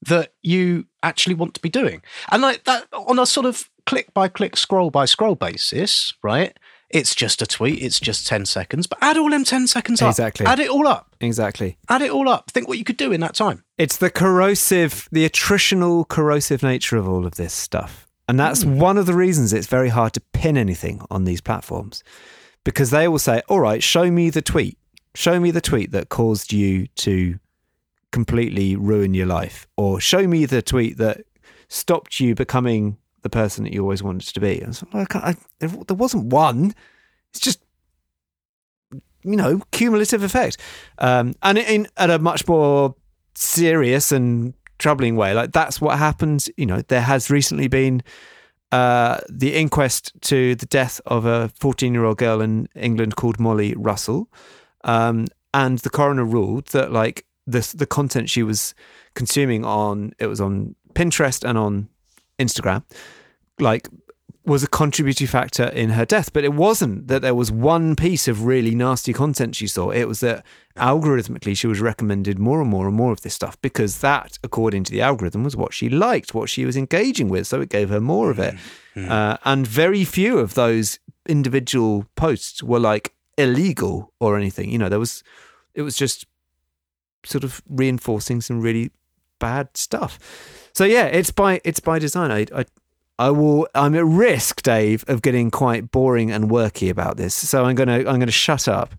that 0.03 0.31
you 0.41 0.85
actually 1.01 1.35
want 1.35 1.53
to 1.55 1.59
be 1.59 1.67
doing. 1.67 2.01
And 2.31 2.41
like 2.41 2.63
that 2.63 2.87
on 2.93 3.19
a 3.19 3.25
sort 3.25 3.45
of 3.45 3.69
click 3.85 4.13
by 4.13 4.29
click, 4.29 4.55
scroll 4.55 4.89
by 4.89 5.03
scroll 5.03 5.35
basis, 5.35 6.13
right? 6.23 6.57
It's 6.89 7.13
just 7.13 7.41
a 7.41 7.45
tweet. 7.45 7.83
It's 7.83 7.99
just 7.99 8.25
ten 8.25 8.45
seconds, 8.45 8.87
but 8.87 8.99
add 9.01 9.17
all 9.17 9.31
them 9.31 9.43
ten 9.43 9.67
seconds 9.67 10.01
up. 10.01 10.11
Exactly. 10.11 10.45
Add 10.45 10.61
it 10.61 10.69
all 10.69 10.87
up. 10.87 11.13
Exactly. 11.19 11.77
Add 11.89 12.03
it 12.03 12.11
all 12.11 12.29
up. 12.29 12.51
Think 12.51 12.69
what 12.69 12.77
you 12.77 12.85
could 12.85 12.95
do 12.95 13.11
in 13.11 13.19
that 13.19 13.35
time. 13.35 13.65
It's 13.77 13.97
the 13.97 14.09
corrosive, 14.09 15.09
the 15.11 15.27
attritional 15.27 16.07
corrosive 16.07 16.63
nature 16.63 16.95
of 16.95 17.09
all 17.09 17.25
of 17.25 17.35
this 17.35 17.53
stuff. 17.53 18.07
And 18.27 18.39
that's 18.39 18.63
one 18.63 18.97
of 18.97 19.05
the 19.05 19.13
reasons 19.13 19.51
it's 19.51 19.67
very 19.67 19.89
hard 19.89 20.13
to 20.13 20.21
pin 20.33 20.57
anything 20.57 21.05
on 21.09 21.25
these 21.25 21.41
platforms 21.41 22.03
because 22.63 22.89
they 22.89 23.07
will 23.07 23.19
say, 23.19 23.41
all 23.49 23.59
right, 23.59 23.83
show 23.83 24.09
me 24.09 24.29
the 24.29 24.41
tweet. 24.41 24.77
Show 25.15 25.39
me 25.39 25.51
the 25.51 25.61
tweet 25.61 25.91
that 25.91 26.09
caused 26.09 26.53
you 26.53 26.87
to 26.95 27.39
completely 28.11 28.75
ruin 28.75 29.13
your 29.13 29.25
life, 29.25 29.67
or 29.75 29.99
show 29.99 30.25
me 30.27 30.45
the 30.45 30.61
tweet 30.61 30.97
that 30.97 31.21
stopped 31.67 32.19
you 32.19 32.33
becoming 32.33 32.97
the 33.21 33.29
person 33.29 33.63
that 33.63 33.73
you 33.73 33.81
always 33.81 34.01
wanted 34.01 34.33
to 34.33 34.39
be. 34.39 34.59
And 34.59 34.79
I 34.93 34.97
like, 34.99 35.15
I, 35.15 35.35
there 35.59 35.69
there 35.69 35.95
wasn't 35.95 36.25
one. 36.25 36.73
It's 37.31 37.39
just 37.39 37.59
you 39.23 39.35
know, 39.35 39.61
cumulative 39.71 40.23
effect. 40.23 40.57
Um, 40.97 41.33
and 41.41 41.57
in 41.57 41.87
at 41.97 42.09
a 42.09 42.19
much 42.19 42.47
more 42.47 42.95
serious 43.35 44.11
and 44.11 44.53
troubling 44.83 45.15
way, 45.15 45.33
like 45.33 45.53
that's 45.53 45.79
what 45.79 45.97
happens. 45.97 46.49
You 46.57 46.65
know, 46.65 46.81
there 46.81 47.01
has 47.01 47.29
recently 47.29 47.69
been 47.69 48.03
uh, 48.73 49.19
the 49.29 49.55
inquest 49.55 50.11
to 50.21 50.55
the 50.55 50.65
death 50.65 50.99
of 51.05 51.25
a 51.25 51.49
14 51.59 51.93
year 51.93 52.03
old 52.03 52.17
girl 52.17 52.41
in 52.41 52.67
England 52.75 53.15
called 53.15 53.39
Molly 53.39 53.73
Russell. 53.77 54.27
Um, 54.83 55.27
and 55.53 55.79
the 55.79 55.89
coroner 55.89 56.25
ruled 56.25 56.67
that 56.67 56.91
like 56.91 57.25
the 57.47 57.61
the 57.75 57.85
content 57.85 58.29
she 58.29 58.43
was 58.43 58.75
consuming 59.13 59.63
on 59.63 60.13
it 60.19 60.27
was 60.27 60.41
on 60.41 60.75
Pinterest 60.95 61.47
and 61.47 61.57
on 61.57 61.87
Instagram, 62.37 62.83
like 63.59 63.87
was 64.45 64.63
a 64.63 64.67
contributory 64.67 65.27
factor 65.27 65.65
in 65.65 65.91
her 65.91 66.05
death. 66.05 66.33
But 66.33 66.43
it 66.43 66.53
wasn't 66.53 67.07
that 67.07 67.21
there 67.21 67.35
was 67.35 67.51
one 67.51 67.95
piece 67.95 68.27
of 68.27 68.45
really 68.45 68.75
nasty 68.75 69.13
content 69.13 69.55
she 69.55 69.67
saw. 69.67 69.89
It 69.89 70.05
was 70.05 70.19
that 70.19 70.45
algorithmically 70.77 71.55
she 71.55 71.67
was 71.67 71.79
recommended 71.79 72.39
more 72.39 72.59
and 72.59 72.69
more 72.69 72.87
and 72.87 72.95
more 72.95 73.11
of 73.11 73.21
this 73.21 73.33
stuff 73.33 73.61
because 73.61 73.99
that, 73.99 74.37
according 74.43 74.83
to 74.85 74.91
the 74.91 75.01
algorithm, 75.01 75.43
was 75.43 75.55
what 75.55 75.73
she 75.73 75.89
liked, 75.89 76.33
what 76.33 76.49
she 76.49 76.65
was 76.65 76.75
engaging 76.75 77.29
with. 77.29 77.47
So 77.47 77.61
it 77.61 77.69
gave 77.69 77.89
her 77.89 78.01
more 78.01 78.29
of 78.31 78.39
it. 78.39 78.55
Uh, 78.95 79.37
and 79.45 79.65
very 79.65 80.03
few 80.03 80.39
of 80.39 80.55
those 80.55 80.99
individual 81.27 82.05
posts 82.15 82.61
were 82.61 82.79
like 82.79 83.13
illegal 83.37 84.11
or 84.19 84.37
anything. 84.37 84.69
You 84.69 84.77
know, 84.77 84.89
there 84.89 84.99
was, 84.99 85.23
it 85.73 85.83
was 85.83 85.95
just 85.95 86.25
sort 87.25 87.43
of 87.43 87.61
reinforcing 87.69 88.41
some 88.41 88.61
really 88.61 88.91
bad 89.39 89.75
stuff. 89.75 90.19
So 90.73 90.83
yeah, 90.85 91.05
it's 91.05 91.31
by 91.31 91.61
it's 91.63 91.79
by 91.79 91.99
design. 91.99 92.31
I, 92.31 92.45
I 92.55 92.65
I 93.19 93.29
will. 93.29 93.67
I'm 93.75 93.95
at 93.95 94.05
risk, 94.05 94.63
Dave, 94.63 95.05
of 95.07 95.21
getting 95.21 95.51
quite 95.51 95.91
boring 95.91 96.31
and 96.31 96.49
worky 96.49 96.89
about 96.89 97.17
this. 97.17 97.35
So 97.35 97.65
I'm 97.65 97.75
gonna 97.75 97.97
I'm 97.99 98.19
gonna 98.19 98.31
shut 98.31 98.67
up. 98.67 98.95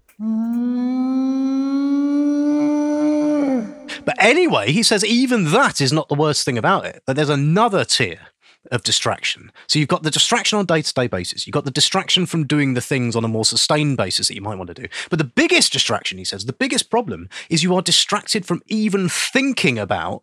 But 4.05 4.17
anyway, 4.19 4.71
he 4.71 4.83
says 4.83 5.05
even 5.05 5.51
that 5.53 5.81
is 5.81 5.93
not 5.93 6.09
the 6.09 6.15
worst 6.15 6.45
thing 6.45 6.59
about 6.59 6.85
it. 6.85 7.03
That 7.07 7.15
there's 7.17 7.29
another 7.31 7.85
tier 7.85 8.21
of 8.71 8.83
distraction. 8.83 9.53
So 9.67 9.79
you've 9.79 9.89
got 9.89 10.03
the 10.05 10.11
distraction 10.11 10.59
on 10.59 10.65
a 10.65 10.67
day-to-day 10.67 11.09
basis. 11.09 11.47
You've 11.47 11.53
got 11.53 11.65
the 11.65 11.71
distraction 11.71 12.25
from 12.25 12.47
doing 12.47 12.75
the 12.75 12.81
things 12.81 13.15
on 13.15 13.25
a 13.25 13.29
more 13.29 13.45
sustained 13.45 13.97
basis 13.97 14.29
that 14.29 14.35
you 14.35 14.41
might 14.41 14.57
want 14.57 14.69
to 14.69 14.75
do. 14.75 14.89
But 15.11 15.19
the 15.19 15.25
biggest 15.25 15.73
distraction, 15.73 16.17
he 16.17 16.25
says, 16.25 16.47
the 16.47 16.53
biggest 16.55 16.91
problem 16.91 17.29
is 17.51 17.63
you 17.63 17.75
are 17.75 17.83
distracted 17.83 18.47
from 18.47 18.63
even 18.67 19.09
thinking 19.09 19.79
about 19.79 20.23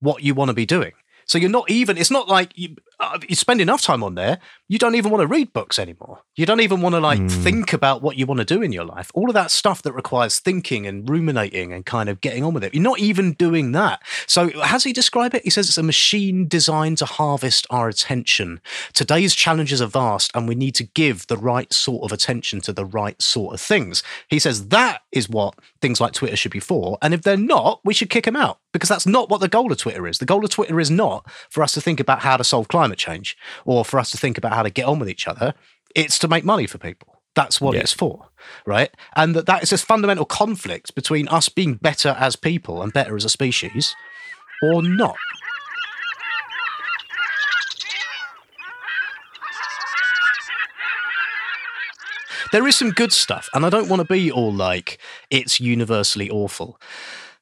what 0.00 0.22
you 0.22 0.34
want 0.34 0.48
to 0.48 0.54
be 0.54 0.66
doing. 0.66 0.92
So 1.26 1.38
you're 1.38 1.48
not 1.48 1.70
even. 1.70 1.96
It's 1.96 2.10
not 2.10 2.26
like 2.28 2.50
you, 2.56 2.74
Uh, 3.00 3.18
you 3.28 3.34
spend 3.34 3.62
enough 3.62 3.80
time 3.80 4.02
on 4.04 4.14
there. 4.14 4.38
You 4.68 4.78
don't 4.78 4.94
even 4.94 5.10
want 5.10 5.22
to 5.22 5.26
read 5.26 5.54
books 5.54 5.78
anymore. 5.78 6.20
You 6.36 6.44
don't 6.44 6.60
even 6.60 6.82
want 6.82 6.94
to 6.94 7.00
like 7.00 7.18
hmm. 7.18 7.28
think 7.28 7.72
about 7.72 8.02
what 8.02 8.16
you 8.16 8.26
want 8.26 8.40
to 8.40 8.44
do 8.44 8.60
in 8.60 8.72
your 8.72 8.84
life. 8.84 9.10
All 9.14 9.30
of 9.30 9.34
that 9.34 9.50
stuff 9.50 9.80
that 9.82 9.92
requires 9.92 10.38
thinking 10.38 10.86
and 10.86 11.08
ruminating 11.08 11.72
and 11.72 11.86
kind 11.86 12.10
of 12.10 12.20
getting 12.20 12.44
on 12.44 12.52
with 12.52 12.62
it. 12.62 12.74
You're 12.74 12.82
not 12.82 12.98
even 12.98 13.32
doing 13.32 13.72
that. 13.72 14.02
So 14.26 14.50
how 14.60 14.74
does 14.74 14.84
he 14.84 14.92
describe 14.92 15.34
it? 15.34 15.44
He 15.44 15.50
says 15.50 15.68
it's 15.68 15.78
a 15.78 15.82
machine 15.82 16.46
designed 16.46 16.98
to 16.98 17.06
harvest 17.06 17.66
our 17.70 17.88
attention. 17.88 18.60
Today's 18.92 19.34
challenges 19.34 19.80
are 19.80 19.86
vast, 19.86 20.30
and 20.34 20.46
we 20.46 20.54
need 20.54 20.74
to 20.74 20.84
give 20.84 21.26
the 21.28 21.38
right 21.38 21.72
sort 21.72 22.04
of 22.04 22.12
attention 22.12 22.60
to 22.62 22.72
the 22.72 22.84
right 22.84 23.20
sort 23.20 23.54
of 23.54 23.60
things. 23.60 24.02
He 24.28 24.38
says 24.38 24.68
that 24.68 25.02
is 25.10 25.28
what 25.28 25.54
things 25.80 26.00
like 26.00 26.12
Twitter 26.12 26.36
should 26.36 26.52
be 26.52 26.60
for. 26.60 26.98
And 27.00 27.14
if 27.14 27.22
they're 27.22 27.36
not, 27.36 27.80
we 27.82 27.94
should 27.94 28.10
kick 28.10 28.24
them 28.24 28.36
out 28.36 28.58
because 28.72 28.88
that's 28.88 29.06
not 29.06 29.30
what 29.30 29.40
the 29.40 29.48
goal 29.48 29.72
of 29.72 29.78
Twitter 29.78 30.06
is. 30.06 30.18
The 30.18 30.26
goal 30.26 30.44
of 30.44 30.50
Twitter 30.50 30.78
is 30.78 30.90
not 30.90 31.28
for 31.48 31.62
us 31.62 31.72
to 31.72 31.80
think 31.80 31.98
about 31.98 32.20
how 32.20 32.36
to 32.36 32.44
solve 32.44 32.68
climate 32.68 32.89
change 32.96 33.36
or 33.64 33.84
for 33.84 33.98
us 34.00 34.10
to 34.10 34.18
think 34.18 34.38
about 34.38 34.52
how 34.52 34.62
to 34.62 34.70
get 34.70 34.84
on 34.86 34.98
with 34.98 35.08
each 35.08 35.26
other. 35.28 35.54
It's 35.94 36.18
to 36.20 36.28
make 36.28 36.44
money 36.44 36.66
for 36.66 36.78
people. 36.78 37.20
That's 37.34 37.60
what 37.60 37.74
Yeah. 37.74 37.80
it's 37.80 37.92
for, 37.92 38.28
right? 38.66 38.90
And 39.16 39.34
that, 39.36 39.46
that 39.46 39.62
is 39.62 39.70
this 39.70 39.82
fundamental 39.82 40.24
conflict 40.24 40.94
between 40.94 41.28
us 41.28 41.48
being 41.48 41.74
better 41.74 42.16
as 42.18 42.34
people 42.36 42.82
and 42.82 42.92
better 42.92 43.16
as 43.16 43.24
a 43.24 43.28
species 43.28 43.94
or 44.62 44.82
not. 44.82 45.16
There 52.52 52.66
is 52.66 52.74
some 52.76 52.90
good 52.90 53.12
stuff, 53.12 53.48
and 53.54 53.64
I 53.64 53.70
don't 53.70 53.88
want 53.88 54.00
to 54.00 54.12
be 54.12 54.30
all 54.32 54.52
like 54.52 54.98
it's 55.30 55.60
universally 55.60 56.28
awful 56.30 56.80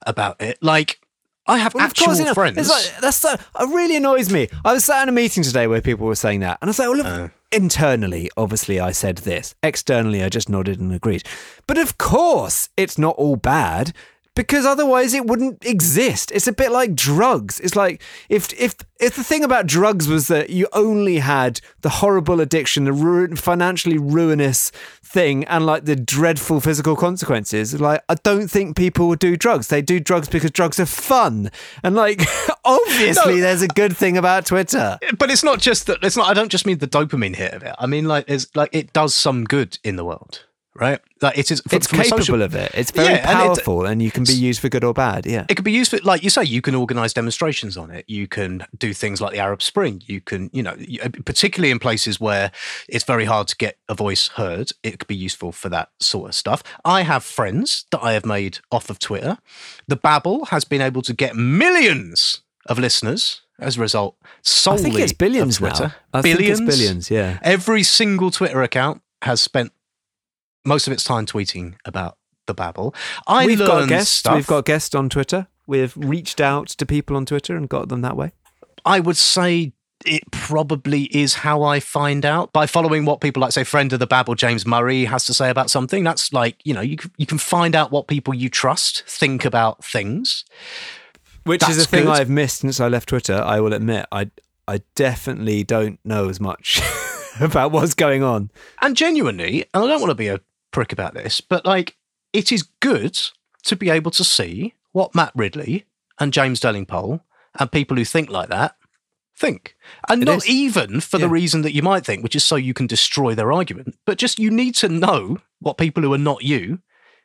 about 0.07 0.41
it. 0.43 0.59
Like 0.63 1.01
I 1.49 1.59
have 1.59 1.75
Well, 1.75 1.85
of 1.85 1.91
actual 1.91 2.07
course, 2.07 2.19
you 2.19 2.25
know, 2.27 2.35
friends. 2.35 2.59
It's 2.59 2.69
like, 2.69 3.01
that's 3.01 3.17
so, 3.17 3.33
it 3.33 3.41
really 3.75 3.97
annoys 3.97 4.31
me. 4.31 4.49
I 4.65 4.73
was 4.75 4.85
sat 4.85 5.03
in 5.03 5.09
a 5.09 5.13
meeting 5.13 5.43
today 5.43 5.67
where 5.67 5.81
people 5.81 6.07
were 6.07 6.15
saying 6.15 6.41
that, 6.41 6.59
and 6.61 6.69
I 6.69 6.71
was 6.71 6.79
like, 6.79 6.89
well, 6.89 6.97
look, 6.99 7.07
Uh. 7.07 7.29
internally, 7.51 8.31
obviously, 8.37 8.79
I 8.79 8.93
said 8.93 9.19
this. 9.19 9.55
Externally, 9.63 10.23
I 10.23 10.29
just 10.29 10.49
nodded 10.49 10.79
and 10.79 10.93
agreed. 10.93 11.23
But 11.67 11.79
of 11.79 11.99
course, 11.99 12.69
it's 12.77 12.99
not 12.99 13.17
all 13.17 13.37
bad. 13.37 13.93
Because 14.39 14.65
otherwise 14.65 15.15
it 15.15 15.27
wouldn't 15.27 15.67
exist. 15.67 16.31
It's 16.31 16.47
a 16.47 16.53
bit 16.53 16.71
like 16.71 16.95
drugs. 16.95 17.59
It's 17.59 17.75
like 17.75 18.01
if 18.29 18.53
if 18.53 18.77
if 19.01 19.17
the 19.17 19.25
thing 19.25 19.43
about 19.43 19.67
drugs 19.67 20.07
was 20.07 20.29
that 20.29 20.51
you 20.51 20.69
only 20.73 21.19
had 21.19 21.61
the 21.81 21.89
horrible 21.89 22.41
addiction, 22.41 22.85
the 22.85 22.93
ruin, 22.93 23.35
financially 23.35 23.99
ruinous 23.99 24.71
thing, 25.03 25.43
and 25.47 25.67
like 25.67 25.87
the 25.87 25.97
dreadful 25.97 26.61
physical 26.61 26.95
consequences. 26.95 27.81
Like 27.81 28.01
I 28.09 28.15
don't 28.15 28.47
think 28.49 28.77
people 28.77 29.09
would 29.09 29.19
do 29.19 29.37
drugs. 29.37 29.67
They 29.67 29.83
do 29.83 29.99
drugs 29.99 30.29
because 30.29 30.53
drugs 30.53 30.79
are 30.79 30.87
fun, 30.87 31.51
and 31.83 31.97
like 31.97 32.23
obviously 32.65 33.35
No. 33.35 33.41
there's 33.41 33.63
a 33.63 33.69
good 33.69 33.97
thing 33.97 34.17
about 34.17 34.47
Twitter. 34.47 35.01
But 35.19 35.33
it's 35.33 35.43
not 35.43 35.59
just 35.59 35.89
that. 35.89 35.99
It's 36.05 36.17
not. 36.17 36.29
I 36.29 36.35
don't 36.35 36.49
just 36.53 36.65
mean 36.65 36.79
the 36.79 36.87
dopamine 36.87 37.35
hit 37.35 37.55
of 37.55 37.65
it. 37.65 37.75
I 37.77 37.87
mean, 37.87 38.05
like, 38.05 38.27
it's 38.29 38.55
like 38.55 38.71
it 38.73 38.93
does 38.93 39.17
some 39.17 39.43
good 39.43 39.81
in 39.83 39.97
the 39.97 40.05
world, 40.05 40.45
right? 40.81 41.01
Like 41.21 41.37
it 41.37 41.51
is. 41.51 41.63
It's 41.71 41.87
from 41.89 41.99
capable 41.99 42.19
social- 42.19 42.43
of 42.43 42.55
it. 42.55 42.71
It's 42.75 42.91
very 42.91 43.09
Yeah, 43.15 43.31
and 43.31 43.41
it- 43.41 43.45
powerful, 43.55 43.85
and 43.87 44.01
you 44.01 44.11
can 44.11 44.25
be 44.25 44.33
used 44.33 44.61
for 44.61 44.69
good 44.69 44.85
or 44.85 44.95
bad. 44.95 45.27
Yeah. 45.27 45.45
It 45.49 45.57
could 45.57 45.65
be 45.65 45.73
used 45.73 45.91
for, 45.91 45.99
like 46.05 46.23
you 46.23 46.31
say, 46.31 46.45
you 46.45 46.63
can 46.63 46.75
organise 46.75 47.13
demonstrations 47.13 47.77
on 47.77 47.91
it. 47.91 48.05
You 48.09 48.29
can 48.29 48.65
do 48.79 48.93
things 48.95 49.21
like 49.21 49.33
the 49.33 49.39
Arab 49.41 49.63
Spring. 49.63 50.03
You 50.07 50.21
can, 50.21 50.51
you 50.53 50.63
know, 50.63 50.77
uh, 51.03 51.09
particularly 51.25 51.71
in 51.71 51.79
places 51.79 52.21
where 52.21 52.51
it's 52.89 53.05
very 53.05 53.25
hard 53.25 53.49
to 53.49 53.57
get 53.57 53.79
a 53.89 53.95
voice 53.95 54.29
heard, 54.29 54.71
it 54.83 54.99
could 54.99 55.09
be 55.09 55.17
useful 55.17 55.51
for 55.53 55.69
that 55.71 55.91
sort 56.01 56.29
of 56.29 56.35
stuff. 56.35 56.63
I 56.85 57.03
have 57.03 57.25
friends 57.25 57.85
that 57.91 58.03
I 58.03 58.13
have 58.13 58.25
made 58.25 58.59
off 58.71 58.91
of 58.91 58.99
Twitter. 58.99 59.39
The 59.89 59.97
Babble 59.97 60.47
has 60.47 60.65
been 60.65 60.81
able 60.81 61.03
to 61.03 61.13
get 61.13 61.35
millions 61.37 62.43
of 62.67 62.79
listeners 62.79 63.43
as 63.59 63.77
a 63.77 63.81
result 63.81 64.17
solely 64.43 64.81
I 64.81 64.83
think 64.85 64.99
it's 65.01 65.13
billions 65.13 65.61
now. 65.61 65.93
I 66.15 66.21
it's 66.25 66.61
billions, 66.61 67.11
yeah. 67.11 67.39
Every 67.43 67.83
single 67.83 68.31
Twitter 68.31 68.63
account 68.63 69.03
has 69.23 69.41
spent 69.41 69.73
most 70.69 70.87
of 70.87 70.93
its 70.93 71.05
time 71.05 71.27
tweeting 71.27 71.75
about 71.85 72.17
the 72.47 72.55
Babble. 72.55 72.95
I 73.27 73.47
We've 73.47 73.59
got 73.59 73.89
guests. 73.89 74.19
stuff. 74.19 74.35
We've 74.35 74.47
got 74.47 74.65
guests 74.65 74.95
on 74.95 75.09
Twitter. 75.09 75.49
We've 75.67 75.95
reached 75.97 76.41
out 76.41 76.69
to 76.69 76.87
people 76.87 77.17
on 77.17 77.27
Twitter 77.27 77.57
and 77.57 77.69
got 77.69 77.89
them 77.89 78.03
that 78.03 78.17
way. 78.17 78.33
I 78.85 79.01
would 79.01 79.17
say 79.17 79.73
it 80.07 80.31
probably 80.31 81.05
is 81.05 81.35
how 81.35 81.63
I 81.63 81.81
find 81.81 82.25
out 82.25 82.53
by 82.53 82.67
following 82.67 83.05
what 83.05 83.21
people 83.21 83.43
like, 83.43 83.53
say, 83.53 83.65
friend 83.65 83.93
of 83.93 83.99
the 83.99 84.07
Babble, 84.07 84.35
James 84.35 84.65
Murray, 84.65 85.05
has 85.05 85.27
to 85.27 85.35
say 85.35 85.51
about 85.51 85.71
something. 85.71 86.05
That's 86.05 86.33
like, 86.33 86.57
you 86.65 86.73
know, 86.73 86.81
you, 86.81 86.97
you 87.17 87.27
can 87.27 87.39
find 87.39 87.75
out 87.75 87.91
what 87.91 88.07
people 88.07 88.33
you 88.33 88.49
trust 88.49 89.03
think 89.07 89.45
about 89.45 89.85
things. 89.85 90.45
Which 91.45 91.69
is 91.69 91.79
a 91.79 91.87
thing 91.87 92.05
good. 92.05 92.13
I've 92.13 92.31
missed 92.31 92.59
since 92.61 92.79
I 92.79 92.89
left 92.89 93.09
Twitter. 93.09 93.35
I 93.35 93.61
will 93.61 93.73
admit, 93.73 94.07
I 94.13 94.31
I 94.67 94.83
definitely 94.95 95.65
don't 95.65 95.99
know 96.05 96.29
as 96.29 96.41
much 96.41 96.83
about 97.41 97.73
what's 97.73 97.95
going 97.95 98.23
on. 98.23 98.51
And 98.83 98.95
genuinely, 98.95 99.65
and 99.73 99.83
I 99.83 99.87
don't 99.87 100.01
want 100.01 100.11
to 100.11 100.15
be 100.15 100.29
a 100.29 100.41
prick 100.73 100.93
about 100.93 101.15
this, 101.15 101.41
but 101.41 101.65
like, 101.65 101.97
it 102.33 102.53
is 102.53 102.63
good 102.81 103.19
to 103.65 103.77
be 103.77 103.91
able 103.91 104.11
to 104.13 104.25
see 104.25 104.75
what 104.93 105.15
Matt 105.15 105.33
Ridley 105.35 105.87
and 106.21 106.33
James 106.33 106.61
Delingpole 106.61 107.21
and 107.59 107.73
people 107.73 107.97
who 107.97 108.05
think 108.05 108.31
like 108.31 108.49
that 108.49 108.77
think. 109.37 109.77
And 110.09 110.23
It 110.23 110.27
not 110.27 110.39
is. 110.39 110.49
even 110.49 111.01
for 111.01 111.17
the 111.19 111.29
reason 111.29 111.63
that 111.63 111.73
you 111.73 111.83
might 111.83 112.05
think, 112.05 112.23
which 112.23 112.35
is 112.35 112.43
so 112.45 112.57
you 112.57 112.75
can 112.75 112.87
destroy 112.87 113.35
their 113.35 113.53
argument, 113.53 113.97
but 114.05 114.19
just 114.19 114.39
you 114.39 114.51
need 114.51 114.75
to 114.77 114.89
know 114.89 115.39
what 115.61 115.79
people 115.79 116.03
who 116.03 116.13
are 116.13 116.19
not 116.19 116.43
you 116.43 116.81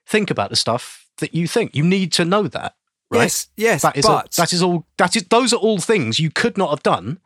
think 0.06 0.30
about 0.30 0.50
the 0.50 0.56
stuff 0.56 1.08
that 1.18 1.34
you 1.34 1.48
think. 1.48 1.76
You 1.76 1.84
need 1.84 2.12
to 2.14 2.26
know 2.26 2.44
that. 2.48 2.76
Right? 3.10 3.24
Yes, 3.24 3.48
yes, 3.58 3.82
that 3.82 3.98
is 3.98 4.06
all, 4.06 4.22
but- 4.22 4.32
that 4.34 4.54
is 4.54 4.62
all 4.64 4.86
that 4.98 5.16
is 5.16 5.24
those 5.24 5.54
are 5.54 5.58
all 5.58 5.80
things 5.80 6.20
you 6.20 6.30
could 6.32 6.58
not 6.58 6.70
have 6.70 6.84
done 6.84 7.20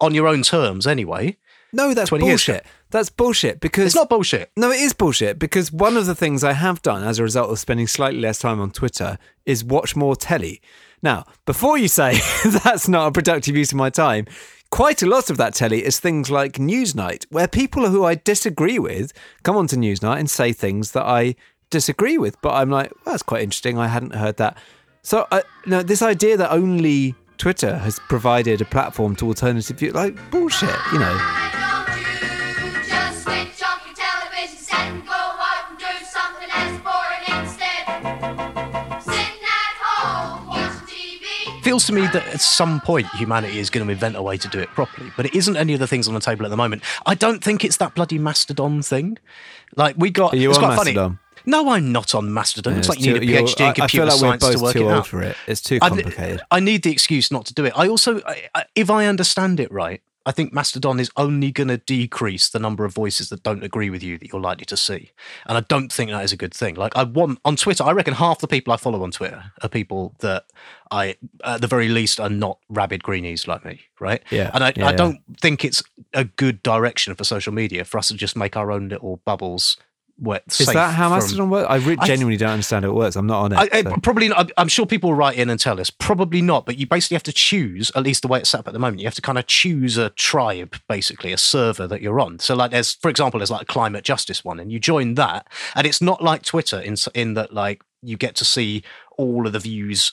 on 0.00 0.14
your 0.14 0.26
own 0.26 0.42
terms 0.42 0.86
anyway. 0.86 1.36
No, 1.72 1.94
that's 1.94 2.08
20 2.08 2.24
years 2.24 2.46
bullshit. 2.46 2.66
That's 2.90 3.10
bullshit 3.10 3.60
because 3.60 3.86
It's 3.86 3.94
not 3.94 4.08
bullshit. 4.08 4.50
No, 4.56 4.70
it 4.70 4.80
is 4.80 4.92
bullshit 4.92 5.38
because 5.38 5.72
one 5.72 5.96
of 5.96 6.06
the 6.06 6.14
things 6.14 6.42
I 6.42 6.52
have 6.52 6.82
done 6.82 7.04
as 7.04 7.18
a 7.18 7.22
result 7.22 7.50
of 7.50 7.58
spending 7.58 7.86
slightly 7.86 8.20
less 8.20 8.38
time 8.38 8.60
on 8.60 8.70
Twitter 8.70 9.18
is 9.46 9.62
watch 9.64 9.94
more 9.94 10.16
telly. 10.16 10.60
Now, 11.02 11.24
before 11.46 11.78
you 11.78 11.88
say 11.88 12.18
that's 12.64 12.88
not 12.88 13.08
a 13.08 13.12
productive 13.12 13.56
use 13.56 13.72
of 13.72 13.78
my 13.78 13.90
time, 13.90 14.26
quite 14.70 15.02
a 15.02 15.06
lot 15.06 15.30
of 15.30 15.36
that 15.36 15.54
telly 15.54 15.84
is 15.84 16.00
things 16.00 16.30
like 16.30 16.54
Newsnight, 16.54 17.26
where 17.30 17.48
people 17.48 17.88
who 17.88 18.04
I 18.04 18.16
disagree 18.16 18.78
with 18.78 19.12
come 19.42 19.56
onto 19.56 19.76
Newsnight 19.76 20.18
and 20.18 20.28
say 20.28 20.52
things 20.52 20.92
that 20.92 21.04
I 21.04 21.36
disagree 21.70 22.18
with. 22.18 22.40
But 22.42 22.54
I'm 22.54 22.70
like, 22.70 22.90
well, 22.90 23.14
that's 23.14 23.22
quite 23.22 23.42
interesting. 23.42 23.78
I 23.78 23.86
hadn't 23.88 24.14
heard 24.14 24.36
that. 24.38 24.58
So, 25.02 25.26
uh, 25.30 25.42
no, 25.64 25.82
this 25.82 26.02
idea 26.02 26.36
that 26.36 26.50
only 26.52 27.14
Twitter 27.40 27.78
has 27.78 27.98
provided 28.00 28.60
a 28.60 28.66
platform 28.66 29.16
to 29.16 29.26
alternative 29.26 29.78
view, 29.78 29.92
like 29.92 30.14
bullshit, 30.30 30.68
you 30.92 30.98
know. 30.98 31.16
Just 32.86 33.22
switch 33.22 33.62
off 33.64 33.80
your 33.86 33.94
television 33.96 34.58
set 34.58 34.78
and 34.80 35.06
go 35.06 35.12
out 35.14 35.70
and 35.70 35.78
do 35.78 35.86
something 36.04 36.48
less 36.48 36.80
boring 36.82 37.40
instead. 37.40 39.02
Sitting 39.02 39.40
at 39.42 39.74
home 39.80 40.48
watching 40.48 40.86
TV. 40.86 41.62
feels 41.62 41.86
to 41.86 41.94
me 41.94 42.02
that 42.08 42.26
at 42.28 42.42
some 42.42 42.78
point 42.82 43.06
humanity 43.14 43.58
is 43.58 43.70
going 43.70 43.86
to 43.86 43.90
invent 43.90 44.16
a 44.16 44.22
way 44.22 44.36
to 44.36 44.48
do 44.48 44.58
it 44.58 44.68
properly, 44.68 45.10
but 45.16 45.24
it 45.24 45.34
isn't 45.34 45.56
any 45.56 45.72
of 45.72 45.80
the 45.80 45.86
things 45.86 46.06
on 46.08 46.12
the 46.12 46.20
table 46.20 46.44
at 46.44 46.50
the 46.50 46.58
moment. 46.58 46.82
I 47.06 47.14
don't 47.14 47.42
think 47.42 47.64
it's 47.64 47.78
that 47.78 47.94
bloody 47.94 48.18
Mastodon 48.18 48.82
thing. 48.82 49.16
Like 49.76 49.96
we 49.96 50.10
got, 50.10 50.34
Are 50.34 50.36
you 50.36 50.50
it's 50.50 50.58
on 50.58 50.64
quite 50.64 50.76
Mastodon? 50.76 51.08
funny. 51.12 51.18
No, 51.46 51.70
I'm 51.70 51.92
not 51.92 52.14
on 52.14 52.32
Mastodon. 52.32 52.74
it's 52.78 52.88
Yeah, 52.88 52.90
like 52.92 53.00
you 53.00 53.12
need 53.20 53.22
a 53.22 53.42
PhD 53.42 53.60
in 53.60 53.66
I- 53.66 53.70
I 53.70 53.72
computer 53.72 54.06
like 54.06 54.14
science 54.40 54.48
to 54.56 54.62
work 54.62 54.72
too 54.74 54.88
it 54.88 54.92
out. 54.92 55.06
for 55.06 55.22
it. 55.22 55.36
It's 55.46 55.60
too 55.60 55.78
I- 55.80 55.88
complicated. 55.88 56.40
I, 56.50 56.60
need 56.60 56.82
the 56.82 56.90
excuse 56.92 57.30
not 57.30 57.46
to 57.46 57.54
do 57.54 57.64
it. 57.64 57.72
I 57.76 57.88
also, 57.88 58.20
I, 58.26 58.48
I- 58.54 58.64
if 58.74 58.90
I 58.90 59.06
understand 59.06 59.60
it 59.60 59.70
right, 59.72 60.02
I 60.26 60.32
think 60.32 60.52
Mastodon 60.52 61.00
is 61.00 61.10
only 61.16 61.50
going 61.50 61.68
to 61.68 61.78
decrease 61.78 62.50
the 62.50 62.58
number 62.58 62.84
of 62.84 62.92
voices 62.92 63.30
that 63.30 63.42
don't 63.42 63.64
agree 63.64 63.88
with 63.88 64.02
you 64.02 64.18
that 64.18 64.30
you're 64.30 64.40
likely 64.40 64.66
to 64.66 64.76
see, 64.76 65.12
and 65.46 65.56
I 65.56 65.62
don't 65.62 65.90
think 65.90 66.10
that 66.10 66.22
is 66.22 66.30
a 66.30 66.36
good 66.36 66.52
thing. 66.52 66.74
Like 66.74 66.94
I 66.94 67.04
want 67.04 67.38
on 67.42 67.56
Twitter, 67.56 67.84
I 67.84 67.92
reckon 67.92 68.12
half 68.12 68.38
the 68.38 68.46
people 68.46 68.70
I 68.70 68.76
follow 68.76 69.02
on 69.02 69.12
Twitter 69.12 69.42
are 69.62 69.68
people 69.70 70.14
that 70.18 70.44
I, 70.90 71.16
at 71.42 71.62
the 71.62 71.66
very 71.66 71.88
least, 71.88 72.20
are 72.20 72.28
not 72.28 72.58
rabid 72.68 73.02
greenies 73.02 73.48
like 73.48 73.64
me, 73.64 73.80
right? 73.98 74.22
Yeah, 74.30 74.50
and 74.52 74.62
I, 74.62 74.74
yeah, 74.76 74.88
I 74.88 74.90
yeah. 74.90 74.96
don't 74.96 75.20
think 75.40 75.64
it's 75.64 75.82
a 76.12 76.24
good 76.24 76.62
direction 76.62 77.14
for 77.14 77.24
social 77.24 77.54
media 77.54 77.86
for 77.86 77.96
us 77.96 78.08
to 78.08 78.14
just 78.14 78.36
make 78.36 78.58
our 78.58 78.70
own 78.70 78.90
little 78.90 79.22
bubbles. 79.24 79.78
Where 80.20 80.40
Is 80.46 80.66
that 80.66 80.92
how 80.94 81.08
Mastodon 81.08 81.48
works? 81.48 81.66
I 81.70 81.76
re- 81.76 81.96
I- 81.98 82.06
genuinely 82.06 82.36
don't 82.36 82.50
understand 82.50 82.84
how 82.84 82.90
it 82.90 82.94
works. 82.94 83.16
I'm 83.16 83.26
not 83.26 83.42
on 83.44 83.52
it. 83.52 83.56
I, 83.56 83.78
I, 83.78 83.82
so. 83.82 83.96
Probably 84.02 84.28
not. 84.28 84.38
I'm- 84.38 84.48
I'm 84.58 84.68
sure 84.68 84.84
people 84.84 85.10
will 85.10 85.16
write 85.16 85.38
in 85.38 85.48
and 85.48 85.58
tell 85.58 85.80
us. 85.80 85.88
Probably 85.90 86.42
not. 86.42 86.66
But 86.66 86.76
you 86.78 86.86
basically 86.86 87.14
have 87.14 87.22
to 87.24 87.32
choose, 87.32 87.90
at 87.96 88.02
least 88.02 88.22
the 88.22 88.28
way 88.28 88.40
it's 88.40 88.50
set 88.50 88.60
up 88.60 88.66
at 88.68 88.74
the 88.74 88.78
moment, 88.78 89.00
you 89.00 89.06
have 89.06 89.14
to 89.14 89.22
kind 89.22 89.38
of 89.38 89.46
choose 89.46 89.96
a 89.96 90.10
tribe, 90.10 90.76
basically, 90.88 91.32
a 91.32 91.38
server 91.38 91.86
that 91.86 92.02
you're 92.02 92.20
on. 92.20 92.38
So, 92.38 92.54
like, 92.54 92.70
there's, 92.70 92.94
for 92.94 93.08
example, 93.08 93.38
there's 93.40 93.50
like 93.50 93.62
a 93.62 93.66
climate 93.66 94.04
justice 94.04 94.44
one, 94.44 94.60
and 94.60 94.70
you 94.70 94.78
join 94.78 95.14
that. 95.14 95.48
And 95.74 95.86
it's 95.86 96.02
not 96.02 96.22
like 96.22 96.42
Twitter 96.42 96.78
in, 96.78 96.96
in 97.14 97.34
that, 97.34 97.52
like, 97.54 97.82
you 98.02 98.16
get 98.16 98.34
to 98.36 98.44
see 98.44 98.82
all 99.16 99.46
of 99.46 99.52
the 99.52 99.58
views 99.58 100.12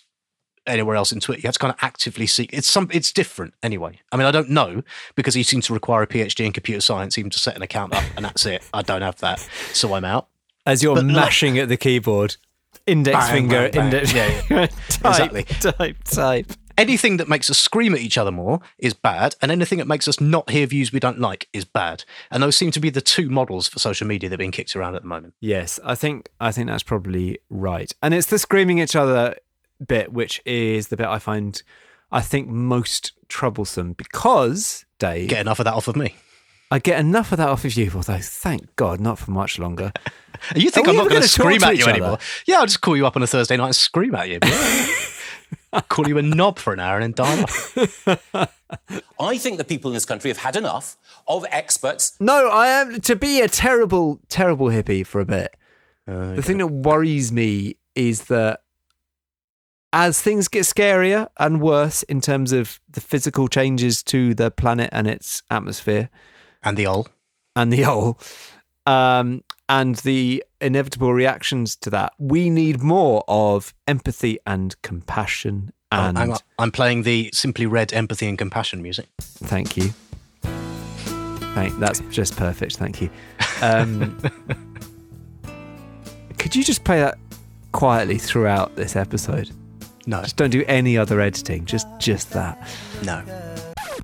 anywhere 0.68 0.96
else 0.96 1.12
in 1.12 1.20
Twitter. 1.20 1.42
You 1.42 1.48
have 1.48 1.54
to 1.54 1.60
kind 1.60 1.74
of 1.74 1.80
actively 1.82 2.28
seek. 2.28 2.52
It's 2.54 2.68
some. 2.68 2.90
It's 2.94 3.12
different 3.12 3.54
anyway. 3.64 4.00
I 4.12 4.18
mean, 4.18 4.26
I 4.28 4.32
don't 4.32 4.50
know 4.50 4.84
because 5.16 5.36
you 5.36 5.44
seem 5.44 5.62
to 5.62 5.74
require 5.74 6.04
a 6.04 6.08
PhD 6.08 6.46
in 6.46 6.54
computer 6.54 6.82
science 6.82 7.18
even 7.18 7.32
to 7.32 7.40
set 7.40 7.56
an 7.56 7.62
account 7.62 7.94
up, 7.94 8.04
and 8.16 8.26
that's 8.26 8.46
it. 8.46 8.64
I 8.74 8.82
don't 8.82 9.02
have 9.02 9.18
that, 9.20 9.40
so 9.74 9.94
I'm 9.94 10.06
out. 10.06 10.28
As 10.66 10.84
you're 10.84 10.96
But 10.96 11.06
like- 11.06 11.16
mashing 11.16 11.58
at 11.60 11.70
the 11.70 11.78
keyboard, 11.78 12.36
index 12.86 13.18
Bang, 13.18 13.34
finger, 13.34 13.70
bang, 13.70 13.72
bang. 13.72 13.86
index, 13.86 14.14
Yeah, 14.14 14.42
yeah. 14.50 14.66
type, 14.90 15.34
Exactly. 15.34 15.44
type, 15.72 16.04
type. 16.04 16.52
anything 16.78 17.18
that 17.18 17.28
makes 17.30 17.50
us 17.50 17.58
scream 17.58 17.94
at 17.96 18.02
each 18.02 18.18
other 18.18 18.32
more 18.32 18.60
is 18.78 18.94
bad, 18.94 19.36
and 19.42 19.50
anything 19.52 19.78
that 19.80 19.88
makes 19.88 20.08
us 20.10 20.20
not 20.20 20.50
hear 20.50 20.68
views 20.68 20.92
we 20.92 21.00
don't 21.00 21.20
like 21.20 21.48
is 21.54 21.64
bad. 21.66 22.04
And 22.30 22.44
those 22.44 22.56
seem 22.58 22.72
to 22.72 22.80
be 22.82 22.90
the 22.90 23.00
two 23.02 23.30
models 23.30 23.68
for 23.70 23.80
social 23.80 24.06
media 24.08 24.30
that 24.30 24.36
are 24.36 24.38
being 24.38 24.52
kicked 24.52 24.76
around 24.76 24.96
at 24.96 25.04
the 25.04 25.08
moment. 25.08 25.34
Yes, 25.40 25.80
I 25.86 25.96
think 25.96 26.28
I 26.40 26.52
think 26.52 26.68
that's 26.68 26.84
probably 26.84 27.40
right. 27.50 27.92
And 28.04 28.14
it's 28.14 28.28
the 28.28 28.38
screaming 28.38 28.80
at 28.82 28.90
each 28.90 28.96
other 28.98 29.36
bit, 29.86 30.12
which 30.14 30.42
is 30.46 30.88
the 30.88 30.98
bit 30.98 31.08
I 31.08 31.20
find 31.20 31.62
I 32.12 32.22
think 32.22 32.48
most 32.48 33.14
troublesome 33.28 33.94
because 33.94 34.86
Dave, 35.00 35.30
Get 35.30 35.42
enough 35.42 35.60
of 35.60 35.66
that 35.66 35.74
off 35.74 35.88
of 35.88 35.96
me. 35.96 36.16
I 36.70 36.80
get 36.80 37.00
enough 37.00 37.32
of 37.32 37.38
that 37.38 37.48
off 37.50 37.64
of 37.66 37.76
you. 37.78 37.92
Although, 37.96 38.20
thank 38.22 38.76
God, 38.76 39.00
not 39.00 39.18
for 39.20 39.32
much 39.32 39.60
longer. 39.60 39.92
You 40.56 40.70
think 40.70 40.86
Are 40.88 40.92
I'm 40.92 40.98
not 40.98 41.04
going 41.10 41.16
gonna 41.16 41.28
scream 41.28 41.64
at 41.64 41.70
you 41.74 41.80
each 41.80 41.82
other? 41.88 41.92
anymore? 41.94 42.20
Yeah, 42.46 42.60
I'll 42.60 42.68
just 42.68 42.82
call 42.82 42.96
you 42.96 43.08
up 43.08 43.16
on 43.16 43.24
a 43.24 43.28
Thursday 43.28 43.58
night 43.58 43.66
and 43.66 43.76
scream 43.76 44.14
at 44.14 44.30
you. 44.30 44.38
I 45.74 45.82
call 45.90 46.08
you 46.08 46.20
a 46.20 46.22
knob 46.22 46.60
for 46.60 46.74
an 46.74 46.80
hour 46.80 47.00
and 47.00 47.16
then 47.16 47.26
die 47.26 47.42
off. 47.42 47.76
I 49.20 49.38
think 49.40 49.58
the 49.58 49.64
people 49.64 49.90
in 49.90 49.96
this 49.96 50.06
country 50.06 50.30
have 50.30 50.38
had 50.38 50.56
enough 50.56 50.96
of 51.28 51.44
experts 51.50 52.16
No, 52.20 52.50
I 52.50 52.68
am 52.68 53.02
to 53.02 53.16
be 53.16 53.42
a 53.42 53.48
terrible, 53.48 54.20
terrible 54.30 54.68
hippie 54.68 55.04
for 55.04 55.22
a 55.22 55.26
bit. 55.26 55.56
Uh, 56.08 56.34
the 56.36 56.44
thing 56.44 56.60
that 56.60 56.68
worries 56.68 57.32
me 57.32 57.78
is 57.96 58.26
that 58.26 58.62
as 59.94 60.22
things 60.22 60.48
get 60.48 60.64
scarier 60.64 61.30
and 61.40 61.62
worse 61.62 62.04
in 62.04 62.22
terms 62.22 62.52
of 62.52 62.80
the 62.90 63.02
physical 63.02 63.48
changes 63.48 64.04
to 64.04 64.34
the 64.34 64.52
planet 64.52 64.90
and 64.92 65.08
its 65.08 65.44
atmosphere 65.50 66.10
and 66.64 66.78
the 66.78 66.86
all, 66.86 67.08
and 67.56 67.72
the 67.72 67.84
all, 67.84 68.20
um, 68.86 69.44
and 69.70 69.96
the 69.98 70.44
inevitable 70.62 71.14
reactions 71.14 71.76
to 71.76 71.90
that, 71.90 72.14
we 72.18 72.50
need 72.50 72.82
more 72.82 73.24
of 73.28 73.74
empathy 73.88 74.40
and 74.46 74.80
compassion. 74.82 75.72
Oh, 75.92 75.98
And 75.98 76.18
on. 76.18 76.38
I'm 76.60 76.72
playing 76.72 77.04
the 77.04 77.30
Simply 77.34 77.66
Red 77.66 77.94
Empathy 77.94 78.28
and 78.28 78.38
Compassion 78.38 78.82
music. 78.82 79.08
Thank 79.22 79.78
you. 79.78 79.94
Thank. 80.42 81.78
That's 81.80 82.00
just 82.12 82.36
perfect. 82.36 82.78
Thank 82.78 83.02
you. 83.02 83.10
Um, 83.62 84.18
could 86.38 86.56
you 86.56 86.64
just 86.64 86.84
play 86.84 87.00
that 87.00 87.18
quietly 87.72 88.18
throughout 88.18 88.76
this 88.76 88.96
episode. 88.96 89.50
No. 90.08 90.22
Just 90.22 90.38
don't 90.38 90.50
do 90.50 90.64
any 90.68 90.98
other 90.98 91.20
editing. 91.20 91.66
Just 91.66 91.86
just 92.00 92.32
that. 92.32 92.68
No. 93.04 93.24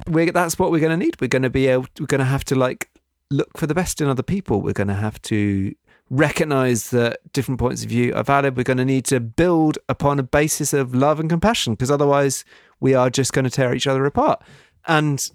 We're, 0.08 0.32
that's 0.32 0.60
what 0.60 0.70
we're 0.70 0.82
going 0.82 0.99
to 0.99 1.04
need. 1.04 1.20
We're 1.22 1.30
going 1.30 1.43
to 1.43 1.49
be 1.49 1.68
able. 1.68 1.88
We're 1.99 2.08
going 2.08 2.20
to 2.20 2.26
have 2.26 2.43
to 2.45 2.56
like 2.56 2.89
look 3.32 3.58
for 3.58 3.68
the 3.68 3.74
best 3.74 4.01
in 4.01 4.08
other 4.08 4.22
people. 4.22 4.62
We're 4.62 4.74
going 4.74 4.89
to 4.89 4.93
have 4.93 5.22
to 5.24 5.74
recognize 6.10 6.89
that 6.89 7.20
different 7.32 7.60
points 7.60 7.84
of 7.84 7.89
view 7.89 8.14
are 8.14 8.24
valid. 8.24 8.58
We're 8.58 8.64
going 8.64 8.78
to 8.78 8.86
need 8.86 9.06
to 9.06 9.22
build 9.22 9.80
upon 9.88 10.20
a 10.20 10.24
basis 10.24 10.74
of 10.74 10.93
love 10.93 11.22
and 11.22 11.30
compassion 11.30 11.74
because 11.74 11.89
otherwise 11.89 12.43
we 12.82 12.93
are 12.93 13.10
just 13.10 13.32
going 13.32 13.45
to 13.45 13.49
tear 13.49 13.74
each 13.74 13.88
other 13.88 14.06
apart. 14.06 14.43
And 14.88 15.32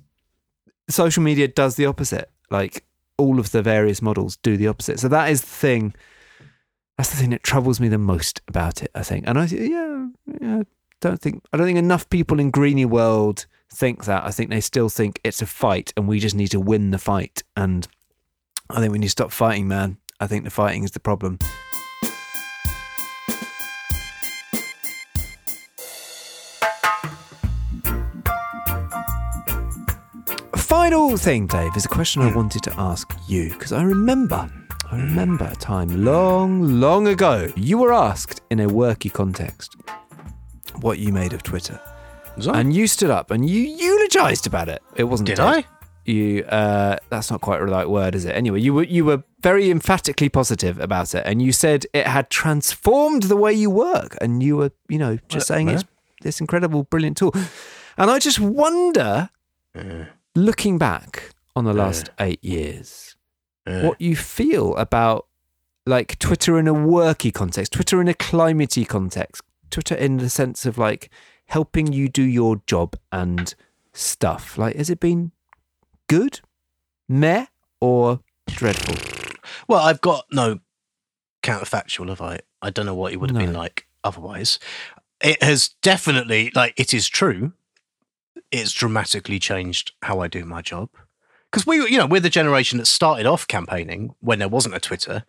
social 0.91 1.23
media 1.23 1.49
does 1.49 1.77
the 1.77 1.87
opposite. 1.87 2.31
Like 2.51 2.85
all 3.17 3.41
of 3.41 3.53
the 3.53 3.63
various 3.63 4.03
models 4.03 4.37
do 4.37 4.59
the 4.59 4.69
opposite. 4.69 5.01
So 5.01 5.09
that 5.09 5.31
is 5.31 5.41
the 5.41 5.47
thing. 5.47 5.95
That's 6.99 7.11
the 7.11 7.17
thing 7.17 7.31
that 7.31 7.45
troubles 7.45 7.79
me 7.79 7.87
the 7.87 7.97
most 7.97 8.43
about 8.49 8.83
it. 8.83 8.91
I 8.93 9.05
think, 9.05 9.25
and 9.29 9.39
I 9.39 9.45
yeah, 9.45 10.09
yeah 10.41 10.63
don't 11.01 11.21
think 11.21 11.45
I 11.53 11.57
don't 11.57 11.67
think 11.67 11.79
enough 11.79 12.11
people 12.11 12.41
in 12.41 12.51
Greeny 12.51 12.85
World 12.85 13.47
think 13.73 14.05
that. 14.07 14.25
I 14.25 14.33
think 14.33 14.51
they 14.51 14.61
still 14.61 14.89
think 14.89 15.21
it's 15.23 15.41
a 15.41 15.47
fight, 15.47 15.93
and 15.97 16.09
we 16.09 16.19
just 16.19 16.35
need 16.35 16.49
to 16.49 16.59
win 16.59 16.91
the 16.91 16.99
fight. 16.99 17.45
And 17.57 17.87
I 18.69 18.81
think 18.81 18.93
we 18.93 18.99
need 18.99 19.07
to 19.07 19.11
stop 19.11 19.31
fighting, 19.31 19.69
man. 19.69 19.99
I 20.19 20.27
think 20.27 20.43
the 20.43 20.51
fighting 20.51 20.83
is 20.83 20.91
the 20.91 20.99
problem. 20.99 21.39
Final 30.57 31.17
thing, 31.17 31.47
Dave, 31.47 31.77
is 31.77 31.85
a 31.85 31.89
question 31.89 32.23
I 32.23 32.31
hmm. 32.31 32.37
wanted 32.37 32.65
to 32.65 32.75
ask 32.77 33.17
you 33.29 33.51
because 33.51 33.73
I 33.73 33.83
remember, 33.83 34.51
I 34.91 34.97
remember 34.97 35.45
a 35.45 35.55
time 35.55 36.03
long, 36.03 36.81
long 36.81 37.09
ago, 37.09 37.53
you 37.57 37.77
were 37.77 37.93
asked 37.93 38.41
in 38.49 38.59
a 38.61 38.69
worky 38.69 39.13
context 39.13 39.77
what 40.81 40.99
you 40.99 41.13
made 41.13 41.35
of 41.35 41.43
Twitter, 41.43 41.79
and 42.55 42.75
you 42.75 42.87
stood 42.87 43.11
up 43.11 43.31
and 43.31 43.49
you 43.49 43.61
eulogized 43.61 44.47
about 44.47 44.69
it. 44.71 44.83
It 44.97 45.05
wasn't. 45.05 45.27
Did 45.27 45.37
Dave. 45.37 45.47
I? 45.47 45.65
You. 46.07 46.45
Uh, 46.45 46.97
that's 47.11 47.31
not 47.31 47.43
quite 47.43 47.59
the 47.59 47.67
right 47.67 47.89
word, 47.89 48.15
is 48.15 48.25
it? 48.25 48.35
Anyway, 48.35 48.61
you 48.61 48.73
were 48.73 48.85
you 48.85 49.05
were 49.05 49.23
very 49.43 49.71
emphatically 49.71 50.31
positive 50.31 50.81
about 50.81 51.15
it, 51.15 51.23
and 51.27 51.43
you 51.43 51.53
said 51.53 51.85
it 51.93 52.07
had 52.07 52.31
transformed 52.31 53.25
the 53.25 53.37
way 53.37 53.53
you 53.53 53.69
work, 53.69 54.17
and 54.23 54.43
you 54.43 54.57
were, 54.57 54.73
you 54.89 54.99
know, 54.99 55.19
just 55.29 55.49
saying 55.49 55.69
it's 55.69 55.85
this 56.23 56.41
incredible, 56.41 56.85
brilliant 56.85 57.19
tool. 57.19 57.35
And 57.99 58.11
I 58.11 58.19
just 58.19 58.41
wonder, 58.41 59.29
looking 60.35 60.79
back 60.79 61.31
on 61.55 61.65
the 61.65 61.75
last 61.75 62.09
eight 62.19 62.43
years, 62.43 63.17
what 63.69 64.01
you 64.01 64.17
feel 64.17 64.75
about 64.77 65.27
like 65.87 66.19
Twitter 66.19 66.59
in 66.59 66.69
a 66.69 66.75
worky 66.75 67.33
context, 67.33 67.73
Twitter 67.73 68.01
in 68.01 68.09
a 68.09 68.15
climatey 68.15 68.87
context, 68.87 69.43
Twitter 69.71 69.95
in 69.95 70.19
the 70.19 70.29
sense 70.29 70.67
of 70.67 70.79
like 70.79 71.11
helping 71.47 71.93
you 71.93 72.09
do 72.09 72.23
your 72.23 72.61
job 72.67 72.97
and 73.11 73.55
stuff. 73.93 74.59
Like, 74.59 74.77
has 74.77 74.91
it 74.91 75.01
been 75.01 75.33
good, 76.07 76.41
meh, 77.09 77.47
or 77.81 78.21
dreadful? 78.47 78.97
Well, 79.67 79.81
I've 79.81 80.01
got 80.01 80.27
no 80.31 80.61
counterfactual, 81.43 82.09
have 82.09 82.21
I? 82.21 82.41
I 82.61 82.71
don't 82.71 82.87
know 82.87 82.95
what 82.95 83.13
it 83.13 83.17
would 83.17 83.31
have 83.31 83.39
been 83.39 83.53
like 83.53 83.87
otherwise. 84.05 84.59
It 85.23 85.43
has 85.43 85.71
definitely, 85.83 86.53
like, 86.55 86.75
it 86.77 86.95
is 86.95 87.09
true. 87.09 87.53
It's 88.51 88.73
dramatically 88.73 89.39
changed 89.39 89.93
how 90.03 90.21
I 90.21 90.29
do 90.29 90.45
my 90.45 90.63
job. 90.63 90.91
Because 91.51 91.67
we, 91.67 91.81
were- 91.81 91.89
you 91.89 91.99
know, 91.99 92.07
we're 92.07 92.21
the 92.21 92.31
generation 92.31 92.79
that 92.79 92.87
started 92.87 93.27
off 93.27 93.47
campaigning 93.49 94.15
when 94.21 94.39
there 94.39 94.49
wasn't 94.49 94.75
a 94.75 94.81
Twitter, 94.81 95.25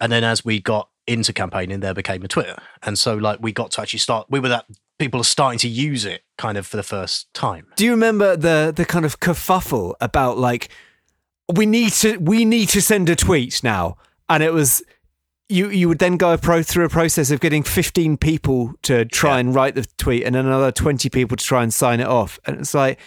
and 0.00 0.10
then 0.12 0.24
as 0.24 0.44
we 0.44 0.60
got 0.60 0.88
into 1.06 1.32
campaigning, 1.32 1.80
there 1.80 1.94
became 1.94 2.22
a 2.22 2.28
Twitter, 2.28 2.56
and 2.82 2.98
so 2.98 3.14
like 3.14 3.38
we 3.42 3.52
got 3.52 3.70
to 3.72 3.80
actually 3.82 3.98
start. 3.98 4.26
We 4.30 4.40
were 4.40 4.48
that 4.48 4.66
people 4.98 5.20
are 5.20 5.24
starting 5.24 5.58
to 5.58 5.68
use 5.68 6.04
it 6.04 6.22
kind 6.38 6.56
of 6.56 6.66
for 6.66 6.76
the 6.76 6.82
first 6.84 7.32
time. 7.34 7.66
Do 7.76 7.84
you 7.84 7.90
remember 7.90 8.36
the 8.36 8.72
the 8.74 8.84
kind 8.84 9.04
of 9.04 9.20
kerfuffle 9.20 9.94
about 10.00 10.38
like 10.38 10.68
we 11.54 11.66
need 11.66 11.92
to 11.94 12.16
we 12.18 12.44
need 12.44 12.68
to 12.70 12.80
send 12.80 13.08
a 13.10 13.16
tweet 13.16 13.62
now, 13.62 13.96
and 14.28 14.42
it 14.42 14.52
was 14.52 14.82
you 15.50 15.68
you 15.68 15.88
would 15.88 15.98
then 15.98 16.16
go 16.16 16.32
a 16.32 16.38
pro 16.38 16.62
through 16.62 16.86
a 16.86 16.88
process 16.88 17.30
of 17.30 17.40
getting 17.40 17.62
15 17.62 18.16
people 18.16 18.72
to 18.82 19.04
try 19.04 19.40
and 19.40 19.54
write 19.54 19.74
the 19.74 19.86
tweet 19.98 20.22
and 20.24 20.36
another 20.36 20.72
20 20.72 21.10
people 21.10 21.36
to 21.36 21.44
try 21.44 21.62
and 21.62 21.74
sign 21.74 22.00
it 22.00 22.06
off 22.06 22.38
and 22.46 22.58
it's 22.60 22.72
like 22.72 22.98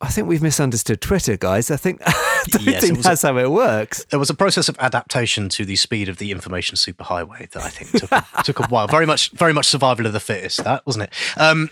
I 0.00 0.08
think 0.08 0.28
we've 0.28 0.42
misunderstood 0.42 1.00
Twitter 1.00 1.36
guys 1.38 1.70
I 1.70 1.76
think 1.76 2.02
I 2.06 2.12
Yes, 2.60 2.82
think 2.82 2.96
was 2.98 3.06
a- 3.06 3.08
that's 3.08 3.22
how 3.22 3.36
it 3.38 3.50
works 3.50 4.04
There 4.10 4.18
was 4.20 4.28
a 4.30 4.34
process 4.34 4.68
of 4.68 4.76
adaptation 4.78 5.48
to 5.50 5.64
the 5.64 5.76
speed 5.76 6.08
of 6.08 6.18
the 6.18 6.30
information 6.30 6.76
superhighway 6.76 7.48
that 7.50 7.62
I 7.62 7.68
think 7.70 7.92
took, 7.92 8.10
took 8.44 8.60
a 8.60 8.68
while. 8.68 8.86
Very 8.88 9.06
much, 9.06 9.30
very 9.32 9.52
much 9.54 9.66
survival 9.66 10.06
of 10.06 10.12
the 10.12 10.20
fittest. 10.20 10.62
That 10.64 10.84
wasn't 10.86 11.04
it. 11.04 11.12
Um, 11.38 11.70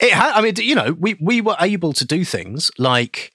it 0.00 0.12
had. 0.12 0.32
I 0.32 0.40
mean, 0.40 0.54
you 0.56 0.74
know, 0.74 0.96
we 0.98 1.16
we 1.20 1.40
were 1.42 1.56
able 1.60 1.92
to 1.92 2.04
do 2.06 2.24
things 2.24 2.70
like 2.78 3.32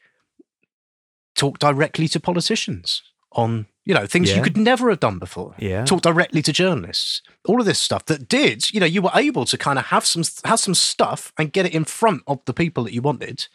talk 1.36 1.60
directly 1.60 2.08
to 2.08 2.20
politicians 2.20 3.04
on 3.34 3.68
you 3.84 3.94
know 3.94 4.06
things 4.08 4.34
you 4.36 4.42
could 4.42 4.58
never 4.58 4.90
have 4.90 5.00
done 5.00 5.20
before. 5.20 5.54
Yeah. 5.60 5.86
talk 5.86 6.02
directly 6.02 6.42
to 6.42 6.52
journalists. 6.52 7.22
All 7.48 7.60
of 7.60 7.68
this 7.68 7.78
stuff 7.80 8.06
that 8.06 8.28
did. 8.28 8.74
You 8.74 8.80
know, 8.80 8.86
you 8.88 9.02
were 9.04 9.12
able 9.14 9.46
to 9.46 9.58
kind 9.58 9.78
of 9.78 9.86
have 9.86 10.06
some 10.06 10.24
have 10.46 10.60
some 10.60 10.74
stuff 10.74 11.32
and 11.38 11.54
get 11.54 11.68
it 11.68 11.74
in 11.76 11.86
front 11.86 12.24
of 12.26 12.40
the 12.46 12.54
people 12.54 12.84
that 12.86 12.94
you 12.94 13.02
wanted 13.04 13.48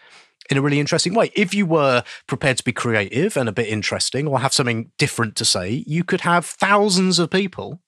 in 0.51 0.59
a 0.59 0.62
really 0.62 0.80
interesting 0.80 1.14
way. 1.14 1.30
If 1.34 1.55
you 1.55 1.64
were 1.64 2.03
prepared 2.26 2.59
to 2.59 2.64
be 2.64 2.72
creative 2.72 3.36
and 3.36 3.48
a 3.48 3.53
bit 3.53 3.68
interesting 3.68 4.26
or 4.26 4.40
have 4.40 4.53
something 4.53 4.90
different 4.98 5.36
to 5.36 5.44
say, 5.44 5.84
you 5.86 6.05
could 6.05 6.22
have 6.22 6.44
thousands 6.44 7.18
of 7.18 7.30
people 7.30 7.80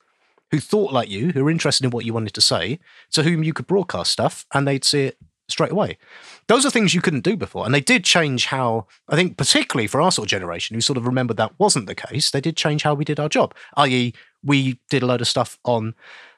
who 0.50 0.60
thought 0.60 0.92
like 0.92 1.10
you, 1.10 1.32
who 1.32 1.44
were 1.44 1.50
interested 1.50 1.84
in 1.84 1.90
what 1.90 2.04
you 2.04 2.12
wanted 2.12 2.34
to 2.34 2.40
say, 2.40 2.78
to 3.10 3.22
whom 3.22 3.42
you 3.42 3.52
could 3.52 3.66
broadcast 3.66 4.12
stuff 4.12 4.46
and 4.54 4.66
they'd 4.66 4.84
see 4.84 5.04
it 5.04 5.18
straight 5.48 5.72
away. 5.72 5.98
Those 6.46 6.64
are 6.64 6.70
things 6.70 6.94
you 6.94 7.00
couldn't 7.00 7.24
do 7.24 7.36
before. 7.36 7.64
And 7.64 7.74
they 7.74 7.80
did 7.80 8.04
change 8.04 8.46
how, 8.46 8.86
I 9.08 9.16
think, 9.16 9.36
particularly 9.36 9.86
for 9.86 10.00
our 10.00 10.12
sort 10.12 10.26
of 10.26 10.30
generation 10.30 10.74
who 10.74 10.80
sort 10.80 10.96
of 10.96 11.06
remembered 11.06 11.36
that 11.38 11.58
wasn't 11.58 11.86
the 11.86 11.94
case, 11.94 12.30
they 12.30 12.40
did 12.40 12.56
change 12.56 12.82
how 12.84 12.94
we 12.94 13.04
did 13.04 13.18
our 13.18 13.28
job, 13.28 13.54
i.e., 13.76 14.14
we 14.44 14.78
did 14.90 15.02
a 15.02 15.06
load 15.06 15.20
of 15.20 15.28
stuff 15.28 15.58
on 15.64 15.94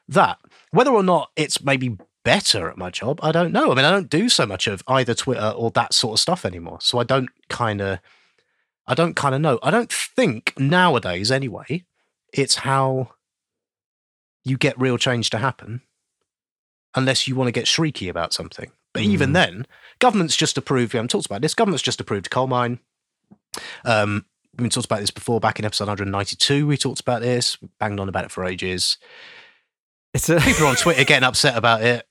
that. 0.07 0.37
Whether 0.71 0.91
or 0.91 1.03
not 1.03 1.31
it's 1.35 1.63
maybe 1.63 1.97
better 2.25 2.67
at 2.69 2.77
my 2.77 2.89
job, 2.89 3.19
I 3.23 3.31
don't 3.31 3.53
know. 3.53 3.71
I 3.71 3.75
mean, 3.75 3.85
I 3.85 3.91
don't 3.91 4.09
do 4.09 4.27
so 4.27 4.45
much 4.45 4.67
of 4.67 4.83
either 4.87 5.13
Twitter 5.13 5.53
or 5.55 5.71
that 5.71 5.93
sort 5.93 6.15
of 6.15 6.19
stuff 6.19 6.43
anymore. 6.43 6.79
So 6.81 6.97
I 6.97 7.05
don't 7.05 7.29
kind 7.47 7.79
of, 7.79 7.99
I 8.87 8.95
don't 8.95 9.15
kind 9.15 9.33
of 9.33 9.39
know. 9.39 9.59
I 9.63 9.71
don't 9.71 9.93
think 9.93 10.53
nowadays, 10.57 11.31
anyway, 11.31 11.85
it's 12.33 12.55
how 12.55 13.11
you 14.43 14.57
get 14.57 14.79
real 14.79 14.97
change 14.97 15.29
to 15.29 15.37
happen 15.37 15.81
unless 16.95 17.27
you 17.27 17.35
want 17.35 17.47
to 17.47 17.53
get 17.53 17.65
shrieky 17.65 18.09
about 18.09 18.33
something. 18.33 18.71
But 18.93 19.03
even 19.03 19.33
then, 19.33 19.67
government's 19.99 20.37
just 20.37 20.57
approved, 20.57 20.93
we 20.93 20.97
haven't 20.97 21.09
talked 21.09 21.25
about 21.25 21.41
this, 21.41 21.53
government's 21.53 21.83
just 21.83 21.99
approved 21.99 22.27
a 22.27 22.29
coal 22.29 22.47
mine. 22.47 22.79
Um, 23.83 24.25
we've 24.53 24.63
been 24.63 24.69
talked 24.69 24.85
about 24.85 25.01
this 25.01 25.11
before, 25.11 25.39
back 25.39 25.59
in 25.59 25.65
episode 25.65 25.89
192, 25.89 26.65
we 26.65 26.77
talked 26.77 27.01
about 27.01 27.21
this, 27.21 27.61
we 27.61 27.67
banged 27.79 27.99
on 27.99 28.07
about 28.07 28.25
it 28.25 28.31
for 28.31 28.45
ages. 28.45 28.97
it's 30.13 30.29
a 30.29 30.39
People 30.39 30.67
on 30.67 30.75
Twitter 30.77 31.03
getting 31.03 31.25
upset 31.25 31.57
about 31.57 31.83
it. 31.83 32.07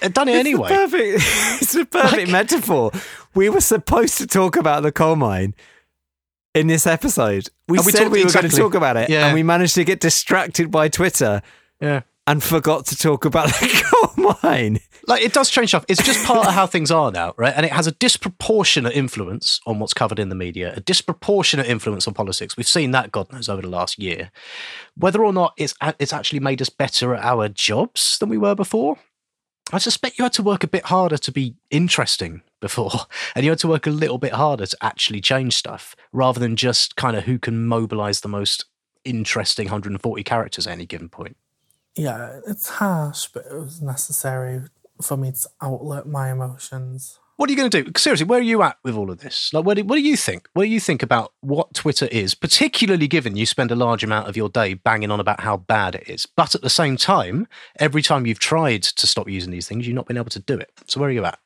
They've 0.00 0.12
done 0.12 0.28
it 0.28 0.36
anyway. 0.36 0.68
It's 0.72 0.80
the 0.80 0.88
perfect, 0.88 1.62
it's 1.62 1.74
a 1.74 1.84
perfect 1.84 2.30
metaphor. 2.30 2.90
We 3.34 3.48
were 3.50 3.60
supposed 3.60 4.18
to 4.18 4.26
talk 4.26 4.56
about 4.56 4.82
the 4.82 4.92
coal 4.92 5.16
mine 5.16 5.54
in 6.54 6.66
this 6.66 6.86
episode. 6.86 7.48
We 7.68 7.78
we 7.78 7.92
said 7.92 8.10
we 8.10 8.24
were 8.24 8.30
going 8.30 8.48
to 8.48 8.56
talk 8.56 8.74
about 8.74 8.96
it, 8.96 9.10
Yeah. 9.10 9.26
and 9.26 9.34
we 9.34 9.42
managed 9.42 9.74
to 9.76 9.84
get 9.84 10.00
distracted 10.00 10.70
by 10.70 10.88
Twitter 10.88 11.42
Yeah. 11.80 12.00
and 12.26 12.42
forgot 12.42 12.86
to 12.86 12.96
talk 12.96 13.24
about 13.24 13.48
the 13.48 13.84
coal 14.16 14.34
mine. 14.42 14.80
Like 15.06 15.22
it 15.22 15.32
does 15.32 15.50
change 15.50 15.68
stuff. 15.70 15.84
It's 15.88 16.02
just 16.02 16.24
part 16.24 16.46
of 16.46 16.54
how 16.54 16.66
things 16.66 16.90
are 16.90 17.10
now, 17.12 17.34
right? 17.36 17.52
And 17.56 17.64
it 17.66 17.72
has 17.72 17.86
a 17.86 17.92
disproportionate 17.92 18.94
influence 18.94 19.60
on 19.66 19.78
what's 19.78 19.94
covered 19.94 20.18
in 20.18 20.28
the 20.28 20.34
media, 20.34 20.72
a 20.76 20.80
disproportionate 20.80 21.66
influence 21.66 22.06
on 22.08 22.14
politics. 22.14 22.56
We've 22.56 22.66
seen 22.68 22.90
that, 22.92 23.10
God 23.12 23.32
knows, 23.32 23.48
over 23.48 23.62
the 23.62 23.68
last 23.68 23.98
year. 23.98 24.30
Whether 24.96 25.24
or 25.24 25.32
not 25.32 25.52
it's 25.56 25.74
it's 25.98 26.12
actually 26.12 26.40
made 26.40 26.60
us 26.62 26.68
better 26.70 27.14
at 27.14 27.24
our 27.24 27.48
jobs 27.48 28.18
than 28.18 28.28
we 28.28 28.38
were 28.38 28.54
before, 28.54 28.98
I 29.72 29.78
suspect 29.78 30.18
you 30.18 30.24
had 30.24 30.32
to 30.34 30.42
work 30.42 30.64
a 30.64 30.68
bit 30.68 30.86
harder 30.86 31.16
to 31.18 31.32
be 31.32 31.54
interesting 31.70 32.42
before, 32.60 32.90
and 33.34 33.44
you 33.44 33.50
had 33.50 33.58
to 33.60 33.68
work 33.68 33.86
a 33.86 33.90
little 33.90 34.18
bit 34.18 34.32
harder 34.32 34.66
to 34.66 34.76
actually 34.80 35.20
change 35.20 35.56
stuff, 35.56 35.94
rather 36.12 36.40
than 36.40 36.56
just 36.56 36.96
kind 36.96 37.16
of 37.16 37.24
who 37.24 37.38
can 37.38 37.66
mobilize 37.66 38.20
the 38.20 38.28
most 38.28 38.66
interesting 39.04 39.66
140 39.66 40.22
characters 40.24 40.66
at 40.66 40.72
any 40.72 40.86
given 40.86 41.08
point. 41.08 41.36
Yeah, 41.96 42.40
it's 42.46 42.68
harsh, 42.68 43.26
but 43.32 43.46
it 43.50 43.54
was 43.54 43.80
necessary 43.80 44.62
for 45.02 45.16
me 45.16 45.32
to 45.32 45.48
outlet 45.60 46.06
my 46.06 46.30
emotions. 46.30 47.18
What 47.40 47.48
are 47.48 47.52
you 47.52 47.56
going 47.56 47.70
to 47.70 47.84
do? 47.84 47.92
Seriously, 47.96 48.26
where 48.26 48.38
are 48.38 48.42
you 48.42 48.62
at 48.62 48.76
with 48.84 48.94
all 48.94 49.10
of 49.10 49.20
this? 49.20 49.50
Like, 49.54 49.64
what 49.64 49.78
do, 49.78 49.84
what 49.84 49.96
do 49.96 50.02
you 50.02 50.14
think? 50.14 50.46
What 50.52 50.64
do 50.64 50.68
you 50.68 50.78
think 50.78 51.02
about 51.02 51.32
what 51.40 51.72
Twitter 51.72 52.04
is, 52.12 52.34
particularly 52.34 53.08
given 53.08 53.34
you 53.34 53.46
spend 53.46 53.70
a 53.70 53.74
large 53.74 54.04
amount 54.04 54.28
of 54.28 54.36
your 54.36 54.50
day 54.50 54.74
banging 54.74 55.10
on 55.10 55.20
about 55.20 55.40
how 55.40 55.56
bad 55.56 55.94
it 55.94 56.06
is, 56.06 56.26
but 56.26 56.54
at 56.54 56.60
the 56.60 56.68
same 56.68 56.98
time, 56.98 57.48
every 57.78 58.02
time 58.02 58.26
you've 58.26 58.40
tried 58.40 58.82
to 58.82 59.06
stop 59.06 59.26
using 59.26 59.52
these 59.52 59.66
things, 59.66 59.86
you've 59.86 59.94
not 59.94 60.06
been 60.06 60.18
able 60.18 60.28
to 60.28 60.38
do 60.38 60.58
it. 60.58 60.70
So 60.86 61.00
where 61.00 61.08
are 61.08 61.12
you 61.12 61.24
at? 61.24 61.38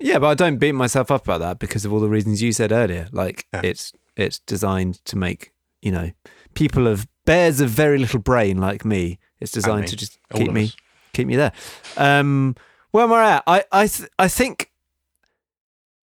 Yeah, 0.00 0.18
but 0.18 0.26
I 0.26 0.34
don't 0.34 0.58
beat 0.58 0.72
myself 0.72 1.12
up 1.12 1.22
about 1.22 1.38
that 1.38 1.60
because 1.60 1.84
of 1.84 1.92
all 1.92 2.00
the 2.00 2.08
reasons 2.08 2.42
you 2.42 2.50
said 2.52 2.72
earlier. 2.72 3.06
Like 3.12 3.46
it's 3.52 3.92
it's 4.16 4.40
designed 4.40 5.04
to 5.04 5.16
make 5.16 5.52
you 5.82 5.92
know 5.92 6.10
people 6.54 6.88
of 6.88 7.06
bears 7.26 7.60
of 7.60 7.70
very 7.70 7.98
little 7.98 8.18
brain 8.18 8.58
like 8.58 8.84
me. 8.84 9.20
It's 9.38 9.52
designed 9.52 9.82
me. 9.82 9.86
to 9.86 9.94
just 9.94 10.18
keep 10.34 10.50
me 10.50 10.72
keep 11.12 11.28
me 11.28 11.36
there. 11.36 11.52
Um, 11.96 12.56
where 12.90 13.04
am 13.04 13.12
I 13.12 13.32
at? 13.32 13.42
I 13.46 13.64
I 13.72 13.86
th- 13.86 14.10
I 14.18 14.28
think. 14.28 14.70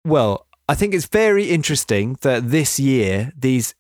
Well, 0.04 0.46
I 0.70 0.76
think 0.76 0.94
it's 0.94 1.08
very 1.08 1.46
interesting 1.46 2.18
that 2.22 2.50
this 2.50 2.80
year 2.80 3.32
these 3.38 3.74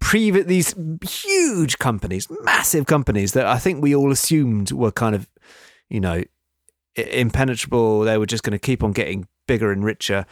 previous 0.00 0.46
these 0.46 0.74
huge 1.02 1.78
companies, 1.78 2.28
massive 2.42 2.86
companies 2.86 3.32
that 3.32 3.46
I 3.46 3.58
think 3.58 3.82
we 3.82 3.94
all 3.94 4.10
assumed 4.10 4.72
were 4.72 4.92
kind 4.92 5.14
of, 5.14 5.28
you 5.88 6.00
know, 6.00 6.22
impenetrable. 6.96 8.00
They 8.00 8.18
were 8.18 8.26
just 8.26 8.42
going 8.42 8.52
to 8.52 8.58
keep 8.58 8.82
on 8.82 8.92
getting 8.92 9.28
bigger 9.46 9.72
and 9.72 9.84
richer. 9.84 10.26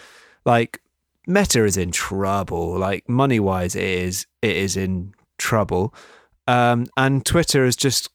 Like 0.44 0.82
Meta 1.26 1.64
is 1.64 1.76
in 1.76 1.92
trouble. 1.92 2.78
Like 2.78 3.08
money 3.08 3.40
wise, 3.40 3.74
it 3.74 3.84
is 3.84 4.26
it 4.42 4.56
is 4.56 4.76
in 4.76 5.14
trouble. 5.38 5.94
Um, 6.48 6.86
and 6.96 7.24
Twitter 7.24 7.64
is 7.64 7.76
just 7.76 8.10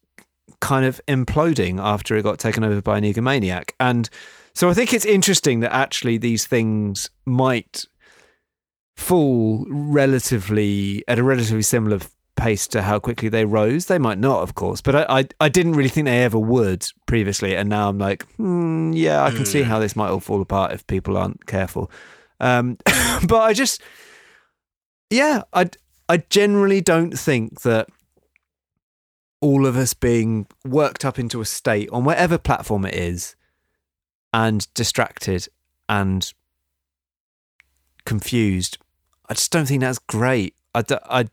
kind 0.59 0.85
of 0.85 1.01
imploding 1.07 1.79
after 1.79 2.15
it 2.15 2.23
got 2.23 2.39
taken 2.39 2.63
over 2.63 2.81
by 2.81 2.97
an 2.97 3.03
egomaniac. 3.03 3.71
And 3.79 4.09
so 4.53 4.69
I 4.69 4.73
think 4.73 4.93
it's 4.93 5.05
interesting 5.05 5.59
that 5.61 5.73
actually 5.73 6.17
these 6.17 6.45
things 6.45 7.09
might 7.25 7.85
fall 8.95 9.65
relatively 9.69 11.03
at 11.07 11.19
a 11.19 11.23
relatively 11.23 11.61
similar 11.61 11.99
pace 12.35 12.67
to 12.67 12.81
how 12.81 12.99
quickly 12.99 13.29
they 13.29 13.45
rose. 13.45 13.85
They 13.85 13.97
might 13.97 14.17
not, 14.17 14.41
of 14.41 14.55
course, 14.55 14.81
but 14.81 14.95
I 14.95 15.19
I, 15.19 15.27
I 15.41 15.49
didn't 15.49 15.73
really 15.73 15.89
think 15.89 16.05
they 16.05 16.23
ever 16.23 16.39
would 16.39 16.87
previously, 17.05 17.55
and 17.55 17.69
now 17.69 17.89
I'm 17.89 17.97
like, 17.97 18.23
hmm, 18.35 18.91
yeah, 18.93 19.23
I 19.23 19.31
can 19.31 19.45
see 19.45 19.61
how 19.61 19.79
this 19.79 19.95
might 19.95 20.09
all 20.09 20.19
fall 20.19 20.41
apart 20.41 20.71
if 20.71 20.87
people 20.87 21.17
aren't 21.17 21.45
careful. 21.45 21.91
Um, 22.39 22.77
but 23.27 23.41
I 23.41 23.53
just, 23.53 23.81
yeah, 25.09 25.43
I 25.53 25.69
I 26.07 26.17
generally 26.17 26.81
don't 26.81 27.17
think 27.17 27.61
that 27.61 27.89
all 29.45 29.67
of 29.67 29.77
us 29.77 29.93
being 29.93 30.47
worked 30.65 31.05
up 31.05 31.19
into 31.19 31.39
a 31.39 31.45
state 31.45 31.87
on 31.91 32.03
whatever 32.03 32.35
platform 32.39 32.83
it 32.83 32.95
is 32.95 33.35
and 34.33 34.67
distracted 34.73 35.47
and 35.87 36.33
confused. 38.05 38.79
I 39.29 39.35
just 39.35 39.51
don't 39.51 39.67
think 39.67 39.81
that's 39.81 39.99
great. 39.99 40.55
I, 40.73 40.83
I, 40.89 41.25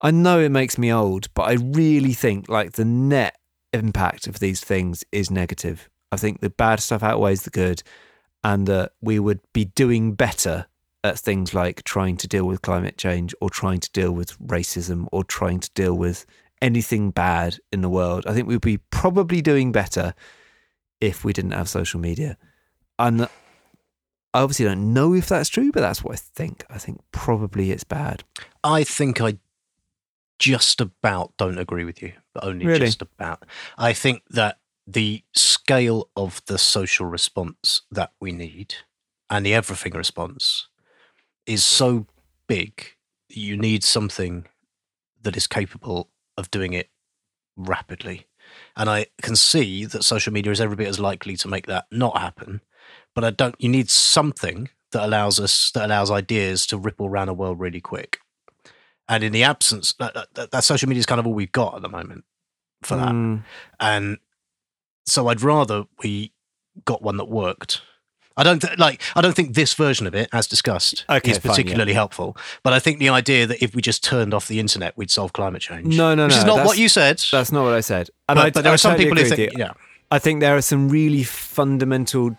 I 0.00 0.10
know 0.10 0.40
it 0.40 0.50
makes 0.50 0.76
me 0.76 0.92
old 0.92 1.32
but 1.34 1.44
i 1.44 1.52
really 1.52 2.12
think 2.12 2.48
like 2.48 2.72
the 2.72 2.84
net 2.84 3.36
impact 3.72 4.26
of 4.26 4.40
these 4.40 4.60
things 4.60 5.04
is 5.12 5.30
negative. 5.30 5.88
I 6.10 6.16
think 6.16 6.40
the 6.40 6.50
bad 6.50 6.80
stuff 6.80 7.02
outweighs 7.02 7.42
the 7.42 7.50
good 7.50 7.84
and 8.42 8.66
that 8.66 8.92
we 9.00 9.20
would 9.20 9.40
be 9.52 9.66
doing 9.66 10.14
better 10.14 10.66
at 11.04 11.18
things 11.18 11.54
like 11.54 11.84
trying 11.84 12.16
to 12.16 12.26
deal 12.26 12.44
with 12.44 12.62
climate 12.62 12.98
change 12.98 13.34
or 13.40 13.50
trying 13.50 13.78
to 13.78 13.90
deal 13.92 14.10
with 14.10 14.36
racism 14.40 15.06
or 15.12 15.22
trying 15.22 15.60
to 15.60 15.70
deal 15.74 15.94
with 15.94 16.26
anything 16.62 17.10
bad 17.10 17.58
in 17.72 17.82
the 17.82 17.88
world. 17.88 18.24
I 18.26 18.32
think 18.32 18.48
we'd 18.48 18.60
be 18.60 18.78
probably 18.90 19.42
doing 19.42 19.72
better 19.72 20.14
if 21.00 21.24
we 21.24 21.32
didn't 21.32 21.52
have 21.52 21.68
social 21.68 22.00
media. 22.00 22.36
And 22.98 23.22
I 23.24 23.28
obviously 24.34 24.64
don't 24.66 24.92
know 24.94 25.14
if 25.14 25.28
that's 25.28 25.48
true, 25.48 25.70
but 25.72 25.80
that's 25.80 26.02
what 26.02 26.14
I 26.14 26.16
think. 26.16 26.64
I 26.70 26.78
think 26.78 27.00
probably 27.12 27.70
it's 27.70 27.84
bad. 27.84 28.24
I 28.64 28.84
think 28.84 29.20
I 29.20 29.38
just 30.38 30.80
about 30.80 31.32
don't 31.36 31.58
agree 31.58 31.84
with 31.84 32.02
you, 32.02 32.12
but 32.34 32.44
only 32.44 32.66
Really? 32.66 32.80
just 32.86 33.02
about. 33.02 33.44
I 33.78 33.92
think 33.92 34.22
that 34.30 34.58
the 34.86 35.22
scale 35.34 36.08
of 36.16 36.42
the 36.46 36.58
social 36.58 37.06
response 37.06 37.82
that 37.90 38.12
we 38.20 38.32
need 38.32 38.74
and 39.28 39.44
the 39.44 39.54
everything 39.54 39.92
response 39.94 40.68
is 41.46 41.64
so 41.64 42.06
big 42.46 42.84
you 43.28 43.56
need 43.56 43.82
something 43.82 44.46
that 45.22 45.36
is 45.36 45.46
capable 45.46 46.10
of 46.36 46.50
doing 46.50 46.72
it 46.72 46.90
rapidly. 47.56 48.26
And 48.76 48.88
I 48.88 49.06
can 49.22 49.36
see 49.36 49.84
that 49.86 50.04
social 50.04 50.32
media 50.32 50.52
is 50.52 50.60
every 50.60 50.76
bit 50.76 50.88
as 50.88 51.00
likely 51.00 51.36
to 51.38 51.48
make 51.48 51.66
that 51.66 51.86
not 51.90 52.18
happen. 52.18 52.60
But 53.14 53.24
I 53.24 53.30
don't 53.30 53.54
you 53.58 53.68
need 53.68 53.90
something 53.90 54.68
that 54.92 55.04
allows 55.04 55.40
us 55.40 55.70
that 55.72 55.86
allows 55.86 56.10
ideas 56.10 56.66
to 56.66 56.78
ripple 56.78 57.06
around 57.06 57.26
the 57.26 57.34
world 57.34 57.58
really 57.58 57.80
quick. 57.80 58.18
And 59.08 59.22
in 59.22 59.32
the 59.32 59.44
absence 59.44 59.92
that, 59.94 60.14
that, 60.34 60.50
that 60.50 60.64
social 60.64 60.88
media 60.88 61.00
is 61.00 61.06
kind 61.06 61.20
of 61.20 61.26
all 61.26 61.34
we've 61.34 61.52
got 61.52 61.76
at 61.76 61.82
the 61.82 61.88
moment 61.88 62.24
for 62.82 62.96
that. 62.96 63.08
Mm. 63.08 63.44
And 63.80 64.18
so 65.06 65.28
I'd 65.28 65.42
rather 65.42 65.84
we 66.02 66.32
got 66.84 67.02
one 67.02 67.16
that 67.16 67.28
worked. 67.28 67.82
I 68.36 68.42
don't 68.42 68.60
th- 68.60 68.78
like. 68.78 69.00
I 69.14 69.20
don't 69.22 69.34
think 69.34 69.54
this 69.54 69.72
version 69.74 70.06
of 70.06 70.14
it, 70.14 70.28
as 70.32 70.46
discussed, 70.46 71.04
Okay, 71.08 71.30
is 71.30 71.38
fine, 71.38 71.50
yeah. 71.50 71.56
particularly 71.56 71.92
helpful. 71.94 72.36
But 72.62 72.72
I 72.74 72.78
think 72.80 72.98
the 72.98 73.08
idea 73.08 73.46
that 73.46 73.62
if 73.62 73.74
we 73.74 73.80
just 73.82 74.04
turned 74.04 74.34
off 74.34 74.46
the 74.48 74.60
internet, 74.60 74.96
we'd 74.96 75.10
solve 75.10 75.32
climate 75.32 75.62
change. 75.62 75.96
No, 75.96 76.14
no, 76.14 76.24
which 76.26 76.32
no. 76.34 76.38
is 76.38 76.44
not 76.44 76.66
what 76.66 76.76
you 76.78 76.88
said. 76.88 77.22
That's 77.32 77.50
not 77.52 77.64
what 77.64 77.72
I 77.72 77.80
said. 77.80 78.10
And 78.28 78.36
But- 78.36 78.46
I, 78.46 78.50
but 78.50 78.62
there 78.62 78.72
I 78.72 78.74
are 78.74 78.78
some 78.78 78.92
totally 78.92 79.08
people 79.10 79.22
who 79.22 79.28
think- 79.36 79.58
yeah. 79.58 79.72
I 80.10 80.18
think 80.18 80.40
there 80.40 80.56
are 80.56 80.60
some 80.62 80.88
really 80.88 81.22
fundamental, 81.24 82.36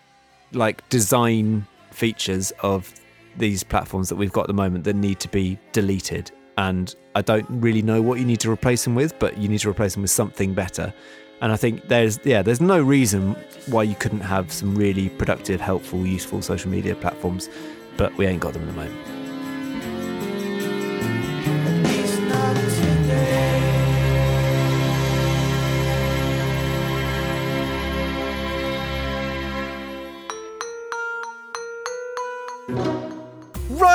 like 0.52 0.88
design 0.88 1.66
features 1.90 2.52
of 2.60 2.92
these 3.36 3.62
platforms 3.62 4.08
that 4.08 4.16
we've 4.16 4.32
got 4.32 4.42
at 4.42 4.46
the 4.46 4.52
moment 4.54 4.84
that 4.84 4.94
need 4.96 5.20
to 5.20 5.28
be 5.28 5.58
deleted. 5.72 6.30
And 6.56 6.94
I 7.14 7.22
don't 7.22 7.46
really 7.48 7.82
know 7.82 8.00
what 8.02 8.18
you 8.18 8.24
need 8.24 8.40
to 8.40 8.50
replace 8.50 8.84
them 8.84 8.94
with, 8.94 9.18
but 9.18 9.36
you 9.38 9.48
need 9.48 9.60
to 9.60 9.68
replace 9.70 9.92
them 9.94 10.02
with 10.02 10.10
something 10.10 10.54
better. 10.54 10.92
And 11.40 11.52
I 11.52 11.56
think 11.56 11.88
there's 11.88 12.18
yeah, 12.24 12.42
there's 12.42 12.60
no 12.60 12.80
reason 12.80 13.36
why 13.66 13.84
you 13.84 13.94
couldn't 13.94 14.20
have 14.20 14.52
some 14.52 14.74
really 14.74 15.08
productive, 15.10 15.60
helpful, 15.60 16.06
useful 16.06 16.42
social 16.42 16.70
media 16.70 16.94
platforms, 16.94 17.48
but 17.96 18.16
we 18.16 18.26
ain't 18.26 18.40
got 18.40 18.54
them 18.54 18.62
at 18.62 18.68
the 18.68 18.74
moment. 18.74 19.27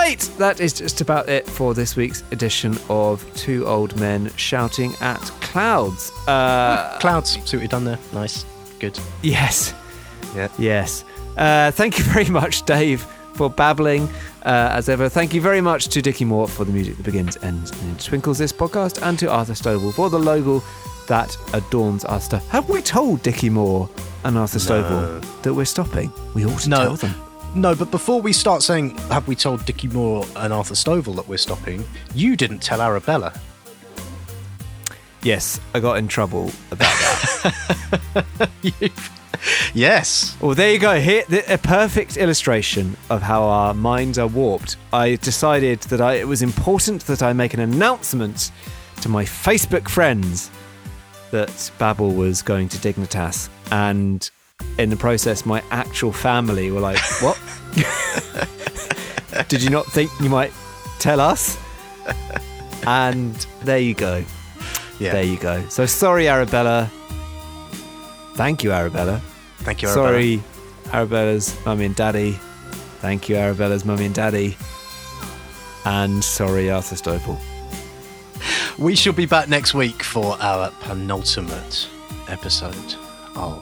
Right, 0.03 0.19
that 0.37 0.59
is 0.59 0.73
just 0.73 0.99
about 0.99 1.29
it 1.29 1.47
for 1.47 1.73
this 1.73 1.95
week's 1.95 2.25
edition 2.31 2.77
of 2.89 3.25
Two 3.35 3.65
Old 3.65 3.97
Men 3.97 4.29
Shouting 4.35 4.91
at 4.99 5.21
Clouds. 5.39 6.11
Uh, 6.27 6.97
Clouds, 6.99 7.31
see 7.49 7.55
what 7.55 7.61
you've 7.61 7.69
done 7.71 7.85
there. 7.85 7.97
Nice, 8.11 8.43
good. 8.81 8.99
Yes. 9.21 9.73
Yeah. 10.35 10.49
Yes. 10.59 11.05
Uh, 11.37 11.71
thank 11.71 11.97
you 11.97 12.03
very 12.03 12.27
much, 12.27 12.63
Dave, 12.63 13.01
for 13.35 13.49
babbling 13.49 14.09
uh, 14.45 14.71
as 14.73 14.89
ever. 14.89 15.07
Thank 15.07 15.33
you 15.33 15.39
very 15.39 15.61
much 15.61 15.87
to 15.87 16.01
Dickie 16.01 16.25
Moore 16.25 16.49
for 16.49 16.65
the 16.65 16.73
music 16.73 16.97
that 16.97 17.03
begins, 17.03 17.37
ends, 17.41 17.71
and 17.83 17.97
twinkles 17.97 18.37
this 18.37 18.51
podcast, 18.51 19.01
and 19.07 19.17
to 19.19 19.31
Arthur 19.31 19.53
Stovall 19.53 19.93
for 19.93 20.09
the 20.09 20.19
logo 20.19 20.61
that 21.07 21.37
adorns 21.53 22.03
our 22.03 22.19
stuff. 22.19 22.45
Have 22.49 22.67
we 22.69 22.81
told 22.81 23.23
Dickie 23.23 23.49
Moore 23.49 23.89
and 24.25 24.37
Arthur 24.37 24.59
Stovall 24.59 25.23
that 25.43 25.53
we're 25.53 25.63
stopping? 25.63 26.11
We 26.33 26.45
ought 26.45 26.59
to 26.59 26.69
No. 26.69 26.77
tell 26.83 26.95
them. 26.97 27.15
No, 27.55 27.75
but 27.75 27.91
before 27.91 28.19
we 28.21 28.33
start 28.33 28.63
saying, 28.63 28.97
have 29.09 29.27
we 29.27 29.35
told 29.35 29.63
Dickie 29.65 29.87
Moore 29.87 30.25
and 30.37 30.51
Arthur 30.51 30.73
Stovall 30.73 31.15
that 31.15 31.27
we're 31.27 31.37
stopping? 31.37 31.85
You 32.15 32.35
didn't 32.35 32.59
tell 32.59 32.81
Arabella. 32.81 33.39
Yes, 35.21 35.61
I 35.73 35.79
got 35.79 35.97
in 35.97 36.07
trouble 36.07 36.51
about 36.71 36.93
that. 36.99 38.49
Yes. 39.73 40.37
Well, 40.39 40.55
there 40.55 40.71
you 40.71 40.79
go. 40.79 40.99
Here, 40.99 41.23
a 41.47 41.57
perfect 41.57 42.17
illustration 42.17 42.95
of 43.09 43.21
how 43.21 43.43
our 43.43 43.73
minds 43.73 44.17
are 44.17 44.27
warped. 44.27 44.77
I 44.93 45.15
decided 45.15 45.79
that 45.81 45.99
I, 45.99 46.13
it 46.15 46.27
was 46.27 46.41
important 46.41 47.05
that 47.07 47.23
I 47.23 47.33
make 47.33 47.53
an 47.53 47.59
announcement 47.59 48.51
to 49.01 49.09
my 49.09 49.25
Facebook 49.25 49.89
friends 49.89 50.51
that 51.31 51.71
Babble 51.79 52.13
was 52.13 52.41
going 52.41 52.69
to 52.69 52.77
Dignitas, 52.77 53.49
and 53.71 54.29
in 54.77 54.89
the 54.89 54.95
process, 54.97 55.45
my 55.45 55.61
actual 55.71 56.11
family 56.11 56.71
were 56.71 56.79
like, 56.79 56.99
"What? 57.21 57.37
Did 59.47 59.63
you 59.63 59.69
not 59.69 59.85
think 59.87 60.11
you 60.19 60.29
might 60.29 60.51
tell 60.99 61.19
us?" 61.19 61.57
And 62.85 63.33
there 63.63 63.79
you 63.79 63.93
go. 63.93 64.23
Yeah. 64.99 65.13
There 65.13 65.23
you 65.23 65.37
go. 65.37 65.67
So 65.69 65.85
sorry, 65.85 66.27
Arabella. 66.27 66.91
Thank 68.35 68.63
you, 68.63 68.71
Arabella. 68.71 69.21
Thank 69.59 69.81
you, 69.81 69.89
Arabella. 69.89 70.07
Sorry, 70.09 70.43
Arabella's 70.91 71.55
mummy 71.65 71.85
and 71.85 71.95
daddy. 71.95 72.39
Thank 72.99 73.29
you, 73.29 73.37
Arabella's 73.37 73.85
mummy 73.85 74.05
and 74.05 74.15
daddy. 74.15 74.57
And 75.85 76.23
sorry, 76.23 76.71
Arthur 76.71 76.95
Stovall. 76.95 77.39
We 78.77 78.95
shall 78.95 79.13
be 79.13 79.25
back 79.25 79.49
next 79.49 79.73
week 79.73 80.03
for 80.03 80.37
our 80.39 80.71
penultimate 80.81 81.87
episode. 82.27 82.95
Oh, 83.35 83.61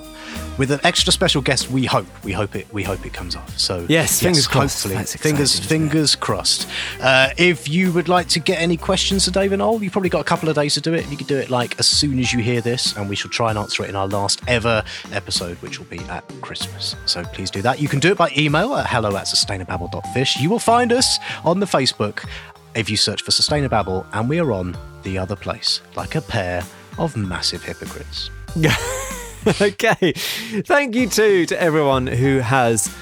with 0.57 0.71
an 0.71 0.79
extra 0.83 1.11
special 1.11 1.41
guest. 1.41 1.69
We 1.71 1.85
hope. 1.85 2.07
We 2.23 2.31
hope 2.31 2.55
it. 2.55 2.71
We 2.73 2.83
hope 2.83 3.05
it 3.05 3.13
comes 3.13 3.35
off. 3.35 3.57
So 3.57 3.85
Yes, 3.89 4.21
fingers 4.21 4.47
crossed. 4.47 4.83
Hopefully, 4.83 4.95
That's 4.95 5.15
fingers 5.15 5.59
fingers 5.59 6.15
crossed. 6.15 6.67
Uh, 7.01 7.29
if 7.37 7.67
you 7.67 7.91
would 7.91 8.09
like 8.09 8.27
to 8.29 8.39
get 8.39 8.59
any 8.59 8.77
questions 8.77 9.25
to 9.25 9.31
Dave 9.31 9.51
and 9.51 9.61
Ol, 9.61 9.81
you've 9.81 9.91
probably 9.91 10.09
got 10.09 10.21
a 10.21 10.25
couple 10.25 10.49
of 10.49 10.55
days 10.55 10.73
to 10.75 10.81
do 10.81 10.93
it. 10.93 11.07
You 11.09 11.17
could 11.17 11.27
do 11.27 11.37
it 11.37 11.49
like 11.49 11.79
as 11.79 11.87
soon 11.87 12.19
as 12.19 12.33
you 12.33 12.39
hear 12.39 12.61
this, 12.61 12.95
and 12.95 13.09
we 13.09 13.15
shall 13.15 13.31
try 13.31 13.49
and 13.49 13.57
answer 13.57 13.83
it 13.83 13.89
in 13.89 13.95
our 13.95 14.07
last 14.07 14.41
ever 14.47 14.83
episode, 15.11 15.57
which 15.57 15.79
will 15.79 15.87
be 15.87 15.99
at 16.09 16.27
Christmas. 16.41 16.95
So 17.05 17.23
please 17.23 17.49
do 17.49 17.61
that. 17.61 17.81
You 17.81 17.87
can 17.87 17.99
do 17.99 18.11
it 18.11 18.17
by 18.17 18.31
email 18.37 18.75
at 18.75 18.87
hello 18.87 19.15
at 19.17 19.25
sustainababble.fish. 19.25 20.37
You 20.37 20.49
will 20.49 20.59
find 20.59 20.91
us 20.91 21.19
on 21.43 21.59
the 21.59 21.65
Facebook 21.65 22.27
if 22.75 22.89
you 22.89 22.97
search 22.97 23.21
for 23.21 23.31
Sustainababble, 23.31 24.05
and 24.13 24.29
we 24.29 24.39
are 24.39 24.51
on 24.51 24.77
the 25.03 25.17
other 25.17 25.35
place, 25.35 25.81
like 25.95 26.15
a 26.15 26.21
pair 26.21 26.63
of 26.97 27.17
massive 27.17 27.63
hypocrites. 27.63 28.29
okay. 29.61 30.13
Thank 30.13 30.95
you 30.95 31.07
too 31.09 31.45
to 31.47 31.61
everyone 31.61 32.07
who 32.07 32.39
has, 32.39 32.93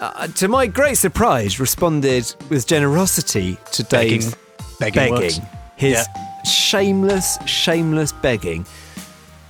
uh, 0.00 0.26
to 0.28 0.48
my 0.48 0.66
great 0.66 0.96
surprise, 0.96 1.60
responded 1.60 2.34
with 2.48 2.66
generosity 2.66 3.56
to 3.72 3.82
Dave's 3.84 4.34
Begging 4.80 5.12
works. 5.12 5.40
His 5.76 6.06
shameless, 6.44 7.38
shameless 7.46 8.12
begging. 8.12 8.66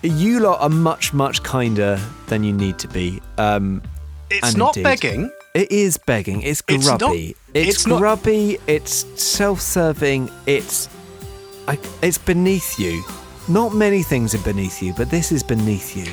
You 0.03 0.41
lot 0.41 0.61
are 0.61 0.69
much, 0.69 1.13
much 1.13 1.43
kinder 1.43 2.01
than 2.27 2.43
you 2.43 2.53
need 2.53 2.79
to 2.81 2.89
be. 2.89 3.21
Um, 3.39 3.83
It's 4.31 4.57
not 4.57 4.77
indeed- 4.77 4.83
begging. 4.85 5.31
It 5.55 5.71
is 5.71 5.99
begging. 5.99 6.41
It's 6.43 6.63
It's 6.67 6.87
not- 6.87 6.99
grubby. 7.01 7.37
it's, 7.55 7.69
it's 7.77 7.87
not- 7.87 7.99
grubby. 7.99 8.59
It's 8.67 9.05
self-serving. 9.23 10.31
It's, 10.47 10.89
I, 11.69 11.79
it's 12.03 12.17
beneath 12.19 12.79
you. 12.81 13.05
Not 13.49 13.75
many 13.75 14.05
things 14.05 14.37
are 14.37 14.45
beneath 14.45 14.81
you, 14.81 14.93
but 14.93 15.11
this 15.11 15.33
is 15.33 15.43
beneath 15.43 15.97
you. 15.97 16.07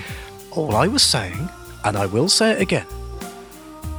All 0.49 0.75
I 0.75 0.87
was 0.87 1.03
saying, 1.03 1.47
and 1.85 1.95
I 1.95 2.07
will 2.07 2.27
say 2.27 2.53
it 2.53 2.61
again, 2.61 2.87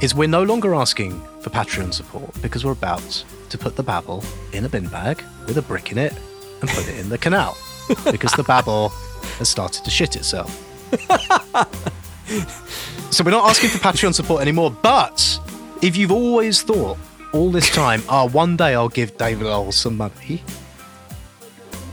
is 0.01 0.13
we're 0.13 0.27
no 0.27 0.43
longer 0.43 0.75
asking 0.75 1.17
for 1.39 1.49
Patreon 1.49 1.93
support 1.93 2.29
because 2.41 2.65
we're 2.65 2.73
about 2.73 3.23
to 3.49 3.57
put 3.57 3.77
the 3.77 3.83
Babble 3.83 4.21
in 4.51 4.65
a 4.65 4.69
bin 4.69 4.87
bag 4.87 5.23
with 5.47 5.57
a 5.57 5.61
brick 5.61 5.93
in 5.93 5.97
it 5.97 6.11
and 6.59 6.69
put 6.69 6.89
it 6.89 6.99
in 6.99 7.07
the 7.07 7.17
canal 7.17 7.57
because 8.11 8.33
the 8.33 8.43
Babble 8.43 8.89
has 9.37 9.47
started 9.47 9.85
to 9.85 9.89
shit 9.89 10.17
itself. 10.17 10.51
so 13.11 13.23
we're 13.23 13.31
not 13.31 13.49
asking 13.49 13.69
for 13.69 13.77
Patreon 13.77 14.13
support 14.13 14.41
anymore, 14.41 14.71
but 14.71 15.39
if 15.81 15.95
you've 15.95 16.11
always 16.11 16.63
thought 16.63 16.97
all 17.31 17.49
this 17.49 17.73
time, 17.73 18.03
oh, 18.09 18.27
one 18.27 18.57
day 18.57 18.75
I'll 18.75 18.89
give 18.89 19.17
David 19.17 19.45
Lowell 19.45 19.71
some 19.71 19.95
money, 19.95 20.43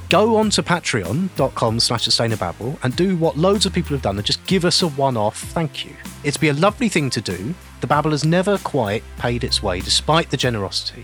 go 0.08 0.36
on 0.36 0.50
to 0.50 0.62
patreon.com 0.62 1.80
slash 1.80 2.06
sustainababble 2.06 2.78
and 2.82 2.96
do 2.96 3.16
what 3.16 3.36
loads 3.36 3.66
of 3.66 3.72
people 3.72 3.94
have 3.94 4.02
done 4.02 4.16
and 4.16 4.26
just 4.26 4.44
give 4.46 4.64
us 4.64 4.82
a 4.82 4.88
one-off 4.88 5.38
thank 5.38 5.84
you. 5.84 5.94
It'd 6.24 6.40
be 6.40 6.48
a 6.48 6.54
lovely 6.54 6.88
thing 6.88 7.10
to 7.10 7.20
do. 7.20 7.54
The 7.80 7.86
Babble 7.86 8.10
has 8.12 8.24
never 8.24 8.58
quite 8.58 9.04
paid 9.18 9.44
its 9.44 9.62
way 9.62 9.80
despite 9.80 10.30
the 10.30 10.36
generosity 10.36 11.02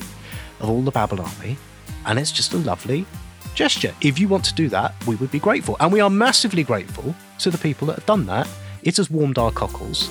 of 0.60 0.68
all 0.68 0.82
the 0.82 0.90
Babble 0.90 1.20
army, 1.20 1.56
and 2.06 2.18
it's 2.18 2.32
just 2.32 2.52
a 2.52 2.58
lovely 2.58 3.06
gesture. 3.54 3.94
If 4.00 4.18
you 4.18 4.28
want 4.28 4.44
to 4.46 4.54
do 4.54 4.68
that, 4.70 4.94
we 5.06 5.16
would 5.16 5.30
be 5.30 5.38
grateful. 5.38 5.76
And 5.78 5.92
we 5.92 6.00
are 6.00 6.10
massively 6.10 6.64
grateful 6.64 7.14
to 7.38 7.50
the 7.50 7.58
people 7.58 7.86
that 7.88 7.96
have 7.96 8.06
done 8.06 8.26
that. 8.26 8.48
It 8.82 8.96
has 8.96 9.10
warmed 9.10 9.38
our 9.38 9.52
cockles. 9.52 10.08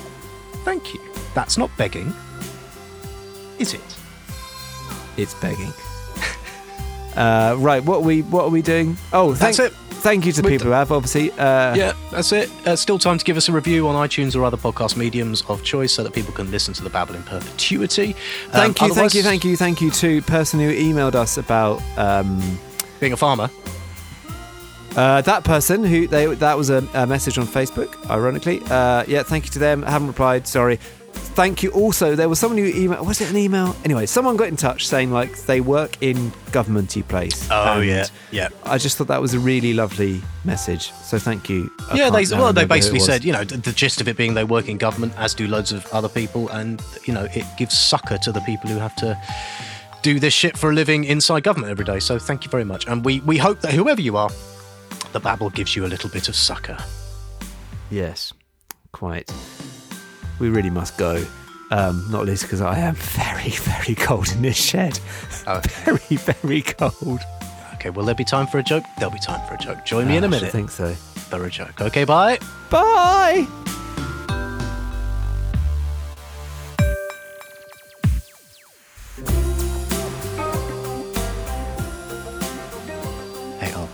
Thank 0.64 0.94
you. 0.94 1.00
That's 1.34 1.58
not 1.58 1.70
begging, 1.76 2.12
is 3.58 3.74
it? 3.74 3.98
It's 5.16 5.34
begging. 5.34 5.72
Uh, 7.16 7.56
right, 7.58 7.82
what 7.84 7.98
are 7.98 8.04
we 8.04 8.22
what 8.22 8.44
are 8.44 8.50
we 8.50 8.62
doing? 8.62 8.96
Oh, 9.12 9.34
thank, 9.34 9.56
That's 9.56 9.72
it. 9.72 9.78
Thank 10.04 10.26
you 10.26 10.32
to 10.32 10.42
the 10.42 10.48
people 10.48 10.66
who 10.66 10.72
have 10.72 10.92
obviously. 10.92 11.30
Uh, 11.32 11.74
yeah, 11.74 11.94
that's 12.10 12.30
it. 12.32 12.50
Uh, 12.66 12.76
still 12.76 12.98
time 12.98 13.16
to 13.16 13.24
give 13.24 13.38
us 13.38 13.48
a 13.48 13.52
review 13.52 13.88
on 13.88 13.94
iTunes 14.06 14.36
or 14.36 14.44
other 14.44 14.58
podcast 14.58 14.98
mediums 14.98 15.42
of 15.48 15.62
choice 15.64 15.92
so 15.92 16.02
that 16.02 16.12
people 16.12 16.32
can 16.34 16.50
listen 16.50 16.74
to 16.74 16.82
the 16.82 16.90
Babble 16.90 17.14
in 17.14 17.22
perpetuity. 17.22 18.14
Um, 18.52 18.74
Thank 18.74 18.82
you, 18.82 18.94
thank 18.94 19.14
you, 19.14 19.22
thank 19.22 19.44
you, 19.44 19.56
thank 19.56 19.80
you 19.80 19.90
to 19.92 20.20
person 20.22 20.60
who 20.60 20.70
emailed 20.74 21.14
us 21.14 21.38
about 21.38 21.80
um, 21.96 22.58
being 23.00 23.14
a 23.14 23.16
farmer. 23.16 23.48
Uh, 24.94 25.22
that 25.22 25.42
person 25.42 25.82
who 25.82 26.06
they 26.06 26.26
that 26.26 26.56
was 26.56 26.70
a, 26.70 26.86
a 26.94 27.06
message 27.06 27.38
on 27.38 27.46
Facebook. 27.46 28.08
Ironically, 28.10 28.60
uh, 28.70 29.04
yeah. 29.08 29.22
Thank 29.22 29.46
you 29.46 29.50
to 29.52 29.58
them. 29.58 29.84
I 29.84 29.90
haven't 29.90 30.08
replied. 30.08 30.46
Sorry. 30.46 30.78
Thank 31.34 31.64
you. 31.64 31.70
Also, 31.70 32.14
there 32.14 32.28
was 32.28 32.38
someone 32.38 32.58
who 32.58 32.72
emailed. 32.72 33.04
Was 33.04 33.20
it 33.20 33.28
an 33.28 33.36
email? 33.36 33.74
Anyway, 33.84 34.06
someone 34.06 34.36
got 34.36 34.46
in 34.46 34.56
touch 34.56 34.86
saying 34.86 35.10
like 35.10 35.36
they 35.46 35.60
work 35.60 36.00
in 36.00 36.30
governmenty 36.52 37.06
place. 37.06 37.48
Oh, 37.50 37.80
yeah, 37.80 38.06
yeah. 38.30 38.50
I 38.64 38.78
just 38.78 38.96
thought 38.96 39.08
that 39.08 39.20
was 39.20 39.34
a 39.34 39.40
really 39.40 39.74
lovely 39.74 40.22
message. 40.44 40.92
So 40.92 41.18
thank 41.18 41.48
you. 41.48 41.72
I 41.90 41.96
yeah, 41.96 42.10
they 42.10 42.24
well, 42.36 42.52
they 42.52 42.60
remember 42.60 42.60
who 42.60 42.64
it 42.66 42.68
basically 42.68 43.00
said, 43.00 43.24
you 43.24 43.32
know, 43.32 43.42
the, 43.42 43.56
the 43.56 43.72
gist 43.72 44.00
of 44.00 44.06
it 44.06 44.16
being 44.16 44.34
they 44.34 44.44
work 44.44 44.68
in 44.68 44.78
government, 44.78 45.12
as 45.16 45.34
do 45.34 45.48
loads 45.48 45.72
of 45.72 45.84
other 45.92 46.08
people, 46.08 46.48
and 46.50 46.80
you 47.04 47.12
know, 47.12 47.24
it 47.34 47.44
gives 47.58 47.76
succor 47.76 48.16
to 48.18 48.30
the 48.30 48.40
people 48.42 48.70
who 48.70 48.78
have 48.78 48.94
to 48.96 49.20
do 50.02 50.20
this 50.20 50.34
shit 50.34 50.56
for 50.56 50.70
a 50.70 50.72
living 50.72 51.02
inside 51.02 51.42
government 51.42 51.70
every 51.72 51.84
day. 51.84 51.98
So 51.98 52.16
thank 52.16 52.44
you 52.44 52.50
very 52.50 52.64
much, 52.64 52.86
and 52.86 53.04
we 53.04 53.20
we 53.20 53.38
hope 53.38 53.60
that 53.62 53.72
whoever 53.72 54.00
you 54.00 54.16
are, 54.16 54.30
the 55.12 55.18
Babble 55.18 55.50
gives 55.50 55.74
you 55.74 55.84
a 55.84 55.88
little 55.88 56.10
bit 56.10 56.28
of 56.28 56.36
succor. 56.36 56.78
Yes, 57.90 58.32
quite. 58.92 59.32
We 60.38 60.48
really 60.48 60.70
must 60.70 60.98
go. 60.98 61.24
Um, 61.70 62.06
not 62.10 62.26
least 62.26 62.42
because 62.42 62.60
I 62.60 62.78
am 62.78 62.94
very, 62.96 63.50
very 63.50 63.94
cold 63.94 64.30
in 64.32 64.42
this 64.42 64.56
shed. 64.56 64.98
Very, 65.84 66.16
very 66.16 66.62
cold. 66.62 67.20
Okay, 67.74 67.90
will 67.90 68.04
there 68.04 68.14
be 68.14 68.24
time 68.24 68.46
for 68.46 68.58
a 68.58 68.62
joke? 68.62 68.84
There'll 68.98 69.12
be 69.12 69.18
time 69.18 69.46
for 69.46 69.54
a 69.54 69.58
joke. 69.58 69.84
Join 69.84 70.06
me 70.08 70.16
in 70.16 70.24
a 70.24 70.26
should 70.26 70.30
minute. 70.30 70.52
think 70.52 70.70
so. 70.70 70.94
A 71.32 71.50
joke. 71.50 71.80
Okay, 71.80 72.04
bye. 72.04 72.38
Bye. 72.70 73.46
Hey, 83.60 83.72
Al. 83.72 83.88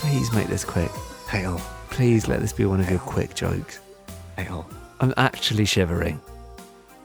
Please 0.00 0.32
make 0.32 0.48
this 0.48 0.64
quick. 0.64 0.90
Hey, 1.28 1.44
Al. 1.44 1.58
Please 1.90 2.28
let 2.28 2.40
this 2.40 2.52
be 2.52 2.64
one 2.64 2.80
of 2.80 2.88
your 2.90 2.98
quick 2.98 3.34
jokes. 3.34 3.80
Hey, 4.36 4.46
Al. 4.46 4.68
I'm 5.00 5.14
actually 5.16 5.64
shivering. 5.64 6.20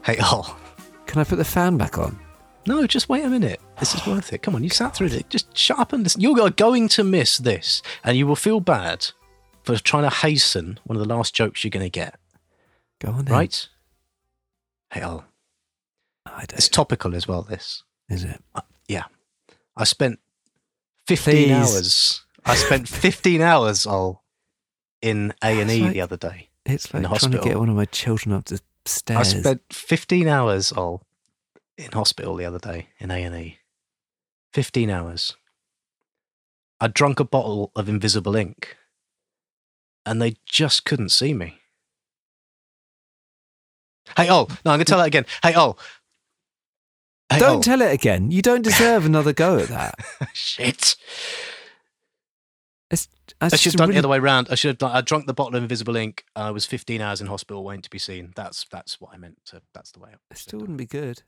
Hey, 0.03 0.17
Al. 0.17 0.57
Can 1.05 1.19
I 1.19 1.23
put 1.23 1.35
the 1.37 1.45
fan 1.45 1.77
back 1.77 1.97
on? 1.97 2.17
No, 2.67 2.85
just 2.87 3.09
wait 3.09 3.25
a 3.25 3.29
minute. 3.29 3.59
This 3.79 3.95
is 3.95 4.05
worth 4.05 4.31
it. 4.31 4.43
Come 4.43 4.55
on, 4.55 4.63
you 4.63 4.69
sat 4.69 4.95
through 4.95 5.07
it. 5.07 5.29
Just 5.29 5.55
shut 5.57 5.79
up 5.79 5.93
and 5.93 6.03
listen. 6.03 6.21
You're 6.21 6.49
going 6.51 6.87
to 6.89 7.03
miss 7.03 7.37
this, 7.37 7.81
and 8.03 8.15
you 8.15 8.27
will 8.27 8.35
feel 8.35 8.59
bad 8.59 9.07
for 9.63 9.75
trying 9.77 10.03
to 10.03 10.09
hasten 10.15 10.79
one 10.85 10.95
of 10.97 11.05
the 11.05 11.13
last 11.13 11.33
jokes 11.33 11.63
you're 11.63 11.71
going 11.71 11.85
to 11.85 11.89
get. 11.89 12.19
Go 12.99 13.09
on 13.11 13.25
then. 13.25 13.33
Right? 13.33 13.67
Hey. 14.93 15.01
I 15.01 15.09
don't. 16.45 16.53
It's 16.53 16.69
topical 16.69 17.15
as 17.15 17.27
well, 17.27 17.41
this. 17.41 17.83
Is 18.09 18.23
it? 18.23 18.41
Uh, 18.53 18.61
yeah. 18.87 19.05
I 19.75 19.83
spent 19.83 20.19
15 21.07 21.33
Please. 21.33 21.51
hours. 21.51 22.25
I 22.45 22.55
spent 22.55 22.87
15 22.89 23.41
hours, 23.41 23.87
Al, 23.87 24.23
in 25.01 25.33
A&E 25.43 25.89
the 25.89 26.01
other 26.01 26.17
day. 26.17 26.49
It's 26.65 26.93
like 26.93 27.03
trying 27.03 27.31
to 27.31 27.39
get 27.39 27.57
one 27.57 27.69
of 27.69 27.75
my 27.75 27.85
children 27.85 28.33
up 28.33 28.45
the 28.45 28.61
stairs. 28.85 29.33
I 29.33 29.39
spent 29.39 29.61
15 29.71 30.27
hours, 30.27 30.71
Al, 30.71 31.03
in 31.77 31.91
hospital 31.91 32.35
the 32.35 32.45
other 32.45 32.59
day 32.59 32.89
in 32.99 33.11
A&E. 33.11 33.57
15 34.53 34.89
hours. 34.89 35.35
I 36.79 36.87
drunk 36.87 37.19
a 37.19 37.23
bottle 37.23 37.71
of 37.75 37.87
invisible 37.87 38.35
ink 38.35 38.77
and 40.05 40.21
they 40.21 40.35
just 40.45 40.85
couldn't 40.85 41.09
see 41.09 41.33
me. 41.33 41.59
Hey, 44.17 44.29
oh, 44.29 44.47
no, 44.65 44.71
I'm 44.71 44.77
going 44.77 44.79
to 44.79 44.85
tell 44.85 44.97
that 44.97 45.07
again. 45.07 45.25
Hey, 45.43 45.53
oh. 45.55 45.75
Hey, 47.31 47.39
don't 47.39 47.59
oh. 47.59 47.61
tell 47.61 47.81
it 47.81 47.93
again. 47.93 48.31
You 48.31 48.41
don't 48.41 48.61
deserve 48.63 49.05
another 49.05 49.31
go 49.31 49.59
at 49.59 49.69
that. 49.69 49.95
Shit. 50.33 50.95
It's, 52.89 53.07
I 53.41 53.49
should 53.49 53.73
have 53.73 53.77
done 53.77 53.85
it 53.85 53.87
really- 53.89 53.93
the 53.95 53.99
other 53.99 54.07
way 54.09 54.17
around. 54.19 54.47
I 54.51 54.55
should 54.55 54.69
have 54.69 54.77
done. 54.77 54.91
I 54.91 55.01
drunk 55.01 55.25
the 55.25 55.33
bottle 55.33 55.55
of 55.55 55.63
invisible 55.63 55.95
ink. 55.95 56.25
I 56.35 56.51
was 56.51 56.65
15 56.65 57.01
hours 57.01 57.21
in 57.21 57.27
hospital, 57.27 57.63
waiting 57.63 57.81
to 57.81 57.89
be 57.89 57.97
seen. 57.99 58.33
That's 58.35 58.65
that's 58.71 59.01
what 59.01 59.11
I 59.13 59.17
meant. 59.17 59.37
To, 59.47 59.61
that's 59.73 59.91
the 59.91 59.99
way. 59.99 60.11
It 60.29 60.37
still 60.37 60.59
wouldn't 60.59 60.77
be 60.77 60.85
good. 60.85 61.23